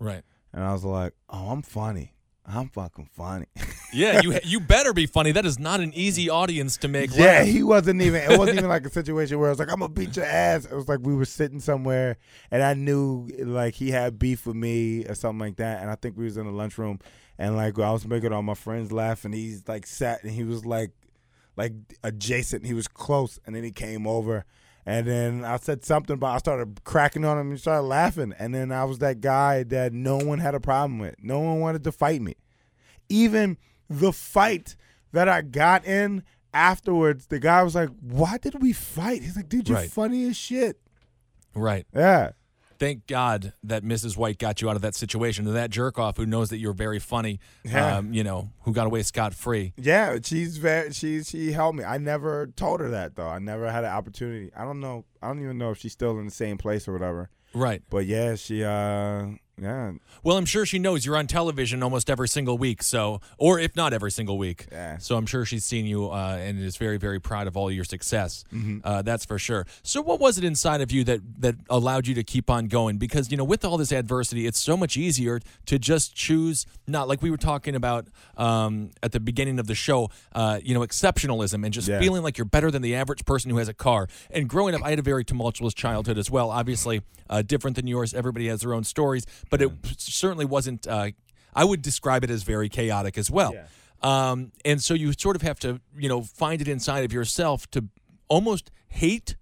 Right. 0.00 0.22
And 0.52 0.64
I 0.64 0.72
was 0.72 0.84
like, 0.84 1.12
oh, 1.30 1.50
I'm 1.50 1.62
funny. 1.62 2.13
I'm 2.46 2.68
fucking 2.68 3.08
funny. 3.16 3.46
Yeah, 3.96 4.22
you 4.22 4.36
you 4.42 4.58
better 4.58 4.92
be 4.92 5.06
funny. 5.06 5.30
That 5.30 5.46
is 5.46 5.56
not 5.60 5.78
an 5.78 5.92
easy 5.94 6.28
audience 6.28 6.76
to 6.78 6.88
make 6.88 7.14
Yeah, 7.14 7.26
laugh. 7.26 7.46
he 7.46 7.62
wasn't 7.62 8.02
even. 8.02 8.28
It 8.28 8.36
wasn't 8.36 8.58
even 8.58 8.68
like 8.68 8.84
a 8.84 8.90
situation 8.90 9.38
where 9.38 9.46
I 9.46 9.50
was 9.52 9.60
like, 9.60 9.70
"I'm 9.70 9.78
gonna 9.78 9.92
beat 9.92 10.16
your 10.16 10.24
ass." 10.24 10.64
It 10.64 10.74
was 10.74 10.88
like 10.88 10.98
we 11.00 11.14
were 11.14 11.24
sitting 11.24 11.60
somewhere, 11.60 12.16
and 12.50 12.60
I 12.60 12.74
knew 12.74 13.28
like 13.38 13.74
he 13.74 13.92
had 13.92 14.18
beef 14.18 14.46
with 14.48 14.56
me 14.56 15.04
or 15.06 15.14
something 15.14 15.38
like 15.38 15.58
that. 15.58 15.80
And 15.80 15.92
I 15.92 15.94
think 15.94 16.16
we 16.16 16.24
was 16.24 16.36
in 16.36 16.44
the 16.44 16.50
lunchroom, 16.50 16.98
and 17.38 17.54
like 17.54 17.78
I 17.78 17.92
was 17.92 18.04
making 18.04 18.32
all 18.32 18.42
my 18.42 18.54
friends 18.54 18.90
laugh, 18.90 19.24
and 19.24 19.32
he's 19.32 19.62
like 19.68 19.86
sat 19.86 20.24
and 20.24 20.32
he 20.32 20.42
was 20.42 20.66
like, 20.66 20.90
like 21.56 21.74
adjacent. 22.02 22.66
He 22.66 22.74
was 22.74 22.88
close, 22.88 23.38
and 23.46 23.54
then 23.54 23.62
he 23.62 23.70
came 23.70 24.08
over, 24.08 24.44
and 24.86 25.06
then 25.06 25.44
I 25.44 25.56
said 25.56 25.84
something 25.84 26.14
about. 26.14 26.34
I 26.34 26.38
started 26.38 26.84
cracking 26.84 27.24
on 27.24 27.38
him 27.38 27.50
and 27.50 27.60
started 27.60 27.82
laughing, 27.86 28.34
and 28.38 28.54
then 28.54 28.72
I 28.72 28.84
was 28.84 28.98
that 28.98 29.20
guy 29.20 29.62
that 29.64 29.92
no 29.92 30.16
one 30.18 30.38
had 30.38 30.54
a 30.54 30.60
problem 30.60 30.98
with. 30.98 31.14
No 31.22 31.40
one 31.40 31.60
wanted 31.60 31.84
to 31.84 31.92
fight 31.92 32.20
me 32.22 32.34
even 33.10 33.58
the 33.90 34.12
fight 34.12 34.76
that 35.12 35.28
I 35.28 35.42
got 35.42 35.84
in 35.84 36.22
afterwards, 36.54 37.26
the 37.26 37.38
guy 37.38 37.62
was 37.62 37.74
like, 37.74 37.90
"Why 38.00 38.38
did 38.38 38.62
we 38.62 38.72
fight?" 38.72 39.22
He's 39.22 39.36
like, 39.36 39.48
"Dude, 39.48 39.68
you're 39.68 39.76
Right. 39.78 39.90
funny 39.90 40.24
as 40.24 40.36
shit." 40.36 40.80
Right. 41.54 41.86
Yeah. 41.94 42.30
Thank 42.78 43.06
God 43.06 43.52
that 43.62 43.82
Mrs. 43.84 44.16
White 44.16 44.38
got 44.38 44.60
you 44.62 44.68
out 44.70 44.76
of 44.76 44.82
that 44.82 44.94
situation. 44.94 45.46
And 45.46 45.56
that 45.56 45.70
jerk 45.70 45.98
off 45.98 46.16
who 46.16 46.26
knows 46.26 46.50
that 46.50 46.58
you're 46.58 46.72
very 46.72 46.98
funny, 46.98 47.40
Yeah. 47.64 47.96
um, 47.98 48.12
you 48.12 48.24
know, 48.24 48.50
who 48.62 48.72
got 48.72 48.86
away 48.86 49.02
scot 49.02 49.34
free. 49.34 49.72
Yeah, 49.76 50.18
she's 50.22 50.56
very 50.58 50.92
she 50.92 51.22
she 51.22 51.52
helped 51.52 51.78
me. 51.78 51.84
I 51.84 51.98
never 51.98 52.46
told 52.48 52.80
her 52.80 52.90
that 52.90 53.16
though. 53.16 53.28
I 53.28 53.38
never 53.38 53.70
had 53.70 53.84
an 53.84 53.90
opportunity. 53.90 54.50
I 54.56 54.64
don't 54.64 54.80
know. 54.80 55.04
I 55.22 55.28
don't 55.28 55.42
even 55.42 55.58
know 55.58 55.70
if 55.70 55.78
she's 55.78 55.92
still 55.92 56.18
in 56.18 56.24
the 56.26 56.30
same 56.30 56.58
place 56.58 56.86
or 56.88 56.92
whatever. 56.92 57.30
Right. 57.54 57.82
But 57.88 58.06
yeah, 58.06 58.34
she 58.34 58.64
uh 58.64 59.26
yeah. 59.60 59.92
Well, 60.22 60.36
I'm 60.36 60.44
sure 60.46 60.66
she 60.66 60.78
knows 60.78 61.04
you're 61.06 61.16
on 61.16 61.26
television 61.26 61.82
almost 61.82 62.10
every 62.10 62.28
single 62.28 62.58
week. 62.58 62.82
So, 62.82 63.20
or 63.38 63.58
if 63.58 63.76
not 63.76 63.92
every 63.92 64.10
single 64.10 64.36
week. 64.38 64.66
Yeah. 64.72 64.98
So 64.98 65.16
I'm 65.16 65.26
sure 65.26 65.44
she's 65.44 65.64
seen 65.64 65.86
you 65.86 66.10
uh, 66.10 66.38
and 66.40 66.60
is 66.60 66.76
very, 66.76 66.96
very 66.96 67.20
proud 67.20 67.46
of 67.46 67.56
all 67.56 67.70
your 67.70 67.84
success. 67.84 68.44
Mm-hmm. 68.52 68.78
Uh, 68.82 69.02
that's 69.02 69.24
for 69.24 69.38
sure. 69.38 69.66
So, 69.82 70.00
what 70.02 70.18
was 70.18 70.38
it 70.38 70.44
inside 70.44 70.80
of 70.80 70.90
you 70.90 71.04
that 71.04 71.20
that 71.40 71.56
allowed 71.70 72.06
you 72.06 72.14
to 72.14 72.24
keep 72.24 72.50
on 72.50 72.66
going? 72.66 72.96
Because 72.98 73.30
you 73.30 73.36
know, 73.36 73.44
with 73.44 73.64
all 73.64 73.76
this 73.76 73.92
adversity, 73.92 74.46
it's 74.46 74.58
so 74.58 74.76
much 74.76 74.96
easier 74.96 75.40
to 75.66 75.78
just 75.78 76.14
choose 76.14 76.66
not 76.86 77.06
like 77.08 77.22
we 77.22 77.30
were 77.30 77.36
talking 77.36 77.74
about 77.74 78.08
um, 78.36 78.90
at 79.02 79.12
the 79.12 79.20
beginning 79.20 79.58
of 79.58 79.66
the 79.66 79.74
show. 79.74 80.10
Uh, 80.34 80.58
you 80.64 80.74
know, 80.74 80.80
exceptionalism 80.80 81.64
and 81.64 81.72
just 81.72 81.86
Yeah. 81.88 82.00
feeling 82.00 82.22
like 82.22 82.38
you're 82.38 82.44
better 82.44 82.70
than 82.70 82.82
the 82.82 82.94
average 82.94 83.24
person 83.24 83.50
who 83.50 83.58
has 83.58 83.68
a 83.68 83.74
car. 83.74 84.08
And 84.30 84.48
growing 84.48 84.74
up, 84.74 84.82
I 84.84 84.90
had 84.90 84.98
a 84.98 85.02
very 85.02 85.24
tumultuous 85.24 85.74
childhood 85.74 86.18
as 86.18 86.30
well. 86.30 86.50
Obviously, 86.50 87.02
uh, 87.30 87.42
different 87.42 87.76
than 87.76 87.86
yours. 87.86 88.12
Everybody 88.14 88.48
has 88.48 88.60
their 88.60 88.74
own 88.74 88.84
stories, 88.84 89.26
but 89.50 89.62
it 89.62 89.72
certainly 89.98 90.44
wasn't. 90.44 90.86
Uh, 90.86 91.10
I 91.54 91.64
would 91.64 91.82
describe 91.82 92.24
it 92.24 92.30
as 92.30 92.42
very 92.42 92.68
chaotic 92.68 93.16
as 93.16 93.30
well. 93.30 93.54
Yeah. 93.54 93.66
Um, 94.02 94.52
and 94.64 94.82
so 94.82 94.92
you 94.92 95.12
sort 95.12 95.34
of 95.36 95.42
have 95.42 95.58
to, 95.60 95.80
you 95.96 96.08
know, 96.08 96.22
find 96.22 96.60
it 96.60 96.68
inside 96.68 97.04
of 97.04 97.12
yourself 97.12 97.70
to 97.70 97.88
almost 98.28 98.70
hate, 98.88 99.36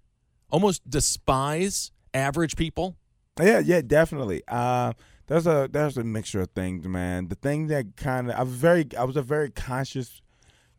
almost 0.49 0.89
despise 0.89 1.91
average 2.13 2.55
people. 2.55 2.95
Yeah, 3.41 3.59
yeah, 3.59 3.81
definitely. 3.81 4.43
Uh 4.47 4.93
there's 5.27 5.47
a 5.47 5.69
there's 5.71 5.97
a 5.97 6.03
mixture 6.03 6.41
of 6.41 6.49
things, 6.51 6.87
man. 6.87 7.27
The 7.29 7.35
thing 7.35 7.67
that 7.67 7.95
kind 7.95 8.29
of 8.29 8.37
I 8.37 8.43
was 8.43 8.53
very 8.53 8.87
I 8.97 9.03
was 9.03 9.17
a 9.17 9.21
very 9.21 9.49
conscious 9.49 10.21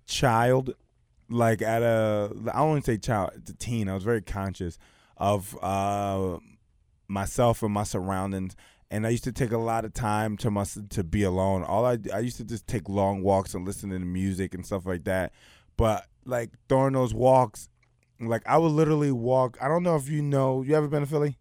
child 0.06 0.74
like 1.30 1.62
at 1.62 1.82
a 1.82 2.30
I 2.52 2.58
don't 2.58 2.68
want 2.68 2.84
to 2.84 2.92
say 2.92 2.98
child, 2.98 3.30
teen. 3.58 3.88
I 3.88 3.94
was 3.94 4.04
very 4.04 4.22
conscious 4.22 4.78
of 5.16 5.58
uh 5.62 6.38
myself 7.08 7.62
and 7.62 7.72
my 7.72 7.84
surroundings 7.84 8.54
and 8.94 9.04
I 9.04 9.10
used 9.10 9.24
to 9.24 9.32
take 9.32 9.50
a 9.50 9.58
lot 9.58 9.84
of 9.84 9.92
time 9.92 10.36
to 10.36 10.52
my 10.52 10.64
to 10.90 11.02
be 11.02 11.24
alone. 11.24 11.64
All 11.64 11.84
I 11.84 11.98
I 12.14 12.20
used 12.20 12.36
to 12.36 12.44
just 12.44 12.68
take 12.68 12.88
long 12.88 13.22
walks 13.22 13.52
and 13.52 13.66
listen 13.66 13.90
to 13.90 13.98
music 13.98 14.54
and 14.54 14.64
stuff 14.64 14.86
like 14.86 15.02
that. 15.02 15.32
But 15.76 16.06
like 16.24 16.50
during 16.68 16.92
those 16.92 17.12
walks, 17.12 17.68
like 18.20 18.42
I 18.46 18.56
would 18.56 18.70
literally 18.70 19.10
walk. 19.10 19.58
I 19.60 19.66
don't 19.66 19.82
know 19.82 19.96
if 19.96 20.08
you 20.08 20.22
know. 20.22 20.62
You 20.62 20.76
ever 20.76 20.86
been 20.86 21.00
to 21.00 21.06
Philly? 21.08 21.38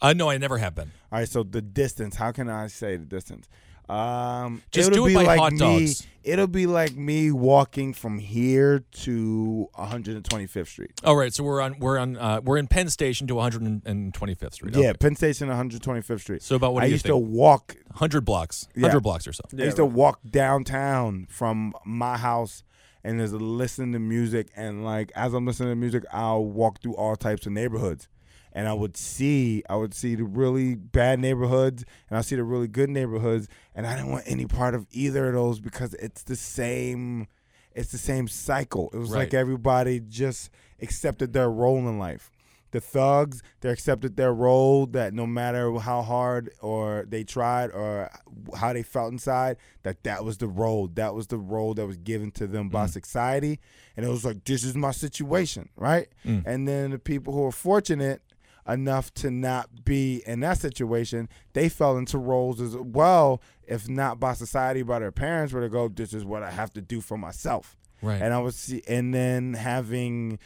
Uh, 0.00 0.14
no, 0.14 0.30
I 0.30 0.38
never 0.38 0.56
have 0.56 0.74
been. 0.74 0.90
All 1.12 1.18
right, 1.18 1.28
so 1.28 1.42
the 1.42 1.60
distance. 1.60 2.16
How 2.16 2.32
can 2.32 2.48
I 2.48 2.66
say 2.68 2.96
the 2.96 3.04
distance? 3.04 3.46
Um, 3.88 4.62
Just 4.72 4.90
it'll 4.90 5.04
do 5.04 5.06
it 5.06 5.08
be 5.10 5.14
by 5.14 5.22
like 5.24 5.38
hot 5.38 5.52
me, 5.52 5.58
dogs. 5.58 6.06
It'll 6.24 6.48
be 6.48 6.66
like 6.66 6.96
me 6.96 7.30
walking 7.30 7.92
from 7.92 8.18
here 8.18 8.80
to 9.02 9.68
125th 9.78 10.66
Street. 10.66 10.90
All 11.04 11.14
right, 11.16 11.32
so 11.32 11.44
we're 11.44 11.60
on 11.60 11.78
we're 11.78 11.98
on 11.98 12.16
uh, 12.16 12.40
we're 12.42 12.56
in 12.56 12.66
Penn 12.66 12.88
Station 12.90 13.26
to 13.28 13.34
125th 13.34 14.54
Street. 14.54 14.74
Yeah, 14.74 14.88
Okay. 14.88 14.98
Penn 14.98 15.14
Station, 15.16 15.48
125th 15.48 16.20
Street. 16.20 16.42
So 16.42 16.56
about 16.56 16.74
what 16.74 16.82
I 16.82 16.86
do 16.86 16.90
you 16.90 16.94
used 16.94 17.04
think? 17.04 17.12
to 17.12 17.16
walk. 17.18 17.76
100 17.90 18.22
blocks, 18.24 18.66
Yeah. 18.74 18.82
100 18.82 19.00
blocks 19.00 19.26
or 19.26 19.32
so. 19.32 19.42
I 19.58 19.62
used 19.62 19.76
to 19.76 19.86
walk 19.86 20.20
downtown 20.28 21.26
from 21.30 21.72
my 21.84 22.16
house 22.18 22.62
and 23.04 23.20
just 23.20 23.32
listen 23.34 23.92
to 23.92 23.98
music. 24.00 24.48
And 24.56 24.84
like 24.84 25.12
as 25.14 25.32
I'm 25.32 25.46
listening 25.46 25.70
to 25.70 25.76
music, 25.76 26.04
I'll 26.12 26.44
walk 26.44 26.82
through 26.82 26.96
all 26.96 27.14
types 27.16 27.46
of 27.46 27.52
neighborhoods. 27.52 28.08
And 28.56 28.66
I 28.66 28.72
would 28.72 28.96
see, 28.96 29.62
I 29.68 29.76
would 29.76 29.92
see 29.92 30.14
the 30.14 30.24
really 30.24 30.74
bad 30.74 31.20
neighborhoods, 31.20 31.84
and 32.08 32.16
I 32.16 32.22
see 32.22 32.36
the 32.36 32.42
really 32.42 32.68
good 32.68 32.88
neighborhoods, 32.88 33.48
and 33.74 33.86
I 33.86 33.94
didn't 33.94 34.10
want 34.10 34.24
any 34.26 34.46
part 34.46 34.74
of 34.74 34.86
either 34.92 35.26
of 35.26 35.34
those 35.34 35.60
because 35.60 35.92
it's 35.92 36.22
the 36.22 36.36
same, 36.36 37.28
it's 37.74 37.92
the 37.92 37.98
same 37.98 38.28
cycle. 38.28 38.88
It 38.94 38.96
was 38.96 39.10
Right. 39.10 39.18
like 39.18 39.34
everybody 39.34 40.00
just 40.00 40.48
accepted 40.80 41.34
their 41.34 41.50
role 41.50 41.76
in 41.86 41.98
life. 41.98 42.30
The 42.70 42.80
thugs, 42.80 43.42
they 43.60 43.68
accepted 43.68 44.16
their 44.16 44.32
role 44.32 44.86
that 44.86 45.12
no 45.12 45.26
matter 45.26 45.70
how 45.78 46.00
hard 46.00 46.50
or 46.62 47.04
they 47.06 47.24
tried 47.24 47.70
or 47.72 48.10
how 48.56 48.72
they 48.72 48.82
felt 48.82 49.12
inside, 49.12 49.58
that 49.82 50.02
that 50.04 50.24
was 50.24 50.38
the 50.38 50.48
role. 50.48 50.88
That 50.88 51.14
was 51.14 51.26
the 51.26 51.38
role 51.38 51.74
that 51.74 51.86
was 51.86 51.98
given 51.98 52.30
to 52.32 52.46
them 52.46 52.70
by 52.70 52.86
mm. 52.86 52.90
society. 52.90 53.60
And 53.98 54.06
it 54.06 54.08
was 54.08 54.24
like, 54.24 54.44
this 54.44 54.64
is 54.64 54.74
my 54.74 54.92
situation, 54.92 55.68
right? 55.76 56.08
Mm. 56.24 56.42
And 56.46 56.66
then 56.66 56.92
the 56.92 56.98
people 56.98 57.34
who 57.34 57.44
are 57.44 57.52
fortunate 57.52 58.22
enough 58.68 59.12
to 59.14 59.30
not 59.30 59.84
be 59.84 60.22
in 60.26 60.40
that 60.40 60.58
situation, 60.58 61.28
they 61.52 61.68
fell 61.68 61.96
into 61.96 62.18
roles 62.18 62.60
as 62.60 62.76
well, 62.76 63.40
if 63.66 63.88
not 63.88 64.18
by 64.20 64.32
society, 64.32 64.82
by 64.82 64.98
their 64.98 65.12
parents, 65.12 65.52
where 65.52 65.62
they 65.62 65.68
go, 65.68 65.88
this 65.88 66.12
is 66.12 66.24
what 66.24 66.42
I 66.42 66.50
have 66.50 66.72
to 66.74 66.80
do 66.80 67.00
for 67.00 67.16
myself. 67.16 67.76
Right. 68.02 68.20
And 68.20 68.34
I 68.34 68.38
was 68.38 68.56
see, 68.56 68.82
and 68.86 69.14
then 69.14 69.54
having, 69.54 70.38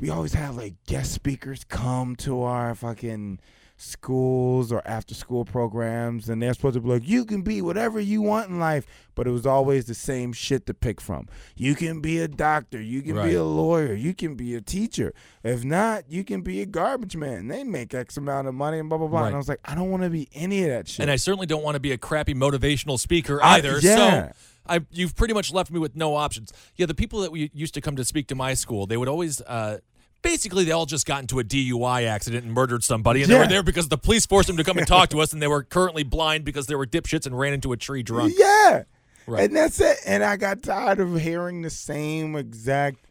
we 0.00 0.10
always 0.10 0.34
have 0.34 0.56
like 0.56 0.74
guest 0.86 1.12
speakers 1.12 1.64
come 1.64 2.16
to 2.16 2.42
our 2.42 2.74
fucking 2.74 3.40
schools 3.78 4.70
or 4.72 4.82
after 4.86 5.14
school 5.14 5.44
programs, 5.44 6.28
and 6.28 6.42
they're 6.42 6.52
supposed 6.52 6.74
to 6.74 6.80
be 6.80 6.88
like, 6.88 7.08
you 7.08 7.24
can 7.24 7.42
be 7.42 7.62
whatever 7.62 7.98
you 8.00 8.20
want 8.20 8.50
in 8.50 8.58
life, 8.58 8.86
but 9.14 9.26
it 9.26 9.30
was 9.30 9.46
always 9.46 9.86
the 9.86 9.94
same 9.94 10.32
shit 10.32 10.66
to 10.66 10.74
pick 10.74 11.00
from. 11.00 11.26
You 11.56 11.74
can 11.74 12.00
be 12.00 12.18
a 12.18 12.28
doctor, 12.28 12.80
you 12.80 13.02
can 13.02 13.14
Right. 13.14 13.28
be 13.30 13.34
a 13.36 13.44
lawyer, 13.44 13.94
you 13.94 14.14
can 14.14 14.34
be 14.34 14.54
a 14.54 14.60
teacher. 14.60 15.14
If 15.42 15.64
not, 15.64 16.10
you 16.10 16.24
can 16.24 16.42
be 16.42 16.60
a 16.60 16.66
garbage 16.66 17.16
man. 17.16 17.48
They 17.48 17.64
make 17.64 17.94
X 17.94 18.16
amount 18.16 18.48
of 18.48 18.54
money 18.54 18.78
and 18.78 18.88
blah 18.88 18.98
blah 18.98 19.06
blah. 19.08 19.20
Right. 19.20 19.26
And 19.28 19.34
I 19.36 19.38
was 19.38 19.48
like, 19.48 19.60
I 19.64 19.74
don't 19.74 19.90
want 19.90 20.02
to 20.02 20.10
be 20.10 20.28
any 20.34 20.64
of 20.64 20.70
that 20.70 20.88
shit. 20.88 21.00
And 21.00 21.10
I 21.10 21.16
certainly 21.16 21.46
don't 21.46 21.62
want 21.62 21.76
to 21.76 21.80
be 21.80 21.92
a 21.92 21.98
crappy 21.98 22.34
motivational 22.34 22.98
speaker 22.98 23.42
I- 23.42 23.56
either. 23.58 23.78
yeah. 23.80 23.96
So 23.96 24.32
I, 24.70 24.80
you've 24.90 25.16
pretty 25.16 25.32
much 25.32 25.50
left 25.52 25.70
me 25.70 25.78
with 25.78 25.96
no 25.96 26.14
options. 26.14 26.52
Yeah, 26.76 26.84
the 26.86 26.94
people 26.94 27.20
that 27.20 27.32
we 27.32 27.50
used 27.54 27.72
to 27.74 27.80
come 27.80 27.96
to 27.96 28.04
speak 28.04 28.26
to 28.28 28.34
my 28.34 28.52
school, 28.54 28.86
they 28.86 28.96
would 28.96 29.08
always. 29.08 29.40
Uh, 29.40 29.78
Basically, 30.22 30.64
they 30.64 30.72
all 30.72 30.86
just 30.86 31.06
got 31.06 31.20
into 31.20 31.38
a 31.38 31.44
DUI 31.44 32.06
accident 32.06 32.44
and 32.44 32.52
murdered 32.52 32.82
somebody, 32.82 33.22
and 33.22 33.30
they 33.30 33.38
were 33.38 33.46
there 33.46 33.62
because 33.62 33.88
the 33.88 33.98
police 33.98 34.26
forced 34.26 34.48
them 34.48 34.56
to 34.56 34.64
come 34.64 34.76
and 34.78 34.86
talk 34.86 35.08
to 35.10 35.20
us, 35.20 35.32
and 35.32 35.40
they 35.40 35.46
were 35.46 35.62
currently 35.62 36.02
blind 36.02 36.44
because 36.44 36.66
they 36.66 36.74
were 36.74 36.86
dipshits 36.86 37.24
and 37.26 37.38
ran 37.38 37.52
into 37.52 37.72
a 37.72 37.76
tree 37.76 38.02
drunk. 38.02 38.34
Yeah. 38.36 38.84
Right. 39.28 39.44
And 39.44 39.54
that's 39.54 39.80
it. 39.80 39.98
And 40.06 40.24
I 40.24 40.36
got 40.36 40.62
tired 40.62 41.00
of 41.00 41.20
hearing 41.20 41.62
the 41.62 41.70
same 41.70 42.34
exact 42.34 43.04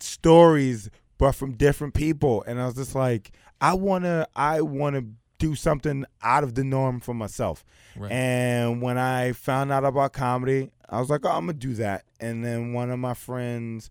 stories, 0.00 0.90
but 1.16 1.32
from 1.32 1.52
different 1.52 1.94
people. 1.94 2.42
And 2.46 2.60
I 2.60 2.66
was 2.66 2.74
just 2.74 2.94
like, 2.94 3.30
I 3.60 3.74
wanna 3.74 4.26
I 4.34 4.60
wanna 4.60 5.04
do 5.38 5.54
something 5.54 6.04
out 6.22 6.42
of 6.42 6.54
the 6.54 6.64
norm 6.64 7.00
for 7.00 7.14
myself. 7.14 7.64
Right. 7.96 8.10
And 8.10 8.82
when 8.82 8.98
I 8.98 9.32
found 9.32 9.70
out 9.70 9.84
about 9.84 10.12
comedy, 10.12 10.70
I 10.88 10.98
was 11.00 11.08
like, 11.08 11.24
oh, 11.24 11.30
I'm 11.30 11.46
gonna 11.46 11.54
do 11.54 11.74
that. 11.74 12.04
And 12.18 12.44
then 12.44 12.72
one 12.72 12.90
of 12.90 12.98
my 12.98 13.14
friends 13.14 13.90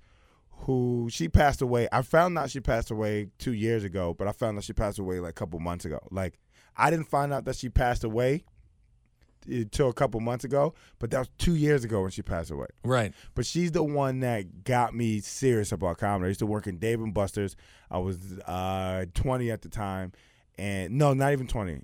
who 0.65 1.07
she 1.11 1.27
passed 1.27 1.61
away. 1.61 1.87
I 1.91 2.01
found 2.01 2.37
out 2.37 2.49
she 2.49 2.59
passed 2.59 2.89
away 2.89 3.27
two 3.37 3.53
years 3.53 3.83
ago, 3.83 4.13
but 4.13 4.27
I 4.27 4.31
found 4.31 4.57
out 4.57 4.63
she 4.63 4.73
passed 4.73 4.99
away 4.99 5.19
like 5.19 5.31
a 5.31 5.33
couple 5.33 5.59
months 5.59 5.85
ago. 5.85 5.99
Like 6.09 6.39
I 6.77 6.89
didn't 6.89 7.09
find 7.09 7.33
out 7.33 7.45
that 7.45 7.55
she 7.55 7.69
passed 7.69 8.03
away 8.03 8.45
until 9.45 9.89
a 9.89 9.93
couple 9.93 10.19
months 10.21 10.45
ago, 10.45 10.73
but 10.99 11.11
that 11.11 11.19
was 11.19 11.29
two 11.37 11.55
years 11.55 11.83
ago 11.83 12.01
when 12.01 12.11
she 12.11 12.21
passed 12.21 12.49
away. 12.49 12.67
Right. 12.83 13.13
But 13.35 13.45
she's 13.45 13.71
the 13.71 13.83
one 13.83 14.21
that 14.21 14.63
got 14.63 14.95
me 14.95 15.19
serious 15.19 15.71
about 15.71 15.97
comedy. 15.97 16.27
I 16.27 16.29
used 16.29 16.39
to 16.39 16.45
work 16.45 16.65
in 16.65 16.77
Dave 16.77 17.01
and 17.01 17.13
Buster's. 17.13 17.55
I 17.91 17.97
was 17.97 18.39
uh, 18.45 19.05
20 19.13 19.51
at 19.51 19.61
the 19.61 19.69
time, 19.69 20.13
and 20.57 20.97
no, 20.97 21.13
not 21.13 21.33
even 21.33 21.47
20. 21.47 21.81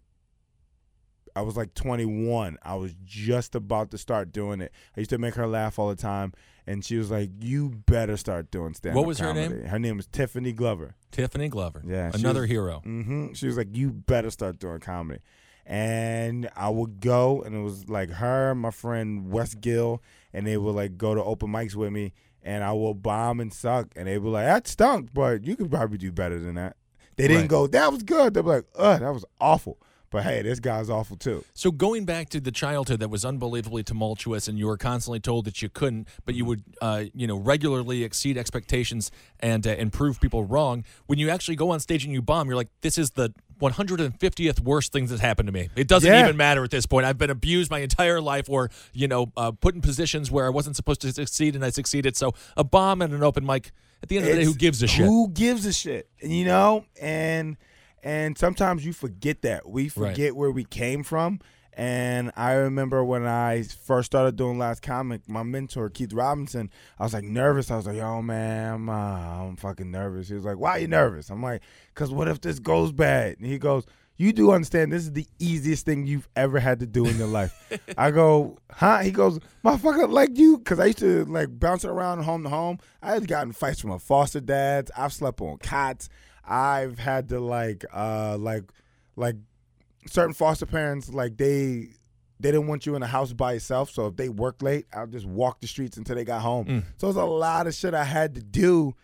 I 1.35 1.41
was 1.41 1.55
like 1.55 1.73
21. 1.73 2.57
I 2.63 2.75
was 2.75 2.95
just 3.05 3.55
about 3.55 3.91
to 3.91 3.97
start 3.97 4.31
doing 4.31 4.61
it. 4.61 4.71
I 4.95 4.99
used 4.99 5.11
to 5.11 5.17
make 5.17 5.35
her 5.35 5.47
laugh 5.47 5.79
all 5.79 5.89
the 5.89 5.95
time, 5.95 6.33
and 6.69 6.85
she 6.85 6.95
was 6.97 7.09
like, 7.11 7.29
"You 7.41 7.69
better 7.87 8.15
start 8.17 8.51
doing 8.51 8.73
stand 8.75 8.93
up." 8.93 8.97
What 8.97 9.07
was 9.07 9.19
her 9.19 9.33
name? 9.33 9.63
Her 9.65 9.79
name 9.79 9.97
was 9.97 10.07
Tiffany 10.07 10.53
Glover. 10.53 10.95
Tiffany 11.11 11.49
Glover. 11.49 11.81
Yeah, 11.85 12.11
Another 12.13 12.41
was- 12.41 12.49
hero. 12.49 12.79
hmm 12.83 13.33
She 13.33 13.47
was 13.47 13.57
like, 13.57 13.75
"You 13.75 13.91
better 13.91 14.29
start 14.29 14.59
doing 14.59 14.79
comedy," 14.79 15.19
and 15.65 16.49
I 16.55 16.69
would 16.69 16.99
go, 16.99 17.41
and 17.41 17.55
it 17.55 17.59
was 17.61 17.89
like 17.89 18.09
her, 18.09 18.55
my 18.55 18.71
friend 18.71 19.31
Wes 19.31 19.53
Gill, 19.55 20.01
and 20.33 20.45
they 20.47 20.57
would 20.57 20.75
like 20.75 20.97
go 20.97 21.13
to 21.15 21.23
open 21.23 21.49
mics 21.49 21.75
with 21.75 21.91
me, 21.91 22.13
and 22.43 22.63
I 22.63 22.71
would 22.71 23.01
bomb 23.03 23.39
and 23.39 23.53
suck, 23.53 23.87
and 23.95 24.07
they 24.07 24.17
were 24.17 24.29
like, 24.31 24.45
"That 24.45 24.67
stunk, 24.67 25.09
but 25.13 25.45
you 25.45 25.55
could 25.55 25.69
probably 25.71 25.97
do 25.97 26.11
better 26.11 26.39
than 26.39 26.55
that." 26.55 26.75
They 27.17 27.27
didn't 27.27 27.43
Right. 27.43 27.49
go, 27.49 27.67
"That 27.67 27.91
was 27.91 28.03
good." 28.03 28.33
They 28.33 28.41
were 28.41 28.55
like, 28.57 28.65
"Ugh, 28.75 28.99
that 29.01 29.13
was 29.13 29.25
awful," 29.41 29.77
but 30.09 30.23
hey, 30.23 30.41
this 30.41 30.59
guy's 30.59 30.89
awful 30.89 31.17
too. 31.17 31.43
So 31.53 31.71
going 31.71 32.05
back 32.05 32.29
to 32.29 32.39
the 32.39 32.51
childhood 32.51 32.99
that 32.99 33.09
was 33.09 33.23
unbelievably 33.25 33.83
tumultuous, 33.83 34.47
and 34.47 34.57
you 34.57 34.67
were 34.67 34.77
constantly 34.77 35.19
told 35.19 35.45
that 35.45 35.61
you 35.61 35.69
couldn't, 35.69 36.07
but 36.25 36.35
you 36.35 36.45
would, 36.45 36.63
uh, 36.81 37.03
you 37.13 37.27
know, 37.27 37.37
regularly 37.37 38.03
exceed 38.03 38.37
expectations 38.37 39.11
and 39.39 39.65
uh, 39.67 39.71
and 39.71 39.93
prove 39.93 40.19
people 40.19 40.43
wrong. 40.43 40.83
When 41.07 41.19
you 41.19 41.29
actually 41.29 41.55
go 41.55 41.71
on 41.71 41.79
stage 41.79 42.03
and 42.03 42.13
you 42.13 42.21
bomb, 42.21 42.47
you're 42.47 42.55
like, 42.55 42.69
this 42.81 42.97
is 42.97 43.11
the 43.11 43.33
150th 43.61 44.59
worst 44.61 44.91
things 44.91 45.09
that 45.09 45.19
happened 45.19 45.47
to 45.47 45.53
me. 45.53 45.69
It 45.75 45.87
doesn't 45.87 46.09
Yeah. 46.11 46.23
even 46.23 46.37
matter 46.37 46.63
at 46.63 46.71
this 46.71 46.85
point. 46.85 47.05
I've 47.05 47.17
been 47.17 47.29
abused 47.29 47.69
my 47.69 47.79
entire 47.79 48.21
life, 48.21 48.49
or 48.49 48.69
you 48.93 49.07
know, 49.07 49.31
uh, 49.37 49.51
put 49.51 49.75
in 49.75 49.81
positions 49.81 50.31
where 50.31 50.45
I 50.45 50.49
wasn't 50.49 50.75
supposed 50.75 51.01
to 51.01 51.11
succeed, 51.11 51.55
and 51.55 51.63
I 51.65 51.69
succeeded. 51.69 52.15
So 52.15 52.33
a 52.57 52.63
bomb 52.63 53.01
and 53.01 53.13
an 53.13 53.23
open 53.23 53.45
mic. 53.45 53.71
At 54.01 54.07
the 54.07 54.15
end 54.17 54.25
of 54.27 54.31
the 54.31 54.37
day, 54.39 54.45
who 54.45 54.55
gives 54.55 54.81
a 54.81 54.87
shit? 54.87 55.05
Who 55.05 55.27
gives 55.27 55.65
a 55.65 55.73
shit? 55.73 56.07
You 56.21 56.45
know, 56.45 56.85
and 57.01 57.57
and 58.03 58.37
sometimes 58.37 58.85
you 58.85 58.93
forget 58.93 59.41
that 59.43 59.67
we 59.69 59.83
Right. 59.83 59.91
forget 60.11 60.35
where 60.35 60.51
we 60.51 60.63
came 60.63 61.03
from. 61.03 61.39
And 61.73 62.31
I 62.35 62.53
remember 62.53 63.05
when 63.05 63.25
I 63.25 63.63
first 63.63 64.07
started 64.07 64.35
doing 64.35 64.57
last 64.57 64.81
comic, 64.81 65.21
my 65.29 65.43
mentor 65.43 65.89
Keith 65.89 66.11
Robinson, 66.11 66.69
I 66.97 67.03
was 67.03 67.13
like 67.13 67.23
nervous. 67.23 67.71
I 67.71 67.77
was 67.77 67.85
like, 67.85 67.95
"Yo, 67.95 68.21
man, 68.21 68.73
I'm, 68.73 68.89
uh, 68.89 68.93
I'm 69.47 69.55
fucking 69.55 69.89
nervous." 69.89 70.27
He 70.27 70.33
was 70.33 70.43
like, 70.43 70.57
"Why 70.57 70.71
are 70.71 70.79
you 70.79 70.87
nervous?" 70.89 71.29
I'm 71.29 71.41
like, 71.41 71.61
"Cause 71.95 72.11
what 72.11 72.27
if 72.27 72.41
this 72.41 72.59
goes 72.59 72.91
bad?" 72.91 73.37
And 73.37 73.47
he 73.47 73.57
goes, 73.57 73.85
"You 74.17 74.33
do 74.33 74.51
understand 74.51 74.91
this 74.91 75.03
is 75.03 75.13
the 75.13 75.27
easiest 75.37 75.85
thing 75.85 76.05
you've 76.05 76.27
ever 76.35 76.59
had 76.59 76.79
to 76.81 76.85
do 76.85 77.05
in 77.05 77.17
your 77.17 77.27
life." 77.27 77.53
I 77.97 78.11
go, 78.11 78.57
"Huh?" 78.71 78.97
He 78.99 79.11
goes, 79.11 79.39
"Motherfucker, 79.63 80.09
like 80.11 80.37
you," 80.37 80.57
because 80.57 80.79
I 80.81 80.87
used 80.87 80.99
to 80.99 81.23
like 81.25 81.47
bouncing 81.59 81.91
around 81.91 82.23
home 82.23 82.43
to 82.43 82.49
home. 82.49 82.79
I 83.01 83.13
had 83.13 83.25
gotten 83.27 83.53
fights 83.53 83.79
from 83.79 83.91
my 83.91 83.99
foster 83.99 84.41
dads. 84.41 84.91
I've 84.97 85.13
slept 85.13 85.39
on 85.39 85.57
cots. 85.59 86.09
I've 86.49 86.97
had 86.99 87.29
to 87.29 87.39
like, 87.39 87.85
uh, 87.93 88.37
like, 88.37 88.63
like 89.15 89.35
certain 90.07 90.33
foster 90.33 90.65
parents 90.65 91.09
like 91.09 91.37
they 91.37 91.89
they 92.39 92.51
didn't 92.51 92.67
want 92.67 92.85
you 92.85 92.95
in 92.95 93.01
the 93.01 93.07
house 93.07 93.33
by 93.33 93.53
yourself. 93.53 93.91
So 93.91 94.07
if 94.07 94.15
they 94.15 94.29
worked 94.29 94.63
late, 94.63 94.87
I'll 94.93 95.07
just 95.07 95.25
walk 95.25 95.59
the 95.59 95.67
streets 95.67 95.97
until 95.97 96.15
they 96.15 96.23
got 96.23 96.41
home. 96.41 96.65
Mm. 96.65 96.83
So 96.97 97.07
it 97.07 97.09
was 97.09 97.15
a 97.17 97.25
lot 97.25 97.67
of 97.67 97.73
shit 97.73 97.93
I 97.93 98.05
had 98.05 98.35
to 98.35 98.41
do. 98.41 98.95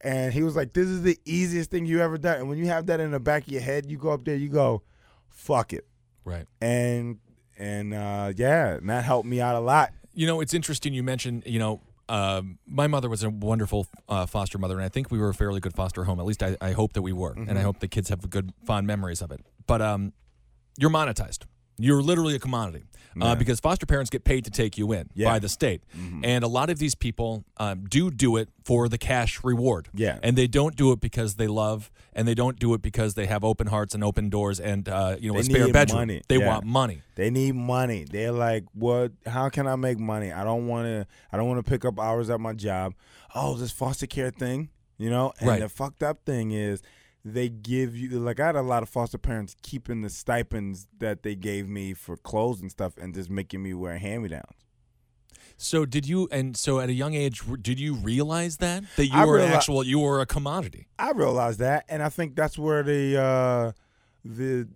And 0.00 0.32
he 0.32 0.42
was 0.42 0.54
like, 0.54 0.74
"This 0.74 0.86
is 0.86 1.02
the 1.02 1.18
easiest 1.24 1.70
thing 1.70 1.86
you 1.86 2.00
ever 2.00 2.18
done." 2.18 2.38
And 2.38 2.48
when 2.48 2.58
you 2.58 2.66
have 2.66 2.86
that 2.86 3.00
in 3.00 3.10
the 3.10 3.20
back 3.20 3.46
of 3.46 3.52
your 3.52 3.62
head, 3.62 3.86
you 3.90 3.96
go 3.96 4.10
up 4.10 4.24
there, 4.24 4.36
you 4.36 4.48
go, 4.48 4.82
"Fuck 5.28 5.72
it," 5.72 5.86
Right. 6.24 6.46
and 6.60 7.18
and 7.58 7.94
uh, 7.94 8.32
yeah, 8.36 8.74
and 8.74 8.88
that 8.90 9.04
helped 9.04 9.26
me 9.26 9.40
out 9.40 9.54
a 9.56 9.60
lot. 9.60 9.92
You 10.12 10.26
know, 10.26 10.40
it's 10.40 10.52
interesting 10.54 10.92
you 10.94 11.02
mentioned, 11.02 11.44
you 11.46 11.58
know, 11.58 11.80
um, 12.08 12.58
my 12.66 12.86
mother 12.86 13.08
was 13.08 13.22
a 13.22 13.30
wonderful 13.30 13.86
uh, 14.08 14.26
foster 14.26 14.58
mother, 14.58 14.74
and 14.76 14.84
I 14.84 14.88
think 14.88 15.10
we 15.10 15.18
were 15.18 15.30
a 15.30 15.34
fairly 15.34 15.60
good 15.60 15.74
foster 15.74 16.04
home. 16.04 16.20
At 16.20 16.26
least 16.26 16.42
I, 16.42 16.56
I 16.60 16.72
hope 16.72 16.92
that 16.94 17.02
we 17.02 17.12
were, 17.12 17.32
and 17.32 17.50
I 17.50 17.54
Mm-hmm. 17.54 17.62
hope 17.62 17.78
the 17.80 17.88
kids 17.88 18.08
have 18.10 18.28
good, 18.30 18.52
fond 18.64 18.86
memories 18.86 19.22
of 19.22 19.30
it. 19.30 19.40
But 19.66 19.80
um, 19.82 20.12
you're 20.78 20.90
monetized. 20.90 21.44
You're 21.78 22.02
literally 22.02 22.34
a 22.34 22.38
commodity 22.38 22.84
uh, 23.20 23.34
because 23.36 23.60
foster 23.60 23.86
parents 23.86 24.10
get 24.10 24.24
paid 24.24 24.44
to 24.44 24.50
take 24.50 24.76
you 24.78 24.90
in 24.92 25.08
Yeah. 25.14 25.26
Mm-hmm. 25.26 25.34
by 25.34 25.38
the 25.40 25.48
state, 25.48 25.82
and 26.22 26.42
a 26.44 26.48
lot 26.48 26.68
of 26.70 26.78
these 26.78 26.94
people 26.94 27.44
um, 27.58 27.84
do 27.88 28.10
do 28.10 28.36
it 28.36 28.48
for 28.64 28.88
the 28.88 28.98
cash 28.98 29.42
reward. 29.44 29.88
Yeah. 29.94 30.18
and 30.22 30.36
they 30.36 30.46
don't 30.46 30.74
do 30.76 30.92
it 30.92 31.00
because 31.00 31.34
they 31.36 31.46
love, 31.46 31.90
and 32.12 32.26
they 32.28 32.34
don't 32.34 32.58
do 32.58 32.74
it 32.74 32.82
because 32.82 33.14
they 33.14 33.26
have 33.26 33.44
open 33.44 33.66
hearts 33.68 33.94
and 33.94 34.02
open 34.04 34.30
doors 34.30 34.58
and 34.60 34.88
uh, 34.88 35.16
you 35.20 35.28
know 35.32 35.34
They 35.34 35.40
a 35.40 35.44
spare 35.44 35.72
bedroom. 35.72 35.98
money. 36.00 36.22
They 36.28 36.38
Yeah. 36.38 36.48
want 36.48 36.64
money. 36.64 37.02
They 37.16 37.30
need 37.30 37.54
money. 37.54 38.04
They're 38.10 38.32
like, 38.32 38.64
"What? 38.72 39.12
How 39.26 39.48
can 39.48 39.66
I 39.68 39.76
make 39.76 39.98
money? 39.98 40.32
I 40.32 40.42
don't 40.44 40.66
want 40.66 40.86
to. 40.86 41.06
I 41.32 41.36
don't 41.36 41.48
want 41.48 41.64
to 41.64 41.68
pick 41.70 41.84
up 41.84 41.98
hours 42.00 42.30
at 42.30 42.40
my 42.40 42.52
job. 42.52 42.94
Oh, 43.34 43.54
this 43.56 43.70
foster 43.72 44.06
care 44.08 44.30
thing, 44.30 44.70
you 44.98 45.10
know." 45.10 45.32
And 45.38 45.48
Right. 45.48 45.60
the 45.60 45.68
fucked 45.68 46.02
up 46.02 46.24
thing 46.24 46.50
is, 46.52 46.82
they 47.24 47.48
give 47.48 47.96
you 47.96 48.10
like 48.20 48.38
I 48.40 48.46
had 48.46 48.56
a 48.56 48.62
lot 48.62 48.82
of 48.82 48.88
foster 48.88 49.16
parents 49.18 49.56
keeping 49.62 50.02
the 50.02 50.10
stipends 50.10 50.86
that 50.98 51.22
they 51.22 51.34
gave 51.34 51.68
me 51.68 51.94
for 51.94 52.16
clothes 52.16 52.60
and 52.60 52.70
stuff, 52.70 52.96
and 52.98 53.14
just 53.14 53.30
making 53.30 53.62
me 53.62 53.72
wear 53.74 53.96
hand 53.98 54.22
me 54.24 54.28
downs. 54.28 54.44
So 55.56 55.86
did 55.86 56.06
you? 56.06 56.28
And 56.32 56.56
so 56.56 56.80
at 56.80 56.88
a 56.88 56.92
young 56.92 57.14
age, 57.14 57.40
did 57.62 57.78
you 57.78 57.94
realize 57.94 58.56
that 58.58 58.82
that 58.96 59.06
you 59.06 59.12
I 59.14 59.24
were 59.24 59.38
an 59.38 59.48
reali- 59.50 59.54
actual, 59.54 59.84
you 59.84 60.00
were 60.00 60.20
a 60.20 60.26
commodity? 60.26 60.88
I 60.98 61.12
realized 61.12 61.60
that, 61.60 61.84
and 61.88 62.02
I 62.02 62.08
think 62.08 62.34
that's 62.34 62.58
where 62.58 62.82
the 62.82 63.20
uh, 63.20 63.72
the 64.24 64.68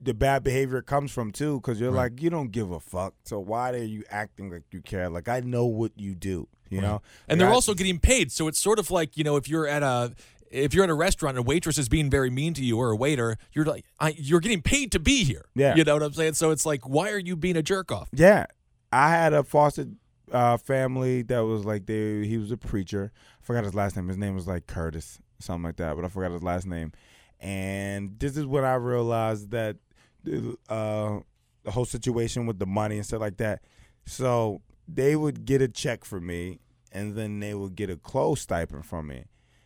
the 0.00 0.12
bad 0.12 0.42
behavior 0.42 0.82
comes 0.82 1.12
from 1.12 1.30
too, 1.32 1.60
because 1.60 1.80
you're 1.80 1.90
Right. 1.92 2.12
like 2.12 2.20
you 2.22 2.28
don't 2.28 2.50
give 2.50 2.70
a 2.72 2.80
fuck. 2.80 3.14
So 3.24 3.38
why 3.38 3.70
are 3.70 3.76
you 3.78 4.02
acting 4.10 4.50
like 4.50 4.64
you 4.72 4.82
care? 4.82 5.08
Like 5.08 5.28
I 5.28 5.40
know 5.40 5.64
what 5.64 5.92
you 5.96 6.14
do, 6.14 6.48
you 6.68 6.80
know. 6.80 7.00
And 7.28 7.38
Like, 7.38 7.44
they're 7.46 7.52
I- 7.52 7.54
also 7.54 7.72
getting 7.72 7.98
paid, 8.00 8.32
so 8.32 8.48
it's 8.48 8.58
sort 8.58 8.78
of 8.80 8.90
like 8.90 9.16
you 9.16 9.22
know 9.24 9.36
if 9.36 9.48
you're 9.48 9.66
at 9.68 9.82
a 9.84 10.12
if 10.54 10.74
you're 10.74 10.84
in 10.84 10.90
a 10.90 10.94
restaurant 10.94 11.36
and 11.36 11.46
a 11.46 11.48
waitress 11.48 11.78
is 11.78 11.88
being 11.88 12.10
very 12.10 12.30
mean 12.30 12.54
to 12.54 12.64
you 12.64 12.78
or 12.78 12.90
a 12.90 12.96
waiter, 12.96 13.36
you're 13.52 13.64
like 13.64 13.84
I, 13.98 14.14
you're 14.16 14.40
getting 14.40 14.62
paid 14.62 14.92
to 14.92 14.98
be 14.98 15.24
here. 15.24 15.46
Yeah. 15.54 15.74
you 15.74 15.84
know 15.84 15.94
what 15.94 16.02
I'm 16.02 16.12
saying. 16.12 16.34
So 16.34 16.50
it's 16.50 16.64
like 16.64 16.88
why 16.88 17.10
are 17.10 17.18
you 17.18 17.36
being 17.36 17.56
a 17.56 17.62
jerk 17.62 17.90
off? 17.90 18.08
Yeah, 18.12 18.46
I 18.92 19.10
had 19.10 19.32
a 19.32 19.42
foster 19.42 19.86
uh, 20.32 20.56
family 20.56 21.22
that 21.22 21.40
was 21.40 21.64
like 21.64 21.86
they. 21.86 22.26
He 22.26 22.38
was 22.38 22.50
a 22.50 22.56
preacher. 22.56 23.12
I 23.14 23.44
forgot 23.44 23.64
his 23.64 23.74
last 23.74 23.96
name. 23.96 24.08
His 24.08 24.16
name 24.18 24.34
was 24.34 24.46
like 24.46 24.66
Curtis, 24.66 25.18
something 25.38 25.64
like 25.64 25.76
that. 25.76 25.96
But 25.96 26.04
I 26.04 26.08
forgot 26.08 26.32
his 26.32 26.42
last 26.42 26.66
name. 26.66 26.92
And 27.40 28.18
this 28.18 28.36
is 28.36 28.46
when 28.46 28.64
I 28.64 28.74
realized 28.74 29.50
that 29.50 29.76
the, 30.22 30.56
uh, 30.68 31.18
the 31.64 31.70
whole 31.70 31.84
situation 31.84 32.46
with 32.46 32.58
the 32.58 32.66
money 32.66 32.96
and 32.96 33.04
stuff 33.06 33.20
like 33.20 33.36
that. 33.38 33.60
So 34.06 34.62
they 34.88 35.16
would 35.16 35.44
get 35.44 35.60
a 35.62 35.68
check 35.68 36.04
for 36.04 36.20
me, 36.20 36.60
and 36.92 37.14
then 37.14 37.40
they 37.40 37.54
would 37.54 37.74
get 37.74 37.90
a 37.90 37.96
clothes 37.96 38.40
stipend 38.40 38.86
from 38.86 39.08
me, 39.08 39.24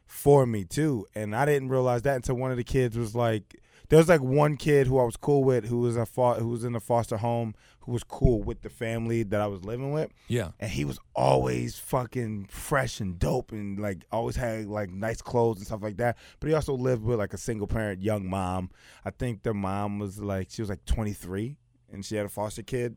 for 0.09 0.46
me 0.46 0.64
too. 0.64 1.06
And 1.14 1.36
I 1.36 1.44
didn't 1.44 1.68
realize 1.68 2.02
that 2.02 2.16
until 2.16 2.34
one 2.34 2.50
of 2.50 2.56
the 2.56 2.64
kids 2.64 2.96
was 2.96 3.14
like, 3.14 3.61
there 3.90 3.98
was 3.98 4.09
like 4.09 4.22
one 4.22 4.56
kid 4.56 4.86
who 4.86 4.98
I 4.98 5.04
was 5.04 5.16
cool 5.16 5.44
with, 5.44 5.66
who 5.66 5.80
was 5.80 5.96
a 5.96 6.04
fo- 6.04 6.34
who 6.34 6.48
was 6.48 6.64
in 6.64 6.74
a 6.74 6.80
foster 6.80 7.18
home, 7.18 7.54
who 7.80 7.92
was 7.92 8.04
cool 8.04 8.42
with 8.42 8.62
the 8.62 8.68
family 8.68 9.22
that 9.22 9.40
I 9.40 9.46
was 9.46 9.64
living 9.64 9.92
with, 9.92 10.11
Yeah, 10.28 10.50
and 10.61 10.70
he 10.70 10.84
was 10.84 10.98
always 11.14 11.78
fucking 11.78 12.48
fresh 12.50 13.00
and 13.00 13.18
dope, 13.18 13.52
and 13.52 13.78
like 13.78 14.04
always 14.12 14.36
had 14.36 14.66
like 14.66 14.90
nice 14.90 15.22
clothes 15.22 15.59
and 15.59 15.66
stuff 15.66 15.82
like 15.82 15.96
that. 15.98 16.18
But 16.40 16.48
he 16.48 16.54
also 16.54 16.74
lived 16.74 17.02
with 17.02 17.18
like 17.18 17.32
a 17.32 17.38
single 17.38 17.66
parent 17.66 18.02
young 18.02 18.28
mom. 18.28 18.70
I 19.06 19.11
think 19.11 19.42
the 19.42 19.54
mom 19.54 19.98
was 19.98 20.18
like 20.18 20.48
she 20.50 20.61
was 20.61 20.68
like 20.68 20.84
23, 20.84 21.56
and 21.90 22.04
she 22.04 22.16
had 22.16 22.26
a 22.26 22.30
foster 22.30 22.62
kid, 22.62 22.96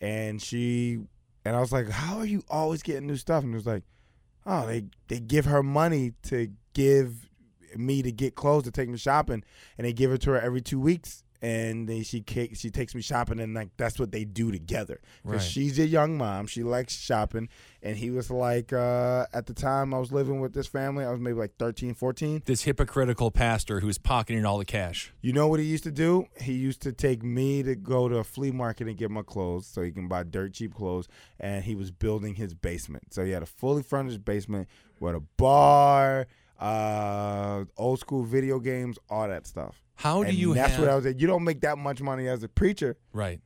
and 0.00 0.42
she 0.42 0.98
and 1.46 1.56
I 1.56 1.60
was 1.60 1.72
like, 1.72 1.88
how 1.88 2.18
are 2.18 2.26
you 2.26 2.42
always 2.50 2.82
getting 2.82 3.06
new 3.06 3.16
stuff? 3.16 3.42
And 3.44 3.54
it 3.54 3.56
was 3.56 3.66
like, 3.66 3.84
oh, 4.46 4.66
they 4.66 4.84
they 5.08 5.20
give 5.20 5.44
her 5.46 5.62
money 5.62 6.12
to 6.24 6.48
give 6.72 7.28
me 7.76 8.02
to 8.02 8.12
get 8.12 8.34
clothes 8.34 8.64
to 8.64 8.70
take 8.70 8.88
me 8.88 8.96
shopping, 8.96 9.42
and 9.76 9.86
they 9.86 9.92
give 9.92 10.12
it 10.12 10.22
to 10.22 10.30
her 10.30 10.40
every 10.40 10.60
two 10.60 10.80
weeks. 10.80 11.24
And 11.42 11.88
then 11.88 12.02
she 12.02 12.24
she 12.54 12.70
takes 12.70 12.94
me 12.94 13.02
shopping, 13.02 13.40
and 13.40 13.54
like 13.54 13.70
that's 13.76 13.98
what 13.98 14.12
they 14.12 14.24
do 14.24 14.50
together. 14.50 15.00
Because 15.22 15.42
Right. 15.42 15.50
she's 15.50 15.78
a 15.78 15.86
young 15.86 16.16
mom, 16.16 16.46
she 16.46 16.62
likes 16.62 16.94
shopping, 16.94 17.48
and 17.82 17.96
he 17.96 18.10
was 18.10 18.30
like, 18.30 18.72
uh, 18.72 19.26
at 19.32 19.46
the 19.46 19.54
time 19.54 19.92
I 19.94 19.98
was 19.98 20.12
living 20.12 20.40
with 20.40 20.54
this 20.54 20.66
family, 20.66 21.04
I 21.04 21.10
was 21.10 21.20
maybe 21.20 21.38
like 21.38 21.56
13, 21.58 21.94
14. 21.94 22.42
this 22.46 22.62
hypocritical 22.62 23.30
pastor 23.30 23.80
who's 23.80 23.98
pocketing 23.98 24.44
all 24.44 24.58
the 24.58 24.64
cash. 24.64 25.12
You 25.20 25.32
know 25.32 25.48
what 25.48 25.60
he 25.60 25.66
used 25.66 25.84
to 25.84 25.90
do? 25.90 26.26
He 26.40 26.52
used 26.52 26.80
to 26.82 26.92
take 26.92 27.22
me 27.22 27.62
to 27.62 27.74
go 27.74 28.08
to 28.08 28.16
a 28.16 28.24
flea 28.24 28.50
market 28.50 28.88
and 28.88 28.96
get 28.96 29.10
my 29.10 29.22
clothes 29.22 29.66
so 29.66 29.82
he 29.82 29.90
can 29.92 30.08
buy 30.08 30.22
dirt 30.22 30.54
cheap 30.54 30.74
clothes. 30.74 31.08
And 31.38 31.64
he 31.64 31.74
was 31.74 31.90
building 31.90 32.34
his 32.36 32.54
basement. 32.54 33.12
So 33.12 33.24
he 33.24 33.30
had 33.32 33.42
a 33.42 33.46
fully 33.46 33.82
furnished 33.82 34.24
basement 34.24 34.68
with 35.00 35.14
a 35.14 35.20
bar, 35.20 36.26
uh, 36.58 37.64
old 37.76 38.00
school 38.00 38.22
video 38.24 38.58
games, 38.58 38.98
all 39.10 39.28
that 39.28 39.46
stuff. 39.46 39.82
How 39.96 40.22
do 40.22 40.28
And 40.28 40.38
you 40.38 40.54
That's 40.54 40.72
have 40.72 40.80
what 40.80 40.88
I 40.88 40.94
was. 40.94 41.06
At. 41.06 41.18
You 41.20 41.26
don't 41.26 41.44
make 41.44 41.60
that 41.62 41.78
much 41.78 42.00
money 42.00 42.28
as 42.28 42.42
a 42.42 42.48
preacher. 42.48 42.96
right? 43.12 43.40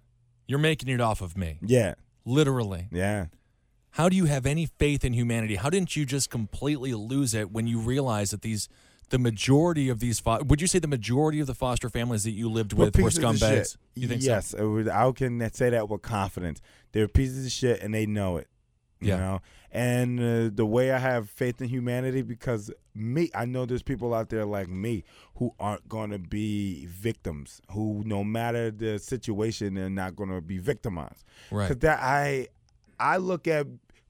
You're 0.46 0.58
making 0.58 0.88
it 0.88 1.00
off 1.00 1.20
of 1.20 1.36
me, 1.36 1.58
Yeah, 1.62 1.94
literally. 2.24 2.88
yeah. 2.90 3.26
How 3.94 4.08
do 4.08 4.16
you 4.16 4.24
have 4.26 4.46
any 4.46 4.66
faith 4.66 5.04
in 5.04 5.12
humanity? 5.12 5.56
How 5.56 5.70
didn't 5.70 5.94
you 5.96 6.04
just 6.04 6.28
completely 6.30 6.92
lose 6.94 7.34
it 7.34 7.50
when 7.52 7.66
you 7.68 7.78
realized 7.78 8.32
that 8.32 8.42
these, 8.42 8.68
the 9.10 9.18
majority 9.18 9.88
of 9.88 10.00
these, 10.00 10.18
fo- 10.20 10.42
would 10.42 10.60
you 10.60 10.66
say 10.66 10.78
the 10.80 10.88
majority 10.88 11.38
of 11.40 11.46
the 11.46 11.54
foster 11.54 11.88
families 11.88 12.24
that 12.24 12.32
you 12.32 12.48
lived 12.50 12.72
with 12.72 12.96
were 12.98 13.06
of 13.08 13.12
scumbags? 13.14 13.76
You 13.94 14.08
think 14.08 14.22
so? 14.22 14.28
yes, 14.28 14.54
I 14.54 15.12
can 15.12 15.50
say 15.52 15.70
that 15.70 15.88
with 15.88 16.02
confidence. 16.02 16.60
They're 16.92 17.08
pieces 17.08 17.46
of 17.46 17.52
shit, 17.52 17.80
and 17.80 17.94
they 17.94 18.06
know 18.06 18.36
it. 18.36 18.48
You 19.00 19.08
Yeah. 19.10 19.16
know, 19.18 19.40
and 19.72 20.18
uh, 20.20 20.50
the 20.52 20.66
way 20.66 20.90
I 20.92 20.98
have 20.98 21.30
faith 21.30 21.60
in 21.60 21.68
humanity 21.68 22.22
because 22.22 22.70
me, 22.94 23.30
I 23.34 23.44
know 23.44 23.66
there's 23.66 23.82
people 23.82 24.12
out 24.14 24.28
there 24.28 24.44
like 24.44 24.68
me 24.68 25.04
who 25.36 25.54
aren't 25.60 25.88
going 25.88 26.10
to 26.10 26.18
be 26.18 26.86
victims. 26.86 27.60
Who, 27.70 28.02
no 28.04 28.24
matter 28.24 28.70
the 28.70 28.98
situation, 28.98 29.74
they're 29.74 29.88
not 29.88 30.16
going 30.16 30.30
to 30.30 30.40
be 30.40 30.58
victimized. 30.58 31.24
Right. 31.50 31.68
Because 31.68 31.80
that 31.82 32.00
I, 32.02 32.48
I 32.98 33.18
look 33.18 33.46
at 33.46 33.66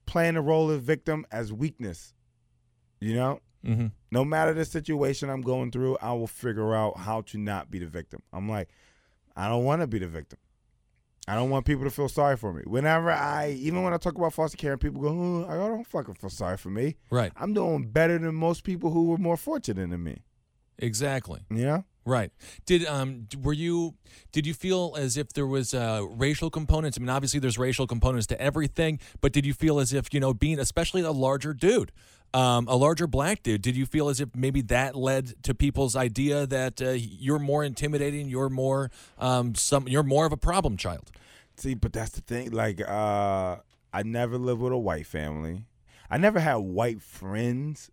playing 0.06 0.34
the 0.34 0.40
role 0.40 0.70
of 0.70 0.82
victim 0.82 1.26
as 1.30 1.52
weakness. 1.52 2.14
You 3.00 3.14
know, 3.14 3.40
Mm-hmm. 3.66 3.88
no 4.10 4.24
matter 4.24 4.54
the 4.54 4.64
situation 4.64 5.28
I'm 5.28 5.42
going 5.42 5.70
through, 5.70 5.98
I 6.00 6.14
will 6.14 6.26
figure 6.26 6.74
out 6.74 6.96
how 6.96 7.20
to 7.20 7.36
not 7.36 7.70
be 7.70 7.78
the 7.78 7.86
victim. 7.86 8.22
I'm 8.32 8.48
like, 8.48 8.70
I 9.36 9.48
don't 9.48 9.64
want 9.64 9.82
to 9.82 9.86
be 9.86 9.98
the 9.98 10.06
victim. 10.06 10.38
I 11.28 11.34
don't 11.34 11.50
want 11.50 11.66
people 11.66 11.84
to 11.84 11.90
feel 11.90 12.08
sorry 12.08 12.36
for 12.36 12.52
me. 12.52 12.62
Whenever 12.66 13.10
I, 13.10 13.56
even 13.60 13.82
when 13.82 13.92
I 13.92 13.98
talk 13.98 14.16
about 14.16 14.32
foster 14.32 14.56
care, 14.56 14.72
and 14.72 14.80
people 14.80 15.00
go, 15.00 15.08
oh, 15.08 15.46
I 15.48 15.56
don't 15.56 15.86
fucking 15.86 16.14
feel 16.14 16.30
sorry 16.30 16.56
for 16.56 16.70
me. 16.70 16.96
Right. 17.10 17.32
I'm 17.36 17.52
doing 17.52 17.88
better 17.88 18.18
than 18.18 18.34
most 18.34 18.64
people 18.64 18.90
who 18.90 19.04
were 19.04 19.18
more 19.18 19.36
fortunate 19.36 19.90
than 19.90 20.02
me. 20.02 20.22
Exactly. 20.78 21.40
Yeah. 21.50 21.82
Right. 22.06 22.32
Did 22.64 22.86
um 22.86 23.28
were 23.42 23.52
you 23.52 23.94
did 24.32 24.46
you 24.46 24.54
feel 24.54 24.94
as 24.96 25.18
if 25.18 25.34
there 25.34 25.46
was 25.46 25.74
uh 25.74 26.04
racial 26.08 26.48
components? 26.48 26.96
I 26.98 27.00
mean, 27.00 27.10
obviously 27.10 27.38
there's 27.38 27.58
racial 27.58 27.86
components 27.86 28.26
to 28.28 28.40
everything, 28.40 28.98
but 29.20 29.32
did 29.32 29.44
you 29.44 29.52
feel 29.52 29.78
as 29.78 29.92
if, 29.92 30.12
you 30.14 30.18
know, 30.18 30.32
being 30.32 30.58
especially 30.58 31.02
a 31.02 31.12
larger 31.12 31.52
dude, 31.52 31.92
um 32.32 32.66
a 32.68 32.76
larger 32.76 33.06
black 33.06 33.42
dude, 33.42 33.62
did 33.62 33.76
you 33.76 33.86
feel 33.86 34.08
as 34.08 34.20
if 34.20 34.28
maybe 34.34 34.62
that 34.62 34.94
led 34.94 35.42
to 35.42 35.54
people's 35.54 35.96
idea 35.96 36.46
that 36.46 36.80
uh, 36.80 36.90
you're 36.90 37.38
more 37.38 37.64
intimidating, 37.64 38.28
you're 38.28 38.50
more 38.50 38.90
um 39.18 39.54
some 39.54 39.88
you're 39.88 40.02
more 40.02 40.26
of 40.26 40.32
a 40.32 40.36
problem 40.36 40.76
child? 40.76 41.10
See, 41.56 41.74
but 41.74 41.92
that's 41.92 42.10
the 42.10 42.22
thing. 42.22 42.52
Like, 42.52 42.80
uh, 42.80 43.56
I 43.92 44.02
never 44.02 44.38
lived 44.38 44.62
with 44.62 44.72
a 44.72 44.78
white 44.78 45.06
family. 45.06 45.66
I 46.10 46.16
never 46.16 46.40
had 46.40 46.54
white 46.56 47.02
friends. 47.02 47.90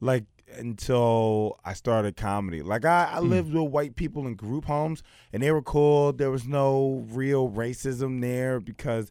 Like 0.00 0.24
until 0.56 1.58
I 1.64 1.72
started 1.72 2.16
comedy. 2.16 2.62
Like 2.62 2.84
I, 2.84 3.10
I 3.12 3.18
lived 3.20 3.52
with 3.52 3.70
white 3.70 3.96
people 3.96 4.26
in 4.26 4.34
group 4.34 4.64
homes, 4.64 5.02
and 5.32 5.42
they 5.42 5.50
were 5.50 5.62
cool. 5.62 6.12
There 6.12 6.30
was 6.30 6.46
no 6.46 7.04
real 7.10 7.48
racism 7.48 8.20
there 8.20 8.60
because 8.60 9.10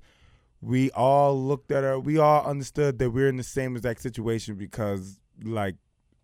we 0.61 0.89
all 0.91 1.39
looked 1.39 1.71
at 1.71 1.83
her. 1.83 1.99
We 1.99 2.17
all 2.17 2.45
understood 2.45 2.99
that 2.99 3.11
we're 3.11 3.29
in 3.29 3.37
the 3.37 3.43
same 3.43 3.75
exact 3.75 4.01
situation 4.01 4.55
because, 4.55 5.19
like, 5.43 5.75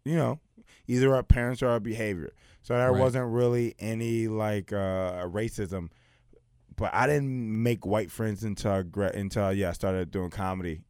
you 0.05 0.15
know, 0.15 0.39
either 0.87 1.13
our 1.15 1.23
parents 1.23 1.61
or 1.61 1.67
our 1.69 1.79
behavior. 1.79 2.33
So 2.61 2.75
there 2.75 2.91
Right. 2.91 2.99
wasn't 2.99 3.31
really 3.31 3.75
any 3.79 4.27
like 4.27 4.71
uh, 4.73 5.27
racism. 5.27 5.89
But 6.75 6.93
I 6.93 7.05
didn't 7.07 7.61
make 7.61 7.85
white 7.85 8.09
friends 8.09 8.43
until 8.43 8.71
I 8.71 9.07
until 9.09 9.53
yeah 9.53 9.69
I 9.69 9.73
started 9.73 10.09
doing 10.11 10.29
comedy. 10.31 10.81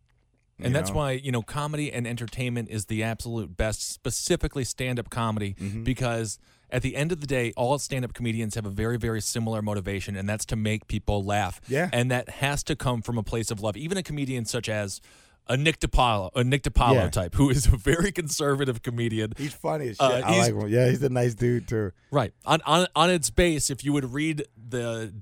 And 0.60 0.74
that's 0.74 0.92
know? 0.92 0.96
why, 0.98 1.12
you 1.12 1.32
know, 1.32 1.42
comedy 1.42 1.92
and 1.92 2.08
entertainment 2.08 2.70
is 2.70 2.86
the 2.86 3.04
absolute 3.04 3.58
best, 3.58 3.92
specifically 3.92 4.64
stand 4.64 4.98
up 5.00 5.10
comedy, 5.10 5.56
Mm-hmm. 5.60 5.84
because 5.84 6.38
at 6.74 6.82
the 6.82 6.96
end 6.96 7.12
of 7.14 7.22
the 7.22 7.28
day, 7.28 7.54
all 7.56 7.78
stand 7.80 8.04
up 8.04 8.14
comedians 8.14 8.56
have 8.56 8.66
a 8.66 8.70
very, 8.70 8.98
very 8.98 9.22
similar 9.22 9.62
motivation, 9.62 10.16
and 10.16 10.28
that's 10.28 10.46
to 10.48 10.56
make 10.56 10.88
people 10.88 11.24
laugh. 11.24 11.62
Yeah. 11.68 11.90
And 11.94 12.12
that 12.12 12.28
has 12.30 12.64
to 12.64 12.76
come 12.76 13.02
from 13.02 13.18
a 13.18 13.24
place 13.24 13.52
of 13.52 13.62
love. 13.62 13.78
Even 13.78 13.98
a 13.98 14.04
comedian 14.04 14.46
such 14.46 14.68
as 14.68 15.00
a 15.48 15.56
Nick 15.56 15.80
DiPaolo, 15.80 16.32
a 16.36 16.44
Nick 16.44 16.64
DiPaolo 16.64 16.96
Yeah. 16.96 17.10
type, 17.10 17.36
who 17.36 17.50
is 17.50 17.68
a 17.68 17.78
very 17.78 18.12
conservative 18.12 18.82
comedian. 18.82 19.34
He's 19.38 19.54
funny 19.54 19.90
as 19.90 19.98
shit. 19.98 20.02
Uh, 20.02 20.22
I 20.26 20.38
like 20.40 20.54
him. 20.56 20.68
Yeah, 20.70 20.90
he's 20.90 21.04
a 21.04 21.10
nice 21.10 21.36
dude 21.36 21.68
too. 21.68 21.92
Right. 22.12 22.34
On, 22.46 22.60
on 22.66 22.88
on 22.96 23.10
its 23.10 23.30
base, 23.30 23.70
if 23.70 23.84
you 23.86 23.94
would 23.94 24.12
read 24.14 24.46
the 24.70 25.14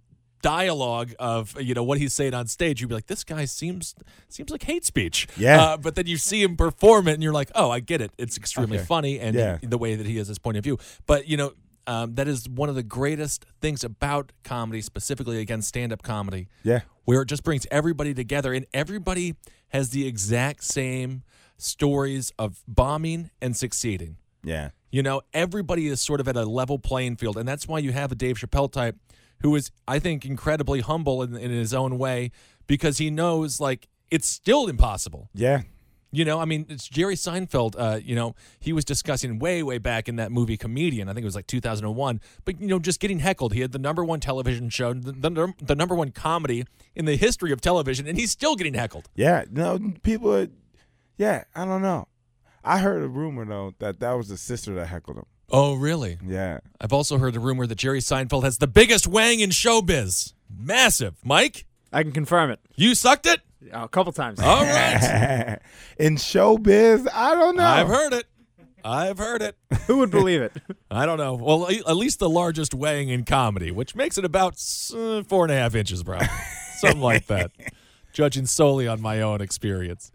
dialogue 0.41 1.13
of 1.19 1.59
you 1.61 1.73
know 1.73 1.83
what 1.83 1.97
he's 1.97 2.13
saying 2.13 2.33
on 2.33 2.47
stage, 2.47 2.81
you'd 2.81 2.87
be 2.87 2.95
like, 2.95 3.07
this 3.07 3.23
guy 3.23 3.45
seems 3.45 3.95
seems 4.29 4.49
like 4.49 4.63
hate 4.63 4.85
speech. 4.85 5.27
Yeah. 5.37 5.61
Uh, 5.61 5.77
but 5.77 5.95
then 5.95 6.07
you 6.07 6.17
see 6.17 6.41
him 6.43 6.55
perform 6.57 7.07
it, 7.07 7.13
and 7.13 7.23
you're 7.23 7.33
like, 7.33 7.51
oh, 7.55 7.69
I 7.71 7.79
get 7.79 8.01
it. 8.01 8.11
It's 8.17 8.37
extremely 8.37 8.77
Okay. 8.77 8.85
funny, 8.85 9.19
and 9.19 9.35
Yeah. 9.35 9.57
the 9.61 9.77
way 9.77 9.95
that 9.95 10.05
he 10.07 10.17
has 10.17 10.27
his 10.27 10.39
point 10.39 10.57
of 10.57 10.63
view. 10.63 10.77
But 11.05 11.27
you 11.27 11.37
know. 11.37 11.53
Um, 11.87 12.13
that 12.13 12.27
is 12.27 12.47
one 12.47 12.69
of 12.69 12.75
the 12.75 12.83
greatest 12.83 13.43
things 13.59 13.83
about 13.83 14.31
comedy, 14.43 14.81
specifically 14.81 15.39
against 15.39 15.67
stand-up 15.67 16.03
comedy, 16.03 16.47
Yeah. 16.63 16.81
where 17.05 17.23
it 17.23 17.27
just 17.27 17.41
brings 17.43 17.65
everybody 17.71 18.13
together, 18.13 18.53
and 18.53 18.67
everybody 18.71 19.33
has 19.69 19.89
the 19.89 20.05
exact 20.05 20.63
same 20.63 21.23
stories 21.57 22.31
of 22.37 22.63
bombing 22.67 23.31
and 23.41 23.57
succeeding. 23.57 24.17
Yeah. 24.43 24.69
You 24.91 25.01
know, 25.01 25.21
everybody 25.33 25.87
is 25.87 26.01
sort 26.01 26.19
of 26.19 26.27
at 26.27 26.35
a 26.35 26.45
level 26.45 26.77
playing 26.77 27.15
field, 27.15 27.35
and 27.35 27.47
that's 27.47 27.67
why 27.67 27.79
you 27.79 27.91
have 27.93 28.11
a 28.11 28.15
Dave 28.15 28.37
Chappelle 28.37 28.71
type 28.71 28.95
who 29.41 29.55
is, 29.55 29.71
I 29.87 29.99
think, 29.99 30.25
incredibly 30.25 30.81
humble 30.81 31.21
in, 31.23 31.35
in 31.35 31.51
his 31.51 31.73
own 31.73 31.97
way 31.97 32.31
because 32.67 32.97
he 32.97 33.09
knows 33.09 33.59
like 33.59 33.87
it's 34.09 34.27
still 34.27 34.67
impossible. 34.67 35.29
Yeah. 35.33 35.61
You 36.13 36.25
know, 36.25 36.41
I 36.41 36.45
mean, 36.45 36.65
it's 36.67 36.89
Jerry 36.89 37.15
Seinfeld. 37.15 37.75
Uh, 37.77 37.99
you 38.03 38.15
know, 38.15 38.35
he 38.59 38.73
was 38.73 38.83
discussing 38.83 39.39
way, 39.39 39.63
way 39.63 39.77
back 39.77 40.09
in 40.09 40.17
that 40.17 40.29
movie 40.29 40.57
Comedian. 40.57 41.07
I 41.07 41.13
think 41.13 41.23
it 41.23 41.25
was 41.25 41.35
like 41.35 41.47
2001. 41.47 42.19
But 42.43 42.59
you 42.59 42.67
know, 42.67 42.79
just 42.79 42.99
getting 42.99 43.19
heckled. 43.19 43.53
He 43.53 43.61
had 43.61 43.71
the 43.71 43.79
number 43.79 44.03
one 44.03 44.19
television 44.19 44.69
show, 44.69 44.93
the, 44.93 45.13
the, 45.13 45.53
the 45.61 45.75
number 45.75 45.95
one 45.95 46.11
comedy 46.11 46.65
in 46.95 47.05
the 47.05 47.15
history 47.15 47.53
of 47.53 47.61
television, 47.61 48.07
and 48.07 48.17
he's 48.17 48.31
still 48.31 48.57
getting 48.57 48.73
heckled. 48.73 49.07
Yeah. 49.15 49.45
No, 49.49 49.79
people 50.03 50.35
are, 50.35 50.49
yeah, 51.17 51.45
I 51.55 51.63
don't 51.63 51.81
know. 51.81 52.09
I 52.63 52.79
heard 52.79 53.01
a 53.03 53.07
rumor 53.07 53.45
though 53.45 53.73
that 53.79 54.01
that 54.01 54.11
was 54.13 54.27
the 54.27 54.37
sister 54.37 54.73
that 54.75 54.87
heckled 54.87 55.17
him. 55.17 55.25
Oh, 55.51 55.75
really? 55.75 56.17
Yeah. 56.25 56.59
I've 56.79 56.93
also 56.93 57.17
heard 57.17 57.35
a 57.35 57.39
rumor 57.39 57.67
that 57.67 57.75
Jerry 57.75 57.99
Seinfeld 57.99 58.43
has 58.43 58.57
the 58.57 58.67
biggest 58.67 59.05
wang 59.05 59.41
in 59.41 59.49
showbiz. 59.49 60.33
Massive. 60.49 61.15
Mike, 61.23 61.65
I 61.91 62.03
can 62.03 62.11
confirm 62.11 62.51
it 62.51 62.59
you 62.75 62.95
sucked 62.95 63.27
it? 63.27 63.41
a 63.71 63.87
couple 63.87 64.11
times. 64.11 64.39
All 64.39 64.63
right. 64.63 65.59
In 65.97 66.15
showbiz, 66.15 67.07
I 67.13 67.35
don't 67.35 67.55
know. 67.55 67.63
I've 67.63 67.87
heard 67.87 68.13
it. 68.13 68.25
I've 68.83 69.19
heard 69.19 69.43
it. 69.43 69.55
Who 69.87 69.99
would 69.99 70.09
believe 70.09 70.41
it? 70.41 70.53
I 70.91 71.05
don't 71.05 71.17
know. 71.17 71.35
Well, 71.35 71.67
at 71.69 71.87
at 71.87 71.95
least 71.95 72.19
the 72.19 72.29
largest 72.29 72.73
weighing 72.73 73.09
in 73.09 73.23
comedy, 73.23 73.69
which 73.69 73.95
makes 73.95 74.17
it 74.17 74.25
about 74.25 74.53
uh, 74.95 75.23
four 75.23 75.45
and 75.45 75.51
a 75.51 75.55
half 75.55 75.75
inches, 75.75 76.01
bro. 76.03 76.19
Something 76.77 77.01
like 77.01 77.27
that. 77.27 77.51
Judging 78.13 78.47
solely 78.47 78.87
on 78.87 78.99
my 78.99 79.21
own 79.21 79.39
experience. 79.41 80.11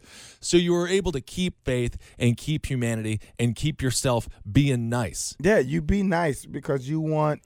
So 0.46 0.56
you 0.56 0.72
were 0.72 0.86
able 0.86 1.10
to 1.12 1.20
keep 1.20 1.64
faith 1.64 1.98
and 2.18 2.36
keep 2.36 2.66
humanity 2.66 3.20
and 3.38 3.56
keep 3.56 3.82
yourself 3.82 4.28
being 4.50 4.88
nice. 4.88 5.34
Yeah, 5.40 5.58
you 5.58 5.82
be 5.82 6.04
nice 6.04 6.46
because 6.46 6.88
you 6.88 7.00
want. 7.00 7.42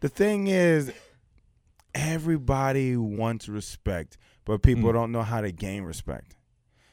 The 0.00 0.08
thing 0.08 0.48
is, 0.48 0.92
everybody 1.94 2.96
wants 2.96 3.48
respect, 3.48 4.16
but 4.44 4.62
people 4.62 4.90
mm. 4.90 4.94
don't 4.94 5.12
know 5.12 5.22
how 5.22 5.40
to 5.40 5.52
gain 5.52 5.84
respect. 5.84 6.34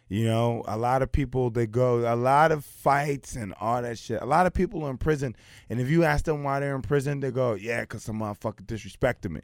You 0.09 0.25
know, 0.25 0.63
a 0.67 0.77
lot 0.77 1.01
of 1.01 1.11
people 1.11 1.49
they 1.49 1.65
go 1.65 2.13
a 2.13 2.15
lot 2.15 2.51
of 2.51 2.63
fights 2.63 3.35
and 3.35 3.53
all 3.59 3.81
that 3.81 3.97
shit. 3.97 4.21
A 4.21 4.25
lot 4.25 4.45
of 4.45 4.53
people 4.53 4.85
are 4.85 4.91
in 4.91 4.97
prison, 4.97 5.35
and 5.69 5.81
if 5.81 5.89
you 5.89 6.03
ask 6.03 6.25
them 6.25 6.43
why 6.43 6.59
they're 6.59 6.75
in 6.75 6.81
prison, 6.83 7.19
they 7.19 7.31
go, 7.31 7.55
"Yeah, 7.55 7.83
cause 7.85 8.03
some 8.03 8.19
motherfucker 8.19 8.61
disrespected 8.61 9.31
me." 9.31 9.41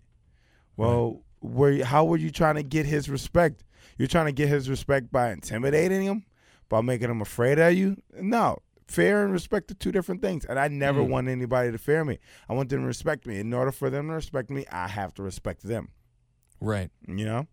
Well, 0.77 1.23
where 1.41 1.83
how 1.83 2.05
were 2.05 2.17
you 2.17 2.29
trying 2.29 2.55
to 2.55 2.63
get 2.63 2.85
his 2.85 3.09
respect? 3.09 3.63
You're 3.97 4.07
trying 4.07 4.25
to 4.27 4.31
get 4.31 4.49
his 4.49 4.69
respect 4.69 5.11
by 5.11 5.31
intimidating 5.31 6.03
him, 6.03 6.25
by 6.69 6.81
making 6.81 7.09
him 7.09 7.21
afraid 7.21 7.59
of 7.59 7.73
you. 7.73 7.97
No, 8.19 8.57
fear 8.87 9.23
and 9.23 9.33
respect 9.33 9.71
are 9.71 9.75
two 9.75 9.91
different 9.91 10.21
things. 10.21 10.45
And 10.45 10.59
I 10.59 10.67
never 10.67 11.01
mm. 11.01 11.09
want 11.09 11.27
anybody 11.27 11.71
to 11.71 11.77
fear 11.77 12.03
me. 12.03 12.19
I 12.49 12.53
want 12.53 12.69
them 12.69 12.81
to 12.81 12.87
respect 12.87 13.25
me. 13.25 13.39
In 13.39 13.53
order 13.53 13.71
for 13.71 13.89
them 13.89 14.07
to 14.07 14.13
respect 14.13 14.49
me, 14.49 14.65
I 14.71 14.87
have 14.87 15.13
to 15.15 15.23
respect 15.23 15.63
them. 15.63 15.89
Right. 16.59 16.89
You 17.07 17.25
know, 17.25 17.47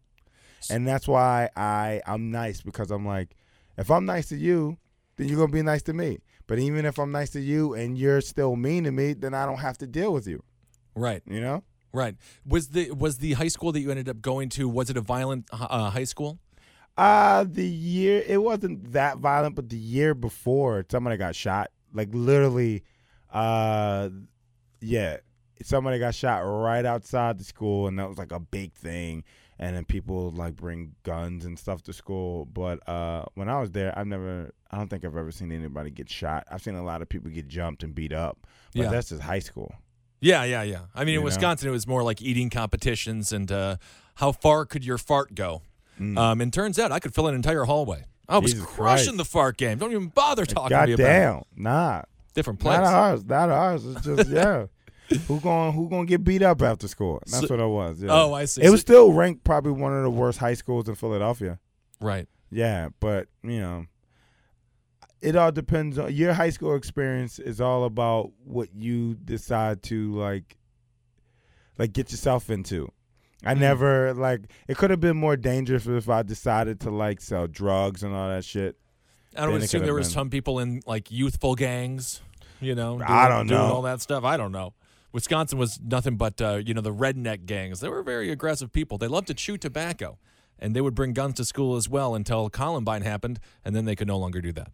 and 0.70 0.86
that's 0.86 1.08
why 1.08 1.48
I 1.56 2.00
I'm 2.06 2.30
nice 2.30 2.62
because 2.62 2.90
I'm 2.90 3.06
like, 3.06 3.36
if 3.76 3.90
I'm 3.90 4.04
nice 4.04 4.28
to 4.28 4.36
you, 4.36 4.78
then 5.16 5.28
you're 5.28 5.38
gonna 5.38 5.52
be 5.52 5.62
nice 5.62 5.82
to 5.82 5.92
me. 5.92 6.18
But 6.46 6.58
even 6.58 6.84
if 6.84 6.98
I'm 6.98 7.12
nice 7.12 7.30
to 7.30 7.40
you 7.40 7.74
and 7.74 7.96
you're 7.96 8.20
still 8.20 8.56
mean 8.56 8.84
to 8.84 8.92
me, 8.92 9.12
then 9.12 9.34
I 9.34 9.46
don't 9.46 9.58
have 9.58 9.78
to 9.78 9.86
deal 9.86 10.12
with 10.12 10.26
you. 10.26 10.42
Right. 10.94 11.22
You 11.26 11.40
know. 11.40 11.64
Right. 11.92 12.16
Was 12.46 12.68
the 12.68 12.90
was 12.92 13.18
the 13.18 13.32
high 13.32 13.48
school 13.48 13.72
that 13.72 13.80
you 13.80 13.90
ended 13.90 14.08
up 14.08 14.20
going 14.20 14.48
to 14.50 14.68
was 14.68 14.90
it 14.90 14.96
a 14.96 15.00
violent 15.00 15.48
uh, 15.52 15.90
high 15.90 16.04
school? 16.04 16.38
Uh 16.96 17.44
the 17.48 17.66
year 17.66 18.22
it 18.26 18.42
wasn't 18.42 18.92
that 18.92 19.18
violent, 19.18 19.54
but 19.54 19.68
the 19.68 19.76
year 19.76 20.14
before 20.14 20.84
somebody 20.90 21.16
got 21.16 21.34
shot. 21.34 21.70
Like 21.92 22.08
literally, 22.12 22.84
uh, 23.32 24.08
yeah, 24.80 25.18
somebody 25.62 25.98
got 25.98 26.14
shot 26.14 26.40
right 26.40 26.84
outside 26.84 27.38
the 27.38 27.44
school, 27.44 27.88
and 27.88 27.98
that 27.98 28.08
was 28.08 28.18
like 28.18 28.32
a 28.32 28.40
big 28.40 28.72
thing. 28.74 29.24
And 29.58 29.76
then 29.76 29.84
people 29.84 30.30
like 30.30 30.56
bring 30.56 30.94
guns 31.02 31.44
and 31.44 31.58
stuff 31.58 31.82
to 31.82 31.92
school. 31.92 32.46
But 32.46 32.86
uh, 32.88 33.26
when 33.34 33.48
I 33.50 33.60
was 33.60 33.72
there, 33.72 33.92
I've 33.98 34.06
never, 34.06 34.54
I 34.70 34.78
don't 34.78 34.88
think 34.88 35.04
I've 35.04 35.16
ever 35.16 35.30
seen 35.30 35.52
anybody 35.52 35.90
get 35.90 36.08
shot. 36.08 36.46
I've 36.50 36.62
seen 36.62 36.76
a 36.76 36.82
lot 36.82 37.02
of 37.02 37.10
people 37.10 37.30
get 37.30 37.46
jumped 37.46 37.82
and 37.82 37.94
beat 37.94 38.12
up. 38.12 38.38
But 38.74 38.84
Yeah. 38.84 38.90
that's 38.90 39.10
just 39.10 39.20
high 39.20 39.40
school. 39.40 39.74
Yeah, 40.20 40.44
yeah, 40.44 40.62
yeah. 40.62 40.80
I 40.94 41.04
mean, 41.04 41.14
in 41.14 41.20
know? 41.20 41.24
Wisconsin, 41.24 41.68
it 41.68 41.72
was 41.72 41.86
more 41.86 42.02
like 42.02 42.20
eating 42.20 42.50
competitions 42.50 43.32
and 43.32 43.50
uh, 43.50 43.76
how 44.16 44.32
far 44.32 44.66
could 44.66 44.84
your 44.84 44.98
fart 44.98 45.34
go. 45.34 45.62
Um, 45.98 46.40
and 46.40 46.50
turns 46.50 46.78
out 46.78 46.92
I 46.92 46.98
could 46.98 47.14
fill 47.14 47.26
an 47.28 47.34
entire 47.34 47.64
hallway. 47.64 48.04
I 48.26 48.38
was 48.38 48.52
Mm. 48.52 48.56
Jesus 48.56 48.70
crushing 48.70 49.04
Christ. 49.06 49.16
the 49.18 49.24
fart 49.26 49.56
game. 49.58 49.76
Don't 49.76 49.90
even 49.92 50.08
bother 50.08 50.46
talking 50.46 50.70
to 50.70 50.86
me 50.86 50.94
God 50.94 51.00
about 51.00 51.10
it. 51.10 51.18
damn, 51.20 51.42
nah. 51.56 52.02
different 52.34 52.58
place. 52.60 52.78
Not 52.78 52.86
ours. 52.86 53.24
Not 53.24 53.50
ours. 53.50 53.84
It's 53.84 54.02
just 54.06 54.30
yeah. 54.30 54.66
who 55.28 55.40
going 55.40 55.72
who 55.74 55.90
gonna 55.90 56.06
get 56.06 56.24
beat 56.24 56.40
up 56.42 56.62
after 56.62 56.88
school? 56.88 57.20
That's 57.26 57.46
So- 57.48 57.54
what 57.54 57.60
it 57.62 57.66
was. 57.68 58.02
Yeah. 58.02 58.08
Oh, 58.12 58.32
I 58.32 58.46
see. 58.46 58.62
It 58.62 58.70
was 58.70 58.80
still 58.80 59.12
ranked 59.12 59.44
probably 59.44 59.72
one 59.72 59.92
of 59.94 60.02
the 60.04 60.10
worst 60.10 60.38
high 60.38 60.54
schools 60.54 60.88
in 60.88 60.94
Philadelphia. 60.94 61.58
right. 62.00 62.26
Yeah, 62.50 62.88
but 62.98 63.28
you 63.44 63.60
know, 63.60 63.84
it 65.22 65.36
all 65.36 65.52
depends 65.52 65.98
on 65.98 66.12
your 66.12 66.32
high 66.34 66.50
school 66.50 66.74
experience. 66.74 67.38
Is 67.38 67.60
all 67.60 67.84
about 67.84 68.32
what 68.44 68.74
you 68.74 69.14
decide 69.14 69.82
to 69.84 70.12
like, 70.14 70.56
like 71.78 71.92
get 71.92 72.10
yourself 72.10 72.50
into. 72.50 72.90
I 73.44 73.52
Mm-hmm. 73.52 73.60
never 73.60 74.14
like. 74.14 74.40
It 74.68 74.76
could 74.76 74.90
have 74.90 75.00
been 75.00 75.16
more 75.16 75.36
dangerous 75.36 75.86
if 75.86 76.08
I 76.08 76.22
decided 76.22 76.80
to 76.80 76.90
like 76.90 77.20
sell 77.20 77.46
drugs 77.46 78.02
and 78.02 78.14
all 78.14 78.28
that 78.28 78.44
shit. 78.44 78.76
I 79.36 79.46
don't 79.46 79.62
assume 79.62 79.84
there 79.84 79.94
was 79.94 80.08
been- 80.08 80.14
some 80.14 80.30
people 80.30 80.58
in 80.58 80.80
like 80.86 81.10
youthful 81.10 81.54
gangs, 81.54 82.20
you 82.60 82.74
know. 82.74 82.96
Doing, 82.98 83.08
I 83.08 83.28
don't 83.28 83.46
doing 83.46 83.60
know. 83.60 83.66
all 83.74 83.82
that 83.82 84.00
stuff. 84.00 84.24
I 84.24 84.36
don't 84.36 84.52
know. 84.52 84.74
Wisconsin 85.12 85.58
was 85.58 85.80
nothing 85.82 86.16
but 86.16 86.40
uh, 86.40 86.60
you 86.64 86.74
know 86.74 86.80
the 86.82 86.92
redneck 86.94 87.46
gangs. 87.46 87.80
They 87.80 87.88
were 87.88 88.02
very 88.02 88.30
aggressive 88.30 88.72
people. 88.72 88.98
They 88.98 89.08
loved 89.08 89.26
to 89.28 89.34
chew 89.34 89.56
tobacco, 89.56 90.18
and 90.58 90.74
they 90.76 90.80
would 90.80 90.94
bring 90.94 91.12
guns 91.14 91.34
to 91.36 91.44
school 91.44 91.76
as 91.76 91.88
well 91.88 92.14
until 92.14 92.48
Columbine 92.50 93.02
happened, 93.02 93.40
and 93.64 93.74
then 93.74 93.86
they 93.86 93.96
could 93.96 94.06
no 94.08 94.18
longer 94.18 94.40
do 94.40 94.52
that. 94.52 94.70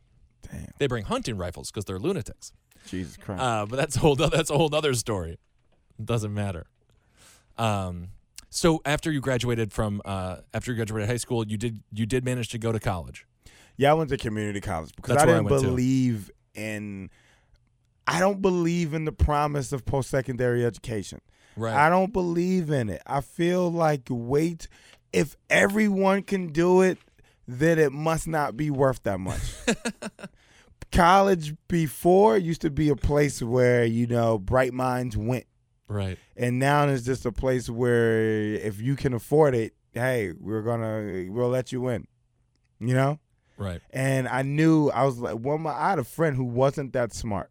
Damn. 0.50 0.68
They 0.78 0.86
bring 0.86 1.04
hunting 1.04 1.36
rifles 1.36 1.70
because 1.70 1.84
they're 1.84 1.98
lunatics. 1.98 2.52
Jesus 2.86 3.16
Christ. 3.16 3.42
Uh, 3.42 3.66
but 3.66 3.76
that's 3.76 3.96
a 3.96 4.00
whole 4.00 4.14
that's 4.16 4.50
a 4.50 4.56
whole 4.56 4.74
other 4.74 4.94
story. 4.94 5.38
It 5.98 6.04
doesn't 6.06 6.32
matter. 6.32 6.66
Um, 7.58 8.08
so 8.50 8.80
after 8.84 9.10
you 9.10 9.20
graduated 9.20 9.72
from 9.72 10.00
uh, 10.04 10.36
after 10.54 10.70
you 10.72 10.76
graduated 10.76 11.08
high 11.08 11.16
school, 11.16 11.46
you 11.46 11.56
did 11.56 11.80
you 11.92 12.06
did 12.06 12.24
manage 12.24 12.48
to 12.50 12.58
go 12.58 12.72
to 12.72 12.80
college. 12.80 13.26
Yeah, 13.76 13.90
I 13.90 13.94
went 13.94 14.08
to 14.10 14.16
community 14.16 14.60
college 14.60 14.92
because 14.96 15.14
That's 15.14 15.22
I 15.24 15.26
where 15.26 15.34
I 15.34 15.38
didn't 15.38 15.50
went 15.50 15.62
too. 15.62 15.68
believe 15.70 16.30
in. 16.54 17.10
I 18.06 18.20
don't 18.20 18.40
believe 18.40 18.94
in 18.94 19.04
the 19.04 19.12
promise 19.12 19.72
of 19.72 19.84
post 19.84 20.10
secondary 20.10 20.64
education. 20.64 21.20
Right. 21.56 21.74
I 21.74 21.90
don't 21.90 22.12
believe 22.12 22.70
in 22.70 22.88
it. 22.88 23.02
I 23.06 23.20
feel 23.20 23.70
like 23.70 24.02
wait, 24.08 24.68
if 25.12 25.36
everyone 25.50 26.22
can 26.22 26.48
do 26.48 26.82
it, 26.82 26.98
then 27.48 27.78
it 27.78 27.92
must 27.92 28.28
not 28.28 28.56
be 28.56 28.70
worth 28.70 29.02
that 29.02 29.18
much. 29.18 29.40
College 30.96 31.54
before 31.68 32.36
used 32.38 32.62
to 32.62 32.70
be 32.70 32.88
a 32.88 32.96
place 32.96 33.42
where 33.42 33.84
you 33.84 34.06
know 34.06 34.38
bright 34.38 34.72
minds 34.72 35.16
went, 35.16 35.46
right. 35.88 36.18
and 36.36 36.58
now 36.58 36.86
it's 36.88 37.04
just 37.04 37.26
a 37.26 37.32
place 37.32 37.68
where 37.68 38.54
if 38.54 38.80
you 38.80 38.96
can 38.96 39.12
afford 39.12 39.54
it, 39.54 39.74
hey, 39.92 40.32
we're 40.38 40.62
gonna 40.62 41.26
we'll 41.30 41.48
let 41.48 41.72
you 41.72 41.88
in. 41.88 42.06
You 42.80 42.94
know. 42.94 43.18
Right. 43.58 43.80
And 43.90 44.28
I 44.28 44.42
knew 44.42 44.90
I 44.90 45.04
was 45.04 45.18
like, 45.18 45.36
one. 45.36 45.62
my 45.62 45.72
I 45.72 45.90
had 45.90 45.98
a 45.98 46.04
friend 46.04 46.36
who 46.36 46.44
wasn't 46.44 46.92
that 46.92 47.12
smart, 47.14 47.50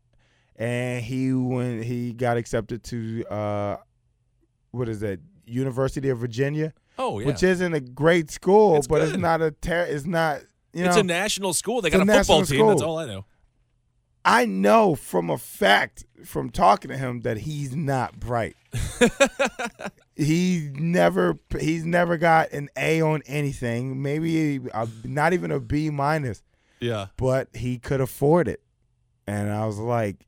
and 0.56 1.04
he 1.04 1.34
when 1.34 1.82
he 1.82 2.14
got 2.14 2.38
accepted 2.38 2.84
to 2.86 3.26
uh, 3.30 3.78
what 4.72 4.90
is 4.90 5.00
that? 5.02 5.20
University 5.48 6.10
of 6.10 6.18
Virginia, 6.18 6.74
Oh 6.98 7.20
yeah. 7.20 7.28
which 7.28 7.44
isn't 7.44 7.74
a 7.74 7.80
great 7.80 8.32
school, 8.32 8.78
It's 8.78 8.88
but 8.88 9.02
it's 9.04 9.18
not 9.18 9.42
a 9.42 9.52
ter- 9.52 9.86
It's 9.86 10.06
not. 10.06 10.42
You 10.74 10.84
know, 10.84 10.90
it's 10.90 10.98
a 10.98 11.04
national 11.04 11.54
school. 11.54 11.82
They 11.82 11.90
got 11.90 12.08
a 12.08 12.12
a 12.12 12.16
football 12.18 12.44
team. 12.44 12.68
That's 12.68 12.82
all 12.82 12.98
I 12.98 13.06
know. 13.06 13.26
I 14.28 14.46
know 14.46 14.96
from 14.96 15.30
a 15.30 15.38
fact 15.38 16.04
from 16.26 16.50
talking 16.50 16.90
to 16.90 16.98
him 16.98 17.22
that 17.22 17.38
he's 17.38 17.76
not 17.76 18.20
bright. 18.20 18.56
he 20.16 20.70
never 20.74 21.38
he's 21.60 21.86
never 21.86 22.18
got 22.18 22.52
an 22.52 22.70
A 22.78 23.02
on 23.02 23.22
anything. 23.28 24.02
Maybe 24.02 24.58
a, 24.74 24.88
not 25.04 25.34
even 25.34 25.52
a 25.52 25.60
B 25.60 25.90
minus. 25.90 26.44
Yeah. 26.82 27.08
but 27.18 27.48
he 27.56 27.80
could 27.80 28.02
afford 28.02 28.48
it. 28.48 28.62
And 29.28 29.50
I 29.52 29.66
was 29.66 29.80
like, 29.80 30.26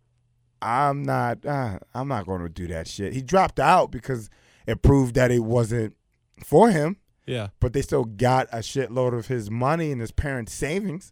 I'm 0.62 1.04
not, 1.04 1.46
uh, 1.46 1.78
I'm 1.94 2.08
not 2.08 2.26
going 2.26 2.42
to 2.42 2.50
do 2.50 2.68
that 2.68 2.88
shit. 2.88 3.14
He 3.14 3.22
dropped 3.22 3.60
out 3.60 3.92
because 3.92 4.30
it 4.66 4.82
proved 4.82 5.14
that 5.16 5.30
it 5.30 5.44
wasn't 5.44 5.96
for 6.44 6.72
him, 6.72 6.98
Yeah. 7.28 7.50
but 7.60 7.74
they 7.74 7.82
still 7.84 8.06
got 8.06 8.48
a 8.52 8.60
shitload 8.60 9.14
of 9.16 9.28
his 9.28 9.52
money 9.52 9.92
and 9.92 10.02
his 10.02 10.12
parents' 10.12 10.54
savings. 10.54 11.12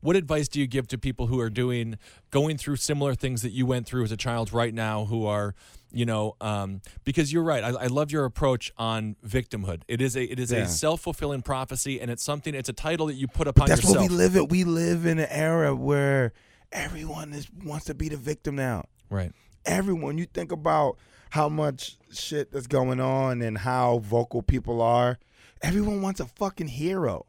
What 0.00 0.14
advice 0.16 0.46
do 0.48 0.60
you 0.60 0.66
give 0.66 0.86
to 0.88 0.98
people 0.98 1.26
who 1.26 1.40
are 1.40 1.50
doing 1.50 1.98
going 2.30 2.58
through 2.58 2.76
similar 2.76 3.14
things 3.14 3.42
that 3.42 3.50
you 3.52 3.66
went 3.66 3.86
through 3.86 4.04
as 4.04 4.12
a 4.12 4.16
child 4.16 4.52
right 4.52 4.72
now 4.72 5.04
who 5.06 5.26
are 5.26 5.54
you 5.92 6.04
know 6.04 6.36
um, 6.40 6.80
because 7.04 7.32
you're 7.32 7.42
right 7.42 7.64
I, 7.64 7.68
I 7.70 7.86
love 7.86 8.10
your 8.12 8.24
approach 8.24 8.72
on 8.76 9.16
victimhood 9.26 9.82
it 9.88 10.00
is 10.00 10.16
a 10.16 10.24
it 10.24 10.38
is 10.38 10.52
Yeah. 10.52 10.58
a 10.58 10.68
self-fulfilling 10.68 11.42
prophecy 11.42 12.00
and 12.00 12.10
it's 12.10 12.22
something 12.22 12.54
it's 12.54 12.68
a 12.68 12.72
title 12.74 13.06
that 13.06 13.14
you 13.14 13.26
put 13.28 13.48
upon 13.48 13.68
yourself. 13.68 13.94
That's 13.94 13.94
yourself 13.94 14.02
what 14.02 14.10
we 14.10 14.16
live 14.16 14.36
in. 14.36 14.48
We 14.48 14.64
live 14.64 15.06
in 15.06 15.18
an 15.18 15.28
era 15.30 15.74
where 15.74 16.32
everyone 16.72 17.32
is 17.32 17.48
wants 17.64 17.86
to 17.86 17.94
be 17.94 18.08
the 18.08 18.16
victim 18.16 18.56
now. 18.56 18.84
right 19.10 19.32
everyone. 19.64 20.16
You 20.18 20.26
think 20.26 20.52
about 20.52 20.96
how 21.30 21.48
much 21.48 21.96
shit 22.12 22.52
that's 22.52 22.66
going 22.68 23.00
on 23.00 23.42
and 23.42 23.58
how 23.58 23.98
vocal 23.98 24.42
people 24.42 24.80
are. 24.80 25.18
Everyone 25.62 26.00
wants 26.02 26.20
a 26.20 26.26
fucking 26.26 26.68
hero. 26.68 27.26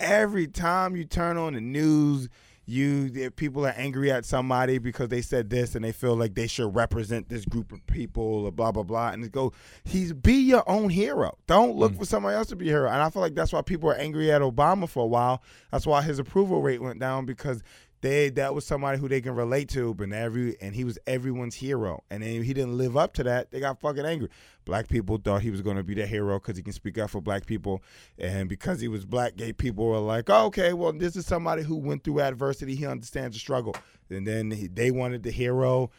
Every 0.00 0.46
time 0.46 0.96
you 0.96 1.04
turn 1.04 1.36
on 1.36 1.54
the 1.54 1.60
news, 1.60 2.28
you 2.68 3.30
people 3.30 3.66
are 3.66 3.74
angry 3.78 4.12
at 4.12 4.26
somebody 4.26 4.76
because 4.76 5.08
they 5.08 5.22
said 5.22 5.48
this 5.48 5.74
and 5.74 5.82
they 5.82 5.90
feel 5.90 6.14
like 6.14 6.34
they 6.34 6.46
should 6.46 6.74
represent 6.76 7.30
this 7.30 7.46
group 7.46 7.72
of 7.72 7.84
people 7.86 8.44
or 8.44 8.52
blah 8.52 8.70
blah 8.70 8.82
blah. 8.82 9.08
And 9.08 9.24
it 9.24 9.32
go, 9.32 9.54
he's 9.84 10.12
be 10.12 10.34
your 10.34 10.68
own 10.68 10.90
hero. 10.90 11.38
Don't 11.46 11.76
look 11.76 11.94
mm. 11.94 11.98
for 12.00 12.04
somebody 12.04 12.36
else 12.36 12.48
to 12.48 12.56
be 12.56 12.68
a 12.68 12.72
hero. 12.72 12.90
And 12.90 13.00
I 13.00 13.08
feel 13.08 13.22
like 13.22 13.34
that's 13.34 13.54
why 13.54 13.62
people 13.62 13.88
are 13.88 13.96
angry 13.96 14.30
at 14.30 14.42
Obama 14.42 14.86
for 14.86 15.02
a 15.02 15.06
while. 15.06 15.42
That's 15.72 15.86
why 15.86 16.02
his 16.02 16.18
approval 16.18 16.60
rate 16.60 16.82
went 16.82 17.00
down 17.00 17.24
because 17.24 17.62
they 18.00 18.30
that 18.30 18.54
was 18.54 18.64
somebody 18.64 18.98
who 18.98 19.08
they 19.08 19.20
can 19.20 19.34
relate 19.34 19.68
to, 19.70 19.92
but 19.94 20.12
every 20.12 20.56
and 20.60 20.74
he 20.74 20.84
was 20.84 20.98
everyone's 21.06 21.56
hero, 21.56 22.04
and 22.10 22.22
then 22.22 22.42
he 22.42 22.54
didn't 22.54 22.78
live 22.78 22.96
up 22.96 23.12
to 23.14 23.24
that. 23.24 23.50
They 23.50 23.60
got 23.60 23.80
fucking 23.80 24.04
angry. 24.04 24.28
Black 24.64 24.86
people 24.88 25.18
thought 25.22 25.42
he 25.42 25.50
was 25.50 25.62
going 25.62 25.76
to 25.78 25.82
be 25.82 25.94
the 25.94 26.06
hero 26.06 26.38
because 26.38 26.56
he 26.56 26.62
can 26.62 26.72
speak 26.72 26.98
up 26.98 27.10
for 27.10 27.20
black 27.20 27.46
people, 27.46 27.82
and 28.18 28.48
because 28.48 28.80
he 28.80 28.88
was 28.88 29.04
black, 29.04 29.34
gay 29.36 29.52
people 29.52 29.86
were 29.86 29.98
like, 29.98 30.28
oh, 30.30 30.46
okay, 30.46 30.72
well, 30.74 30.92
this 30.92 31.16
is 31.16 31.26
somebody 31.26 31.62
who 31.62 31.76
went 31.76 32.04
through 32.04 32.20
adversity. 32.20 32.74
He 32.76 32.86
understands 32.86 33.34
the 33.34 33.40
struggle, 33.40 33.74
and 34.10 34.26
then 34.26 34.50
he, 34.50 34.66
they 34.68 34.90
wanted 34.90 35.22
the 35.22 35.30
hero. 35.30 35.90